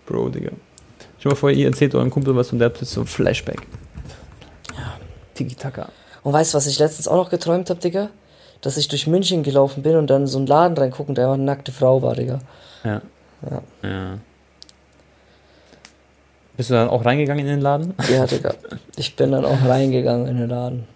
Bro, 0.05 0.29
Digga. 0.29 0.51
Schon 1.19 1.31
mal 1.31 1.35
vorher, 1.35 1.57
ihr 1.57 1.67
erzählt 1.67 1.95
eurem 1.95 2.09
Kumpel 2.09 2.35
was 2.35 2.51
und 2.51 2.59
der 2.59 2.67
hat 2.69 2.77
so 2.77 3.01
ein 3.01 3.07
Flashback. 3.07 3.61
Tiki-Taka. 5.35 5.89
Und 6.23 6.33
weißt 6.33 6.53
du, 6.53 6.57
was 6.57 6.67
ich 6.67 6.79
letztens 6.79 7.07
auch 7.07 7.15
noch 7.15 7.29
geträumt 7.29 7.69
habe, 7.69 7.79
Digga? 7.79 8.09
Dass 8.61 8.77
ich 8.77 8.87
durch 8.87 9.07
München 9.07 9.43
gelaufen 9.43 9.83
bin 9.83 9.95
und 9.95 10.09
dann 10.09 10.21
in 10.21 10.27
so 10.27 10.37
einen 10.37 10.47
Laden 10.47 10.77
reingucken 10.77 11.11
und 11.11 11.17
da 11.17 11.23
einfach 11.23 11.33
eine 11.35 11.43
nackte 11.43 11.71
Frau 11.71 12.01
war, 12.01 12.15
Digga. 12.15 12.39
Ja. 12.83 13.01
Ja. 13.49 13.61
ja. 13.83 14.17
Bist 16.55 16.69
du 16.69 16.75
dann 16.75 16.89
auch 16.89 17.03
reingegangen 17.03 17.45
in 17.45 17.51
den 17.51 17.61
Laden? 17.61 17.93
Ja, 18.11 18.25
Digga. 18.25 18.53
Ich 18.95 19.15
bin 19.15 19.31
dann 19.31 19.43
auch 19.43 19.65
reingegangen 19.65 20.27
in 20.27 20.37
den 20.37 20.49
Laden. 20.49 20.87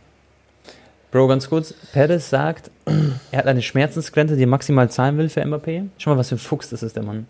Bro, 1.17 1.29
ganz 1.29 1.49
kurz. 1.49 1.73
Perez 1.93 2.29
sagt, 2.29 2.69
er 3.31 3.39
hat 3.39 3.47
eine 3.47 3.63
Schmerzensgrenze, 3.63 4.35
die 4.35 4.43
er 4.43 4.47
maximal 4.47 4.87
zahlen 4.91 5.17
will 5.17 5.29
für 5.29 5.41
Mbappé. 5.41 5.87
Schau 5.97 6.11
mal, 6.11 6.17
was 6.19 6.29
für 6.29 6.35
ein 6.35 6.37
Fuchs 6.37 6.69
das 6.69 6.83
ist, 6.83 6.95
der 6.95 7.01
Mann. 7.01 7.25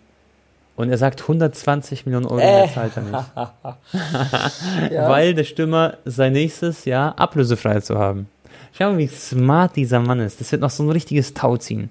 Und 0.76 0.90
er 0.90 0.98
sagt, 0.98 1.22
120 1.22 2.04
Millionen 2.04 2.26
Euro 2.26 2.36
mehr 2.36 2.64
Äh. 2.64 2.68
zahlt 2.74 2.92
er 2.96 3.02
nicht. 3.02 4.92
Ja. 4.92 5.08
Weil 5.08 5.32
der 5.32 5.44
Stürmer 5.44 5.96
sein 6.04 6.34
nächstes 6.34 6.84
Jahr 6.84 7.18
ablösefrei 7.18 7.80
zu 7.80 7.98
haben. 7.98 8.28
schau 8.76 8.90
mal, 8.90 8.98
wie 8.98 9.08
smart 9.08 9.74
dieser 9.74 10.00
Mann 10.00 10.20
ist. 10.20 10.38
Das 10.38 10.52
wird 10.52 10.60
noch 10.60 10.68
so 10.68 10.82
ein 10.82 10.90
richtiges 10.90 11.32
Tauziehen. 11.32 11.88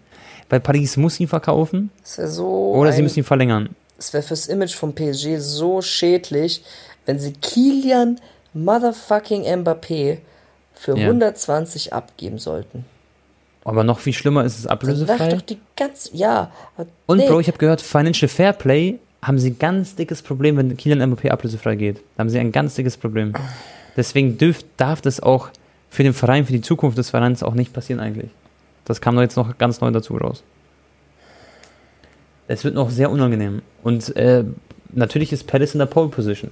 Bei 0.50 0.60
Paris 0.60 0.98
muss 0.98 1.20
ihn 1.20 1.28
verkaufen. 1.28 1.90
So. 2.04 2.74
Oder 2.76 2.92
sie 2.92 3.02
müssen 3.02 3.22
ihn 3.22 3.26
verlängern. 3.26 3.70
Es 3.98 4.14
wäre 4.14 4.22
fürs 4.22 4.46
Image 4.46 4.76
vom 4.76 4.94
PSG 4.94 5.38
so 5.40 5.82
schädlich, 5.82 6.64
wenn 7.08 7.18
sie 7.18 7.34
Kilian 7.34 8.20
motherfucking 8.54 9.46
Mbappé 9.46 10.20
für 10.78 10.98
Ja. 10.98 11.08
120 11.08 11.94
abgeben 11.94 12.38
sollten. 12.38 12.86
Aber 13.64 13.84
noch 13.84 14.00
viel 14.00 14.14
schlimmer 14.14 14.46
ist 14.46 14.58
es 14.58 14.66
ablösefrei. 14.68 15.18
lach 15.18 15.34
doch 15.34 15.42
die 15.42 15.58
ganze. 15.76 16.16
Ja. 16.16 16.52
Und 17.06 17.18
nee. 17.18 17.28
Bro, 17.28 17.42
ich 17.42 17.48
habe 17.48 17.58
gehört, 17.58 17.82
Financial 17.82 18.30
Fairplay 18.30 19.00
haben 19.22 19.40
sie 19.40 19.50
ein 19.50 19.60
ganz 19.60 19.96
dickes 19.96 20.22
Problem, 20.22 20.56
wenn 20.56 20.78
Kylian 20.78 21.14
Mbappé 21.14 21.30
ablösefrei 21.30 21.76
geht. 21.76 21.98
Da 22.16 22.22
haben 22.22 22.30
sie 22.30 22.40
ein 22.40 22.52
ganz 22.54 22.76
dickes 22.76 22.96
Problem. 22.96 23.34
Deswegen 23.98 24.38
dürf, 24.38 24.64
darf 24.78 25.02
das 25.02 25.20
auch 25.20 25.50
für 25.90 26.04
den 26.04 26.14
Verein, 26.14 26.46
für 26.46 26.54
die 26.54 26.62
Zukunft 26.62 26.98
des 26.98 27.10
Vereins 27.10 27.44
auch 27.44 27.56
nicht 27.56 27.74
passieren 27.74 28.00
eigentlich. 28.00 28.32
Das 28.86 29.02
kam 29.02 29.16
doch 29.16 29.22
jetzt 29.22 29.36
noch 29.36 29.58
ganz 29.58 29.82
neu 29.82 29.92
dazu 29.92 30.16
raus. 30.16 30.44
Es 32.48 32.64
wird 32.64 32.76
noch 32.76 32.90
sehr 32.90 33.12
unangenehm. 33.12 33.62
Und 33.84 34.16
äh, 34.16 34.46
natürlich 34.94 35.34
ist 35.34 35.48
Palace 35.48 35.74
in 35.74 35.80
der 35.80 35.88
Pole 35.88 36.08
Position. 36.10 36.52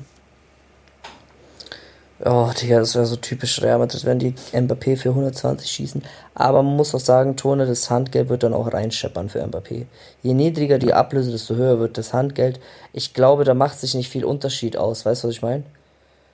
Oh, 2.28 2.50
Digga, 2.60 2.80
das 2.80 2.96
wäre 2.96 3.06
so 3.06 3.18
typisch 3.18 3.62
Real 3.62 3.78
Madrid, 3.78 4.04
wenn 4.04 4.18
die 4.18 4.34
Mbappé 4.52 4.98
für 4.98 5.10
120 5.10 5.70
schießen. 5.70 6.04
Aber 6.34 6.64
man 6.64 6.76
muss 6.76 6.96
auch 6.96 7.00
sagen, 7.00 7.36
Tone, 7.36 7.68
das 7.68 7.92
Handgeld 7.92 8.30
wird 8.30 8.42
dann 8.42 8.56
auch 8.56 8.74
reinscheppern 8.74 9.30
für 9.30 9.44
Mbappé. 9.46 9.86
Je 10.24 10.34
niedriger 10.34 10.80
die 10.80 10.92
Ablöse, 10.92 11.32
desto 11.32 11.54
höher 11.54 11.80
wird 11.80 12.00
das 12.00 12.14
Handgeld. 12.14 12.60
Ich 12.94 13.14
glaube, 13.14 13.44
da 13.44 13.54
macht 13.54 13.80
sich 13.80 13.94
nicht 13.94 14.10
viel 14.10 14.26
Unterschied 14.26 14.76
aus. 14.76 15.06
Weißt 15.06 15.24
du, 15.24 15.28
was 15.28 15.36
ich 15.36 15.44
meine? 15.44 15.64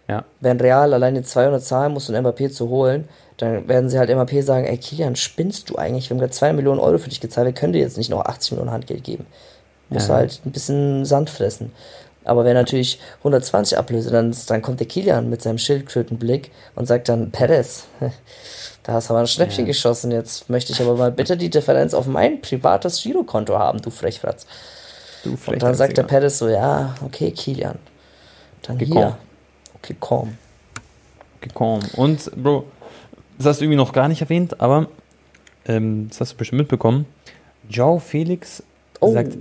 Ja. 0.08 0.24
Wenn 0.40 0.62
Real 0.62 0.94
alleine 0.94 1.24
200 1.24 1.62
zahlen 1.62 1.92
muss, 1.92 2.08
um 2.10 2.16
Mbappé 2.16 2.50
zu 2.52 2.70
holen, 2.70 3.10
dann 3.36 3.68
werden 3.68 3.90
sie 3.90 4.00
halt 4.00 4.10
Mbappé 4.10 4.44
sagen, 4.44 4.66
ey 4.66 4.78
Kilian, 4.78 5.18
spinnst 5.18 5.70
du 5.70 5.76
eigentlich? 5.76 6.10
Wir 6.10 6.16
haben 6.16 6.22
gerade 6.22 6.32
2 6.32 6.54
Millionen 6.54 6.80
Euro 6.80 7.00
für 7.00 7.10
dich 7.10 7.20
gezahlt, 7.20 7.48
wir 7.48 7.54
können 7.54 7.74
dir 7.74 7.80
jetzt 7.80 7.98
nicht 7.98 8.10
noch 8.10 8.24
80 8.24 8.52
Millionen 8.52 8.72
Handgeld 8.72 9.04
geben. 9.04 9.26
Muss 9.90 10.08
Ja. 10.08 10.16
halt 10.16 10.40
ein 10.46 10.52
bisschen 10.52 11.04
Sand 11.04 11.30
fressen. 11.30 11.74
Aber 12.24 12.46
wenn 12.46 12.54
natürlich 12.54 13.00
120 13.20 13.78
ablöse, 13.78 14.12
dann, 14.12 14.36
dann 14.48 14.62
kommt 14.62 14.80
der 14.80 14.88
Kilian 14.88 15.30
mit 15.30 15.42
seinem 15.42 15.58
Schildkrötenblick 15.58 16.52
und 16.76 16.86
sagt 16.88 17.10
dann, 17.10 17.32
Perez, 17.32 17.86
da 18.84 18.94
hast 18.94 19.10
du 19.10 19.14
aber 19.14 19.22
ein 19.22 19.28
Schnäppchen 19.28 19.66
geschossen, 19.66 20.12
jetzt 20.12 20.50
möchte 20.50 20.72
ich 20.72 20.82
aber 20.82 20.96
mal 20.96 21.12
bitte 21.12 21.36
die 21.38 21.50
Differenz 21.50 21.94
auf 21.94 22.06
mein 22.06 22.42
privates 22.42 23.02
Girokonto 23.02 23.58
haben, 23.58 23.82
du 23.82 23.90
Frechfratz. 23.90 24.46
Du 25.24 25.38
Und 25.48 25.62
dann 25.64 25.76
sagt 25.76 25.98
der 25.98 26.04
Perez 26.04 26.38
so, 26.38 26.48
ja, 26.48 26.96
okay, 27.04 27.32
Kilian. 27.32 27.80
Dann 28.64 28.76
Okay, 28.76 28.86
hier. 28.86 29.18
komm. 30.00 30.38
gekommen. 31.42 31.84
Und, 31.96 32.32
Bro, 32.36 32.66
das 33.38 33.48
hast 33.48 33.62
du 33.62 33.66
irgendwie 33.66 33.78
noch 33.78 33.94
gar 33.94 34.08
nicht 34.08 34.22
erwähnt, 34.22 34.62
aber 34.62 34.88
ähm, 35.66 36.08
das 36.10 36.22
hast 36.22 36.34
du 36.34 36.38
bestimmt 36.38 36.60
mitbekommen. 36.60 37.06
Joao 37.70 38.00
Felix 38.00 38.64
Oh. 39.04 39.14
sagt, 39.14 39.36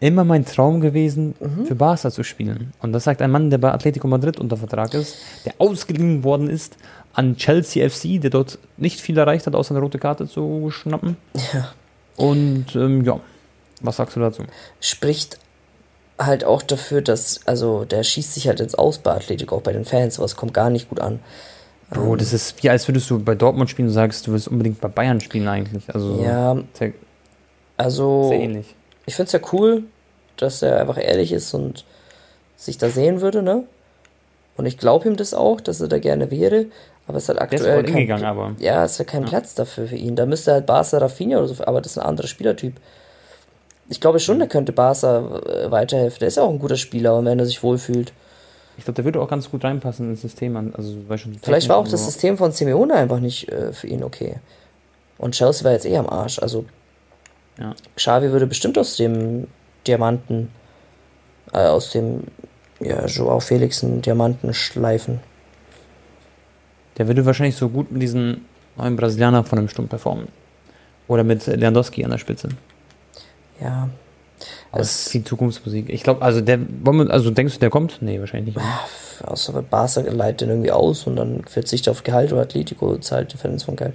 immer 0.00 0.24
mein 0.24 0.44
Traum 0.44 0.80
gewesen, 0.80 1.34
für 1.66 1.74
Barca 1.74 2.10
zu 2.10 2.22
spielen. 2.22 2.72
Und 2.82 2.92
das 2.92 3.04
sagt 3.04 3.22
ein 3.22 3.30
Mann, 3.30 3.50
der 3.50 3.58
bei 3.58 3.72
Atletico 3.72 4.06
Madrid 4.08 4.38
unter 4.38 4.56
Vertrag 4.56 4.92
ist, 4.94 5.16
der 5.44 5.54
ausgeliehen 5.58 6.22
worden 6.22 6.50
ist 6.50 6.76
an 7.14 7.36
Chelsea 7.36 7.88
FC, 7.88 8.20
der 8.20 8.30
dort 8.30 8.58
nicht 8.76 9.00
viel 9.00 9.16
erreicht 9.16 9.46
hat, 9.46 9.54
außer 9.54 9.74
eine 9.74 9.80
rote 9.80 9.98
Karte 9.98 10.28
zu 10.28 10.70
schnappen. 10.70 11.16
Ja. 11.54 11.72
Und 12.16 12.74
ähm, 12.74 13.04
ja, 13.04 13.20
was 13.80 13.96
sagst 13.96 14.16
du 14.16 14.20
dazu? 14.20 14.42
spricht 14.80 15.38
halt 16.18 16.44
auch 16.44 16.62
dafür, 16.62 17.02
dass, 17.02 17.46
also 17.46 17.84
der 17.84 18.02
schießt 18.02 18.34
sich 18.34 18.48
halt 18.48 18.60
ins 18.60 18.74
Aus 18.74 18.98
bei 18.98 19.12
Atletico, 19.12 19.56
auch 19.56 19.62
bei 19.62 19.72
den 19.72 19.84
Fans, 19.84 20.14
sowas 20.16 20.36
kommt 20.36 20.54
gar 20.54 20.70
nicht 20.70 20.88
gut 20.88 21.00
an. 21.00 21.20
Bro, 21.90 22.16
das 22.16 22.32
ist 22.32 22.62
wie 22.62 22.70
als 22.70 22.88
würdest 22.88 23.08
du 23.10 23.18
bei 23.18 23.34
Dortmund 23.34 23.70
spielen 23.70 23.88
und 23.88 23.94
sagst, 23.94 24.26
du 24.26 24.32
willst 24.32 24.48
unbedingt 24.48 24.80
bei 24.80 24.88
Bayern 24.88 25.20
spielen 25.20 25.46
eigentlich. 25.46 25.94
Also 25.94 26.20
Ja, 26.22 26.56
sehr, 26.72 26.92
also 27.76 28.28
sehr 28.28 28.40
ähnlich. 28.40 28.74
Ich 29.06 29.14
finde 29.14 29.26
es 29.26 29.32
ja 29.32 29.40
cool, 29.52 29.84
dass 30.36 30.62
er 30.62 30.80
einfach 30.80 30.98
ehrlich 30.98 31.32
ist 31.32 31.54
und 31.54 31.84
sich 32.56 32.78
da 32.78 32.88
sehen 32.88 33.20
würde, 33.20 33.42
ne? 33.42 33.64
Und 34.56 34.66
ich 34.66 34.78
glaube 34.78 35.08
ihm 35.08 35.16
das 35.16 35.34
auch, 35.34 35.60
dass 35.60 35.80
er 35.80 35.88
da 35.88 35.98
gerne 35.98 36.30
wäre, 36.30 36.66
aber 37.06 37.18
es 37.18 37.28
hat 37.28 37.40
aktuell 37.40 37.84
kein, 37.84 37.94
hingegangen, 37.94 38.24
aber. 38.24 38.54
ja, 38.58 38.84
es 38.84 38.98
hat 38.98 39.06
keinen 39.06 39.26
Platz 39.26 39.54
dafür 39.54 39.86
für 39.86 39.96
ihn. 39.96 40.16
Da 40.16 40.26
müsste 40.26 40.52
halt 40.52 40.66
Barca 40.66 40.98
Rafinha 40.98 41.38
oder 41.38 41.48
so, 41.48 41.64
aber 41.64 41.80
das 41.80 41.92
ist 41.92 41.98
ein 41.98 42.06
anderer 42.06 42.26
Spielertyp. 42.26 42.74
Ich 43.88 44.00
glaube 44.00 44.18
schon, 44.18 44.38
der 44.38 44.48
könnte 44.48 44.72
Barca 44.72 45.40
äh, 45.46 45.70
weiterhelfen. 45.70 46.18
Der 46.18 46.28
ist 46.28 46.36
ja 46.36 46.42
auch 46.42 46.50
ein 46.50 46.58
guter 46.58 46.76
Spieler, 46.76 47.16
und 47.16 47.26
wenn 47.26 47.38
er 47.38 47.46
sich 47.46 47.62
wohlfühlt. 47.62 48.12
Ich 48.78 48.84
glaube, 48.84 48.96
der 48.96 49.04
würde 49.04 49.20
auch 49.20 49.28
ganz 49.28 49.50
gut 49.50 49.62
reinpassen 49.62 50.10
ins 50.10 50.22
System. 50.22 50.56
Also, 50.74 50.96
Vielleicht 51.42 51.68
war 51.68 51.76
auch 51.76 51.88
das. 51.88 52.04
System 52.04 52.36
von 52.36 52.52
Simeone 52.52 52.94
einfach 52.94 53.20
nicht 53.20 53.50
äh, 53.50 53.72
für 53.72 53.86
ihn 53.86 54.02
okay. 54.02 54.36
Und 55.18 55.34
Chelsea 55.34 55.64
war 55.64 55.72
jetzt 55.72 55.86
eh 55.86 55.96
am 55.96 56.08
Arsch. 56.08 56.40
Also 56.40 56.64
Ja. 57.58 57.74
Xavi 57.96 58.30
würde 58.32 58.46
bestimmt 58.46 58.76
aus 58.78 58.96
dem 58.96 59.46
Diamanten, 59.86 60.50
äh, 61.52 61.58
aus 61.58 61.90
dem 61.90 62.24
ja, 62.80 63.06
Joao 63.06 63.40
Felix 63.40 63.82
einen 63.82 64.02
Diamanten 64.02 64.52
schleifen. 64.52 65.20
Der 66.98 67.06
würde 67.06 67.24
wahrscheinlich 67.26 67.56
so 67.56 67.68
gut 67.68 67.90
mit 67.92 68.02
diesen 68.02 68.44
neuen 68.76 68.96
Brasilianer 68.96 69.44
von 69.44 69.58
einem 69.58 69.68
Sturm 69.68 69.88
performen. 69.88 70.28
Oder 71.08 71.24
mit 71.24 71.46
Lewandowski 71.46 72.04
an 72.04 72.10
der 72.10 72.18
Spitze. 72.18 72.48
Ja. 73.60 73.88
Aber 74.70 74.80
Es- 74.82 74.88
das 74.88 75.00
ist 75.06 75.08
viel 75.12 75.24
Zukunftsmusik. 75.24 75.88
Ich 75.88 76.02
glaube, 76.02 76.20
also 76.22 76.40
der, 76.40 76.58
wollen 76.82 76.98
wir- 77.06 77.10
also 77.10 77.30
denkst 77.30 77.54
du, 77.54 77.60
der 77.60 77.70
kommt? 77.70 77.98
Nee, 78.02 78.18
wahrscheinlich 78.20 78.54
nicht. 78.54 78.64
ja, 78.64 79.26
Außer 79.28 79.54
weil 79.54 79.62
Barca 79.62 80.00
leitet 80.02 80.42
den 80.42 80.50
irgendwie 80.50 80.72
aus 80.72 81.06
und 81.06 81.16
dann 81.16 81.42
verzichtet 81.46 81.90
auf 81.90 82.02
Gehalt 82.02 82.32
oder 82.32 82.42
Atletico 82.42 82.98
zahlt 82.98 83.32
Differenz 83.32 83.62
von 83.62 83.76
Gehalt. 83.76 83.94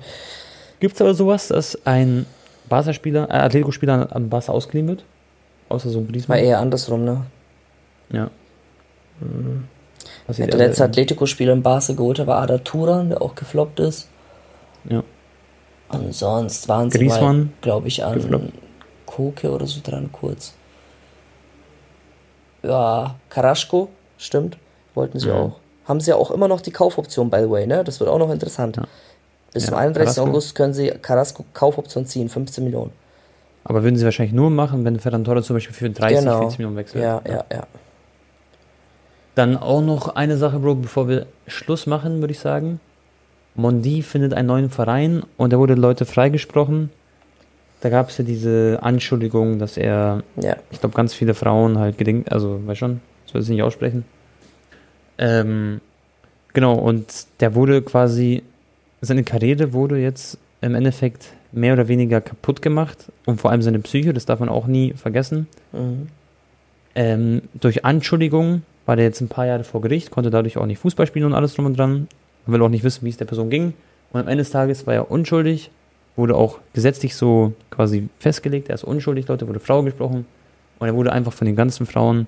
Gibt 0.80 0.96
es 0.96 1.02
aber 1.02 1.14
sowas, 1.14 1.50
dass 1.50 1.78
ein 1.86 2.26
Barca-Spieler, 2.72 3.30
äh, 3.30 3.34
Atletico-Spieler 3.34 4.08
an 4.16 4.30
Barca 4.30 4.52
ausgeliehen 4.52 4.88
wird? 4.88 5.04
Außer 5.70 5.90
so 5.90 6.00
ein 6.00 6.06
War 6.08 6.12
Griezmann? 6.12 6.40
eher 6.40 6.60
andersrum, 6.60 7.04
ne? 7.06 7.26
Ja. 8.12 8.30
Passiert 10.26 10.52
Der 10.52 10.58
letzte. 10.58 10.84
Atletico-Spieler 10.86 11.54
in 11.54 11.62
Barca 11.62 11.94
geholt 11.94 12.20
hat, 12.20 12.28
war 12.28 12.42
Ada 12.42 12.58
Turan, 12.60 13.10
der 13.10 13.22
auch 13.22 13.36
gefloppt 13.36 13.80
ist. 13.80 14.08
Ja. 14.90 15.04
Und 15.90 16.14
sonst 16.16 16.68
waren 16.70 16.90
sie 16.90 16.98
Griezmann, 16.98 17.54
glaube 17.62 17.88
ich, 17.88 18.04
an 18.04 18.16
gefloppt. 18.16 18.54
Koke 19.06 19.52
oder 19.52 19.68
so 19.68 19.82
dran 19.84 20.10
kurz. 20.12 20.54
Ja, 22.64 23.16
Karaschko, 23.30 23.90
stimmt, 24.18 24.58
wollten 24.96 25.20
sie 25.20 25.28
Ja. 25.28 25.36
auch. 25.36 25.60
Haben 25.88 26.00
sie 26.00 26.12
ja 26.12 26.16
auch 26.16 26.32
immer 26.32 26.48
noch 26.48 26.62
die 26.62 26.72
Kaufoption, 26.72 27.30
by 27.30 27.40
the 27.42 27.50
way, 27.50 27.66
ne? 27.68 27.84
Das 27.84 28.00
wird 28.00 28.10
auch 28.10 28.20
noch 28.20 28.32
interessant. 28.32 28.78
Ja. 28.78 28.84
Bis 29.54 29.64
Ja, 29.64 29.70
zum 29.70 29.78
31. 29.78 30.16
Carrasco. 30.16 30.30
August 30.32 30.56
können 30.56 30.74
sie 30.74 30.90
Carrasco 31.02 31.46
Kaufoption 31.54 32.06
ziehen, 32.06 32.30
15 32.30 32.64
Millionen. 32.64 32.92
Aber 33.64 33.84
würden 33.84 33.96
sie 33.96 34.06
wahrscheinlich 34.06 34.34
nur 34.34 34.50
machen, 34.50 34.84
wenn 34.86 35.00
Ferran 35.00 35.24
Torres 35.24 35.46
zum 35.46 35.56
Beispiel 35.56 35.76
für 35.76 35.90
30, 35.90 36.20
Genau. 36.20 36.40
40 36.40 36.60
Millionen 36.60 36.78
wechselt. 36.78 37.04
Ja, 37.04 37.22
ja, 37.28 37.44
ja. 37.52 37.68
Dann 39.36 39.58
auch 39.58 39.82
noch 39.82 40.16
eine 40.16 40.38
Sache, 40.38 40.60
Bro, 40.60 40.76
bevor 40.76 41.08
wir 41.08 41.26
Schluss 41.48 41.86
machen, 41.88 42.20
würde 42.22 42.32
ich 42.34 42.40
sagen. 42.40 42.80
Mondi 43.56 44.02
findet 44.02 44.34
einen 44.34 44.48
neuen 44.48 44.70
Verein 44.70 45.24
und 45.38 45.54
da 45.54 45.60
wurde 45.60 45.76
Leute 45.76 46.06
freigesprochen. 46.06 46.90
Da 47.82 47.90
gab 47.90 48.10
es 48.10 48.18
ja 48.18 48.24
diese 48.24 48.80
Anschuldigung, 48.82 49.60
dass 49.60 49.78
er, 49.78 50.24
Ja, 50.38 50.56
ich 50.70 50.80
glaube, 50.80 50.96
ganz 50.96 51.14
viele 51.14 51.34
Frauen 51.34 51.78
halt 51.80 51.98
gedingt, 51.98 52.32
also, 52.32 52.60
weiß 52.66 52.78
schon, 52.78 53.02
ich 53.26 53.32
soll 53.32 53.42
es 53.42 53.50
nicht 53.50 53.64
aussprechen. 53.64 54.06
Ähm, 55.18 55.82
genau, 56.54 56.76
und 56.76 57.06
der 57.40 57.56
wurde 57.56 57.82
quasi, 57.82 58.44
seine 59.02 59.24
Karriere 59.24 59.74
wurde 59.74 59.98
jetzt 59.98 60.38
im 60.62 60.76
Endeffekt 60.76 61.34
mehr 61.52 61.74
oder 61.74 61.88
weniger 61.88 62.22
kaputt 62.22 62.62
gemacht 62.62 63.12
und 63.26 63.42
vor 63.42 63.52
allem 63.52 63.62
seine 63.62 63.80
Psyche, 63.80 64.14
das 64.14 64.26
darf 64.26 64.40
man 64.40 64.50
auch 64.50 64.68
nie 64.68 64.94
vergessen. 64.94 65.48
mhm. 65.74 66.08
Ähm, 66.94 67.44
durch 67.54 67.86
Anschuldigungen 67.86 68.64
war 68.86 68.98
der 68.98 69.06
jetzt 69.06 69.22
ein 69.22 69.30
paar 69.30 69.46
Jahre 69.46 69.64
vor 69.64 69.80
Gericht, 69.80 70.12
konnte 70.12 70.30
dadurch 70.30 70.58
auch 70.58 70.66
nicht 70.66 70.80
Fußball 70.80 71.08
spielen 71.08 71.26
und 71.26 71.34
alles 71.34 71.54
drum 71.54 71.66
und 71.66 71.78
dran. 71.78 72.10
Man 72.46 72.54
will 72.54 72.62
auch 72.62 72.70
nicht 72.70 72.84
wissen, 72.84 73.06
wie 73.06 73.10
es 73.10 73.16
der 73.16 73.24
Person 73.24 73.50
ging. 73.50 73.74
Und 74.12 74.20
am 74.20 74.28
Ende 74.28 74.44
des 74.44 74.52
Tages 74.52 74.86
war 74.88 74.94
er 74.94 75.10
unschuldig, 75.10 75.72
wurde 76.18 76.36
auch 76.36 76.60
gesetzlich 76.74 77.16
so 77.16 77.54
quasi 77.70 78.10
festgelegt, 78.20 78.68
er 78.68 78.76
ist 78.76 78.84
unschuldig, 78.84 79.28
Leute, 79.30 79.48
wurde 79.48 79.62
Frau 79.62 79.84
gesprochen. 79.84 80.26
Und 80.80 80.88
er 80.88 80.96
wurde 80.96 81.14
einfach 81.14 81.32
von 81.32 81.46
den 81.46 81.56
ganzen 81.56 81.86
Frauen 81.86 82.28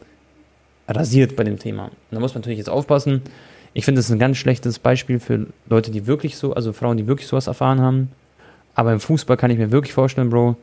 rasiert 0.88 1.36
bei 1.36 1.43
dem 1.43 1.59
Thema. 1.59 1.86
Und 1.86 1.91
da 2.11 2.19
muss 2.19 2.34
man 2.34 2.41
natürlich 2.41 2.59
jetzt 2.59 2.69
aufpassen. 2.69 3.21
Ich 3.74 3.86
finde, 3.86 3.99
das 3.99 4.05
ist 4.05 4.11
ein 4.11 4.19
ganz 4.19 4.38
schlechtes 4.38 4.80
Beispiel 4.80 5.19
für 5.19 5.47
Leute, 5.67 5.91
die 5.91 6.05
wirklich 6.05 6.38
so, 6.38 6.53
also 6.53 6.74
Frauen, 6.74 6.97
die 6.97 7.07
wirklich 7.07 7.28
sowas 7.28 7.47
erfahren 7.47 7.82
haben. 7.82 8.11
Aber 8.76 8.93
im 8.93 8.99
Fußball 8.99 9.38
kann 9.38 9.51
ich 9.51 9.57
mir 9.57 9.71
wirklich 9.71 9.93
vorstellen, 9.93 10.30
Bro, 10.30 10.55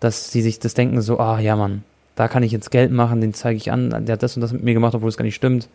dass 0.00 0.30
sie 0.30 0.42
sich 0.42 0.58
das 0.58 0.74
denken, 0.74 1.00
so, 1.00 1.18
ah 1.18 1.38
ja, 1.38 1.56
Mann, 1.56 1.82
da 2.16 2.28
kann 2.28 2.42
ich 2.42 2.52
jetzt 2.52 2.70
Geld 2.70 2.90
machen, 2.92 3.20
den 3.20 3.34
zeige 3.34 3.56
ich 3.56 3.70
an, 3.72 3.90
der 4.06 4.14
hat 4.14 4.22
das 4.22 4.36
und 4.36 4.40
das 4.40 4.52
mit 4.52 4.62
mir 4.62 4.74
gemacht, 4.74 4.94
obwohl 4.94 5.08
es 5.08 5.16
gar 5.16 5.24
nicht 5.24 5.34
stimmt. 5.34 5.68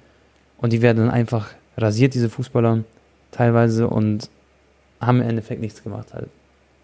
Und 0.58 0.74
die 0.74 0.82
werden 0.82 0.98
dann 0.98 1.10
einfach 1.10 1.50
rasiert, 1.78 2.14
diese 2.14 2.30
Fußballer, 2.30 2.84
teilweise, 3.32 3.88
und 3.88 4.30
haben 5.00 5.22
im 5.22 5.30
Endeffekt 5.30 5.62
nichts 5.62 5.84
gemacht 5.84 6.14
halt. 6.14 6.30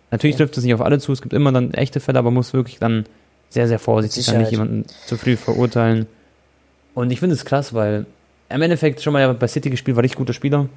Natürlich 0.10 0.36
Ja. 0.36 0.46
trifft 0.46 0.58
es 0.58 0.64
nicht 0.64 0.74
auf 0.74 0.82
alle 0.82 1.00
zu, 1.00 1.12
es 1.12 1.22
gibt 1.22 1.34
immer 1.34 1.52
dann 1.52 1.74
echte 1.74 2.00
Fälle, 2.00 2.20
aber 2.20 2.30
man 2.32 2.36
muss 2.36 2.54
wirklich 2.54 2.80
dann 2.80 3.06
sehr, 3.50 3.68
sehr 3.68 3.80
vorsichtig 3.80 4.26
sein, 4.26 4.40
nicht 4.40 4.52
jemanden 4.52 4.86
zu 5.06 5.18
früh 5.18 5.36
verurteilen. 5.38 6.08
Und 6.94 7.12
ich 7.12 7.20
finde 7.20 7.36
es 7.36 7.46
krass, 7.46 7.74
weil 7.74 8.06
im 8.50 8.62
Endeffekt 8.62 9.02
schon 9.02 9.14
mal 9.14 9.22
ja 9.22 9.34
bei 9.34 9.48
City 9.48 9.70
gespielt, 9.70 9.96
war 9.98 10.04
richtig 10.04 10.18
guter 10.18 10.34
Spieler. 10.34 10.68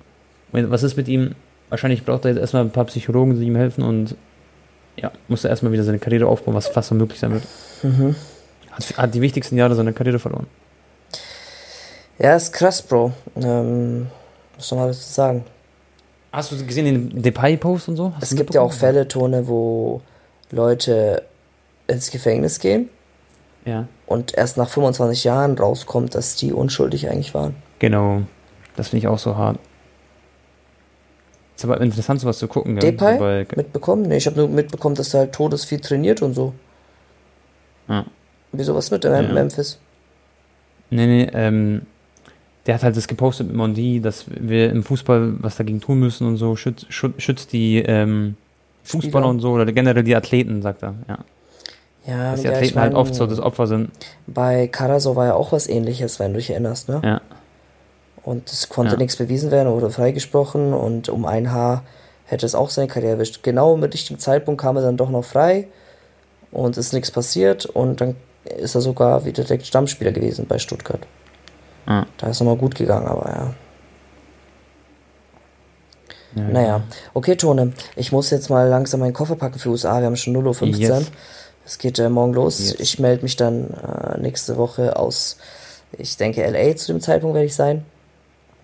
Was 0.53 0.83
ist 0.83 0.97
mit 0.97 1.09
ihm? 1.09 1.35
wahrscheinlich 1.71 2.05
braucht 2.05 2.25
er 2.25 2.33
jetzt 2.33 2.41
erstmal 2.41 2.65
ein 2.65 2.71
paar 2.71 2.85
Psychologen, 2.85 3.41
die 3.41 3.47
ihm 3.47 3.57
helfen 3.57 3.83
und 3.83 4.17
ja, 4.97 5.11
muss 5.29 5.45
er 5.45 5.51
erstmal 5.51 5.73
wieder 5.73 5.85
seine 5.85 5.99
Karriere 5.99 6.27
aufbauen, 6.27 6.55
was 6.55 6.69
fast 6.69 6.93
unmöglich 6.93 7.19
sein 7.19 7.33
wird. 7.33 7.45
Mhm. 7.83 8.15
Hat, 8.71 8.99
hat 8.99 9.15
die 9.15 9.23
wichtigsten 9.23 9.57
Jahre 9.57 9.75
seiner 9.75 9.93
Karriere 9.93 10.19
verloren. 10.19 10.47
Ja, 12.19 12.37
ist 12.37 12.53
krass, 12.53 12.83
Bro. 12.83 13.13
Ähm, 13.37 14.09
was 14.57 14.69
soll 14.69 14.79
man 14.79 14.89
dazu 14.89 15.01
sagen? 15.01 15.45
Hast 16.33 16.53
du 16.53 16.65
gesehen 16.65 16.85
den 16.85 17.23
Depay-Post 17.23 17.89
und 17.89 17.97
so? 17.97 18.13
Hast 18.15 18.25
Es 18.25 18.37
gibt 18.37 18.53
ja 18.53 18.61
auch? 18.61 18.73
Fälle, 18.73 19.09
Tone, 19.09 19.49
wo 19.49 20.03
Leute 20.51 21.23
ins 21.87 22.11
Gefängnis 22.11 22.61
gehen 22.61 22.89
Ja, 23.65 23.89
und 24.11 24.37
erst 24.37 24.57
nach 24.57 24.69
25 24.69 25.25
Jahren 25.25 25.57
rauskommt, 25.57 26.15
dass 26.15 26.37
die 26.37 26.53
unschuldig 26.53 27.09
eigentlich 27.09 27.33
waren. 27.35 27.55
genau. 27.79 28.23
Das 28.77 28.89
finde 28.89 29.01
ich 29.05 29.09
auch 29.09 29.19
so 29.19 29.37
hart. 29.37 29.59
Ist 31.57 31.65
aber 31.65 31.81
interessant, 31.81 32.21
sowas 32.21 32.39
zu 32.39 32.49
gucken, 32.49 32.77
gell? 32.77 32.93
Depay? 32.93 33.19
Bei- 33.19 33.47
Mitbekommen? 33.57 34.03
Nee, 34.03 34.17
ich 34.17 34.27
habe 34.27 34.37
nur 34.39 34.49
mitbekommen, 34.49 34.95
dass 34.95 35.13
er 35.13 35.21
halt 35.21 35.33
todes 35.35 35.65
viel 35.65 35.81
trainiert 35.81 36.23
und 36.23 36.33
so. 36.35 36.55
Ja. 37.89 38.07
Wieso 38.53 38.75
was 38.75 38.91
mit 38.91 39.05
in 39.05 39.13
Ja. 39.13 39.23
Memphis? 39.23 39.79
Nee, 40.89 41.07
nee, 41.07 41.29
ähm, 41.35 41.83
der 42.67 42.75
hat 42.77 42.83
halt 42.85 42.97
das 42.97 43.07
gepostet 43.09 43.49
mit 43.49 43.57
Mondi, 43.57 44.01
dass 44.01 44.25
wir 44.29 44.71
im 44.71 44.83
Fußball 44.83 45.35
was 45.43 45.57
dagegen 45.57 45.81
tun 45.81 45.99
müssen 46.01 46.27
und 46.27 46.37
so, 46.37 46.57
schützt, 46.57 46.87
schützt 46.91 47.53
die 47.53 47.79
ähm, 47.79 48.37
Fußballer 48.85 49.27
und 49.29 49.41
so, 49.41 49.51
oder 49.53 49.67
generell 49.67 50.05
die 50.05 50.17
Athleten, 50.17 50.63
sagt 50.63 50.83
er, 50.83 50.95
ja. 51.09 51.19
Ja, 52.07 52.33
Dass 52.33 52.41
die 52.41 52.47
ja, 52.47 52.53
Athleten 52.53 52.67
ich 52.69 52.75
mein, 52.75 52.85
halt 52.85 52.95
oft 52.95 53.15
so 53.15 53.27
das 53.27 53.39
Opfer 53.41 53.67
sind. 53.67 53.91
bei 54.27 54.67
Karasor 54.69 55.17
war 55.17 55.27
ja 55.27 55.35
auch 55.35 55.53
was 55.53 55.69
ähnliches, 55.69 56.19
wenn 56.19 56.33
du 56.33 56.39
dich 56.39 56.51
erinnerst, 56.51 56.89
ne? 56.89 57.01
Ja. 57.05 57.21
Und 58.23 58.51
es 58.51 58.69
konnte 58.69 58.93
Ja. 58.93 58.99
nichts 58.99 59.17
bewiesen 59.17 59.51
werden 59.51 59.69
oder 59.69 59.91
freigesprochen 59.91 60.73
und 60.73 61.09
um 61.09 61.25
ein 61.27 61.53
Haar 61.53 61.83
hätte 62.25 62.47
es 62.47 62.55
auch 62.55 62.71
seine 62.71 62.89
Karriere 62.89 63.13
erwischt. 63.15 63.43
Genau 63.43 63.75
im 63.75 63.83
richtigen 63.83 64.19
Zeitpunkt 64.19 64.61
kam 64.61 64.77
er 64.77 64.83
dann 64.83 64.97
doch 64.97 65.11
noch 65.11 65.25
frei 65.25 65.69
und 66.53 66.77
ist 66.77 66.93
nichts 66.93 67.11
passiert 67.11 67.67
und 67.67 68.01
dann 68.01 68.17
ist 68.59 68.75
er 68.75 68.81
sogar 68.81 69.25
wieder 69.25 69.43
direkt 69.45 69.67
Stammspieler 69.67 70.13
gewesen 70.13 70.47
bei 70.47 70.59
Stuttgart. 70.59 71.01
Ja. 71.87 72.07
Da 72.19 72.29
ist 72.29 72.41
nochmal 72.41 72.57
gut 72.57 72.75
gegangen, 72.75 73.07
aber 73.07 73.29
ja. 73.29 73.55
ja. 76.37 76.43
Naja, 76.49 76.83
okay, 77.15 77.37
Tone, 77.37 77.73
ich 77.97 78.13
muss 78.13 78.31
jetzt 78.31 78.49
mal 78.51 78.69
langsam 78.69 79.01
meinen 79.01 79.13
Koffer 79.13 79.37
packen 79.37 79.59
für 79.59 79.71
USA. 79.71 79.99
Wir 79.99 80.07
haben 80.07 80.17
schon 80.17 80.37
0.15 80.37 80.63
Uhr. 80.63 80.69
Yes. 80.79 81.11
Es 81.65 81.79
geht 81.79 81.99
äh, 81.99 82.09
morgen 82.09 82.35
los. 82.35 82.59
Yes. 82.59 82.81
Ich 82.81 82.99
melde 82.99 83.23
mich 83.23 83.37
dann 83.37 83.71
äh, 83.71 84.21
nächste 84.21 84.57
Woche 84.57 84.97
aus, 84.97 85.37
ich 85.97 86.17
denke, 86.17 86.49
LA 86.49 86.77
zu 86.77 86.93
dem 86.93 87.01
Zeitpunkt 87.01 87.35
werde 87.35 87.47
ich 87.47 87.55
sein. 87.55 87.85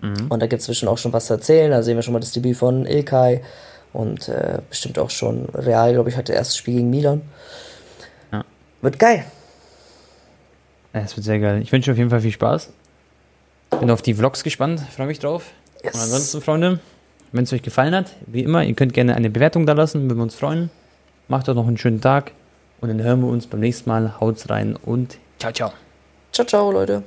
Mhm. 0.01 0.27
Und 0.29 0.41
da 0.41 0.47
gibt 0.47 0.59
es 0.59 0.65
zwischen 0.65 0.87
auch 0.87 0.97
schon 0.97 1.13
was 1.13 1.27
zu 1.27 1.33
erzählen. 1.33 1.71
Da 1.71 1.83
sehen 1.83 1.95
wir 1.95 2.03
schon 2.03 2.13
mal 2.13 2.19
das 2.19 2.31
Debüt 2.31 2.57
von 2.57 2.85
Ilkay 2.85 3.41
und 3.93 4.27
äh, 4.29 4.59
bestimmt 4.69 4.99
auch 4.99 5.09
schon 5.09 5.45
Real, 5.53 5.93
glaube 5.93 6.09
ich, 6.09 6.17
hat 6.17 6.29
das 6.29 6.35
erste 6.35 6.57
Spiel 6.57 6.75
gegen 6.75 6.89
Milan. 6.89 7.21
Ja. 8.31 8.43
Wird 8.81 8.99
geil. 8.99 9.25
Es 10.93 11.15
wird 11.15 11.25
sehr 11.25 11.39
geil. 11.39 11.61
Ich 11.61 11.71
wünsche 11.71 11.91
auf 11.91 11.97
jeden 11.97 12.09
Fall 12.09 12.21
viel 12.21 12.31
Spaß. 12.31 12.69
Bin 13.79 13.91
auf 13.91 14.01
die 14.01 14.13
Vlogs 14.13 14.43
gespannt, 14.43 14.81
freue 14.95 15.07
mich 15.07 15.19
drauf. 15.19 15.51
Yes. 15.83 15.95
Und 15.95 16.01
ansonsten, 16.01 16.41
Freunde, 16.41 16.79
wenn 17.31 17.43
es 17.43 17.53
euch 17.53 17.61
gefallen 17.61 17.93
hat, 17.93 18.11
wie 18.25 18.43
immer, 18.43 18.63
ihr 18.63 18.73
könnt 18.73 18.93
gerne 18.93 19.15
eine 19.15 19.29
Bewertung 19.29 19.65
da 19.65 19.73
lassen, 19.73 20.03
würden 20.03 20.17
wir 20.17 20.23
uns 20.23 20.35
freuen. 20.35 20.69
Macht 21.27 21.47
doch 21.47 21.53
noch 21.53 21.67
einen 21.67 21.77
schönen 21.77 22.01
Tag 22.01 22.31
und 22.81 22.89
dann 22.89 23.01
hören 23.01 23.21
wir 23.21 23.27
uns 23.27 23.47
beim 23.47 23.59
nächsten 23.59 23.89
Mal. 23.89 24.19
Haut's 24.19 24.49
rein 24.49 24.75
und 24.75 25.17
ciao, 25.39 25.51
ciao. 25.51 25.73
Ciao, 26.31 26.45
ciao, 26.45 26.71
Leute. 26.71 27.03